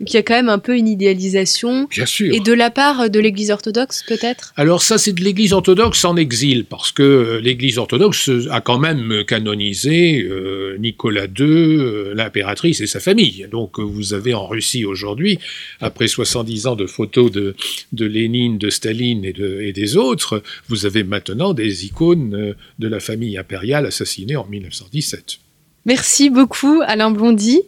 Donc 0.00 0.12
il 0.12 0.16
y 0.16 0.18
a 0.18 0.22
quand 0.22 0.34
même 0.34 0.48
un 0.48 0.60
peu 0.60 0.76
une 0.76 0.86
idéalisation. 0.86 1.88
Bien 1.90 2.06
sûr. 2.06 2.32
Et 2.32 2.38
de 2.38 2.52
la 2.52 2.70
part 2.70 3.10
de 3.10 3.18
l'Église 3.18 3.50
orthodoxe, 3.50 4.04
peut-être? 4.06 4.52
Alors 4.56 4.80
ça, 4.80 4.96
c'est 4.96 5.12
de 5.12 5.22
l'Église 5.22 5.52
orthodoxe 5.52 6.04
en 6.04 6.16
exil, 6.16 6.66
parce 6.66 6.92
que 6.92 7.02
euh, 7.02 7.40
l'Église 7.40 7.78
orthodoxe 7.78 8.30
a 8.50 8.60
quand 8.60 8.78
même 8.78 9.24
canonisé 9.26 10.22
euh, 10.22 10.76
Nicolas 10.78 11.24
II, 11.24 11.40
euh, 11.40 12.14
l'impératrice 12.14 12.80
et 12.80 12.86
sa 12.86 13.00
famille. 13.00 13.48
Donc 13.50 13.80
vous 13.80 14.14
avez 14.14 14.34
en 14.34 14.46
Russie 14.46 14.84
aujourd'hui, 14.84 15.40
après 15.80 16.06
70 16.06 16.68
ans 16.68 16.76
de 16.76 16.86
photos 16.86 17.32
de, 17.32 17.56
de 17.92 18.06
Lénine, 18.06 18.56
de 18.56 18.70
Staline 18.70 19.24
et, 19.24 19.32
de, 19.32 19.60
et 19.62 19.72
des 19.72 19.96
autres, 19.96 20.44
vous 20.68 20.86
avez 20.86 21.02
maintenant 21.02 21.54
des 21.54 21.86
icônes 21.86 22.54
de 22.78 22.88
la 22.88 23.00
famille 23.00 23.36
impériale 23.36 23.86
assassinée 23.86 24.36
en 24.36 24.46
1917. 24.46 25.38
Merci 25.86 26.30
beaucoup, 26.30 26.82
Alain 26.86 27.10
Blondy. 27.10 27.62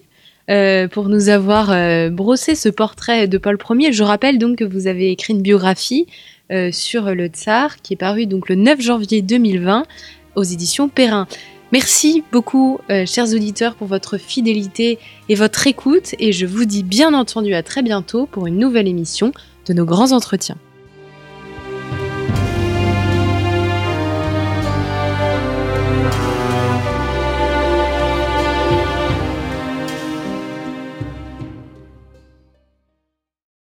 Euh, 0.51 0.89
pour 0.89 1.09
nous 1.09 1.29
avoir 1.29 1.71
euh, 1.71 2.11
brossé 2.11 2.57
ce 2.57 2.69
portrait 2.69 3.29
de 3.29 3.39
Paul 3.39 3.57
Ier. 3.71 3.93
Je 3.93 4.03
rappelle 4.03 4.39
donc 4.39 4.59
que 4.59 4.65
vous 4.65 4.89
avez 4.89 5.13
écrit 5.13 5.33
une 5.33 5.43
biographie 5.43 6.07
euh, 6.51 6.73
sur 6.73 7.15
le 7.15 7.27
tsar 7.27 7.77
qui 7.83 7.93
est 7.93 7.97
parue 7.97 8.27
donc 8.27 8.49
le 8.49 8.57
9 8.57 8.81
janvier 8.81 9.23
2020 9.23 9.85
aux 10.35 10.43
éditions 10.43 10.89
Perrin. 10.89 11.29
Merci 11.73 12.25
beaucoup, 12.33 12.81
chers 13.07 13.33
auditeurs, 13.33 13.77
pour 13.77 13.87
votre 13.87 14.19
fidélité 14.19 14.99
et 15.29 15.37
votre 15.37 15.69
écoute, 15.69 16.17
et 16.19 16.33
je 16.33 16.45
vous 16.45 16.65
dis 16.65 16.83
bien 16.83 17.15
entendu 17.15 17.55
à 17.55 17.63
très 17.63 17.83
bientôt 17.83 18.27
pour 18.27 18.49
une 18.49 18.59
nouvelle 18.59 18.89
émission 18.89 19.33
de 19.67 19.75
nos 19.75 19.85
grands 19.85 20.11
entretiens. 20.11 20.57